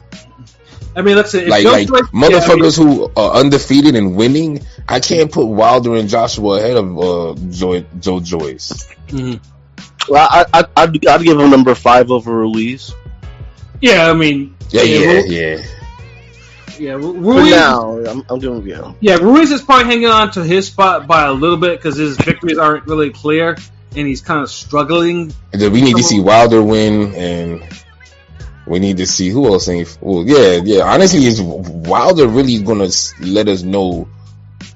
I 0.96 1.02
mean, 1.02 1.16
let's 1.16 1.32
say 1.32 1.46
like 1.48 1.64
like 1.66 1.88
Joyce- 1.88 2.00
yeah, 2.02 2.08
I 2.12 2.30
mean- 2.30 2.32
motherfuckers 2.42 2.78
who 2.78 3.12
are 3.16 3.36
undefeated 3.36 3.96
and 3.96 4.16
winning, 4.16 4.62
I 4.88 5.00
can't 5.00 5.32
put 5.32 5.46
Wilder 5.46 5.96
and 5.96 6.10
Joshua 6.10 6.58
ahead 6.58 6.78
of 6.78 6.98
uh, 6.98 7.36
Joe, 7.52 7.82
Joe 8.00 8.20
Joyce. 8.20 8.88
Mhm. 9.10 9.40
Well, 10.08 10.28
I, 10.30 10.46
I, 10.54 10.64
I'd, 10.78 11.06
I'd 11.08 11.22
give 11.24 11.40
him 11.40 11.50
number 11.52 11.76
five 11.76 12.10
over 12.10 12.32
Ruiz. 12.34 12.94
Yeah, 13.82 14.10
I 14.10 14.14
mean, 14.14 14.56
Yeah, 14.72 14.82
yeah, 14.82 15.06
Ru- 15.06 15.26
yeah. 15.28 15.64
yeah. 16.80 16.92
Ru- 16.94 17.14
For 17.14 17.20
Ruiz, 17.20 17.52
now, 17.52 18.00
I'm, 18.06 18.26
I'm 18.28 18.40
giving 18.40 18.66
you. 18.66 18.96
yeah, 19.02 19.16
Ruiz 19.18 19.52
is 19.52 19.62
probably 19.62 19.86
hanging 19.86 20.08
on 20.08 20.32
to 20.32 20.44
his 20.44 20.66
spot 20.68 21.06
by 21.06 21.26
a 21.28 21.32
little 21.34 21.58
bit 21.58 21.78
because 21.78 21.96
his 21.98 22.18
victories 22.18 22.58
aren't 22.58 22.88
really 22.88 23.12
clear, 23.12 23.58
and 23.96 24.08
he's 24.08 24.22
kind 24.22 24.42
of 24.42 24.50
struggling. 24.50 25.34
And 25.54 25.62
then 25.62 25.72
we 25.72 25.82
need 25.82 25.96
to 25.98 26.04
see 26.04 26.20
Wilder 26.20 26.62
win, 26.62 27.14
and 27.16 27.64
we 28.68 28.80
need 28.80 28.98
to 28.98 29.06
see 29.08 29.30
who 29.30 29.48
else 29.48 29.68
ain't. 29.70 29.98
Well, 30.02 30.24
yeah, 30.28 30.60
yeah. 30.64 30.82
Honestly, 30.84 31.26
is 31.26 31.42
Wilder 31.42 32.28
really 32.28 32.62
gonna 32.62 32.90
let 33.22 33.48
us 33.48 33.64
know 33.64 34.08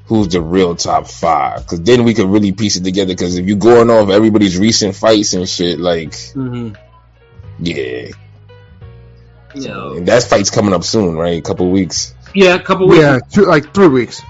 who's 0.06 0.30
the 0.30 0.42
real 0.42 0.76
top 0.76 1.08
five? 1.08 1.62
Because 1.64 1.82
then 1.82 2.04
we 2.04 2.14
could 2.14 2.28
really 2.28 2.52
piece 2.52 2.76
it 2.76 2.84
together. 2.84 3.14
Because 3.14 3.38
if 3.38 3.46
you're 3.46 3.58
going 3.58 3.90
off 3.90 4.10
everybody's 4.10 4.58
recent 4.58 4.96
fights 4.96 5.34
and 5.34 5.48
shit, 5.48 5.80
like, 5.80 6.12
Mm-hmm. 6.12 6.76
yeah, 7.60 8.10
You 9.56 9.68
know, 9.68 9.94
and 9.94 10.08
that 10.08 10.24
fight's 10.24 10.50
coming 10.50 10.74
up 10.74 10.84
soon, 10.84 11.16
right? 11.16 11.38
A 11.38 11.42
couple 11.42 11.70
weeks. 11.72 12.16
yeah, 12.34 12.56
a 12.56 12.60
couple 12.60 12.88
weeks. 12.88 13.02
yeah, 13.02 13.20
two, 13.32 13.46
like 13.46 13.74
three 13.74 13.88
weeks. 13.88 14.22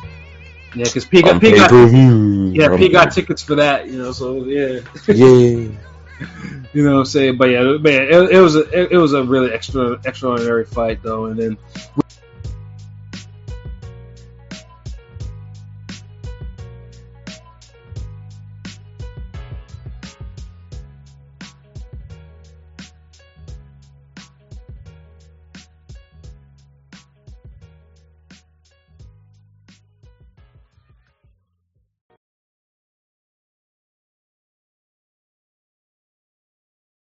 Yeah, 0.76 0.86
because 0.86 1.06
P 1.06 1.22
got, 1.22 1.40
P 1.40 1.56
got, 1.56 1.72
yeah, 1.72 2.76
P 2.76 2.90
got 2.90 3.12
tickets 3.12 3.44
for 3.44 3.56
that. 3.56 3.88
You 3.88 4.00
know, 4.00 4.12
so 4.12 4.44
yeah, 4.46 4.80
yeah. 5.08 5.70
you 6.74 6.84
know 6.84 6.94
what 6.94 7.00
I'm 7.00 7.06
saying. 7.06 7.38
But 7.38 7.50
yeah, 7.50 7.64
man, 7.78 8.04
it, 8.04 8.32
it 8.32 8.40
was 8.40 8.56
a 8.56 8.62
it, 8.70 8.92
it 8.94 8.98
was 8.98 9.14
a 9.14 9.24
really 9.24 9.52
extra 9.52 10.00
extraordinary 10.06 10.66
fight 10.66 11.04
though, 11.04 11.26
and 11.26 11.40
then 11.40 11.58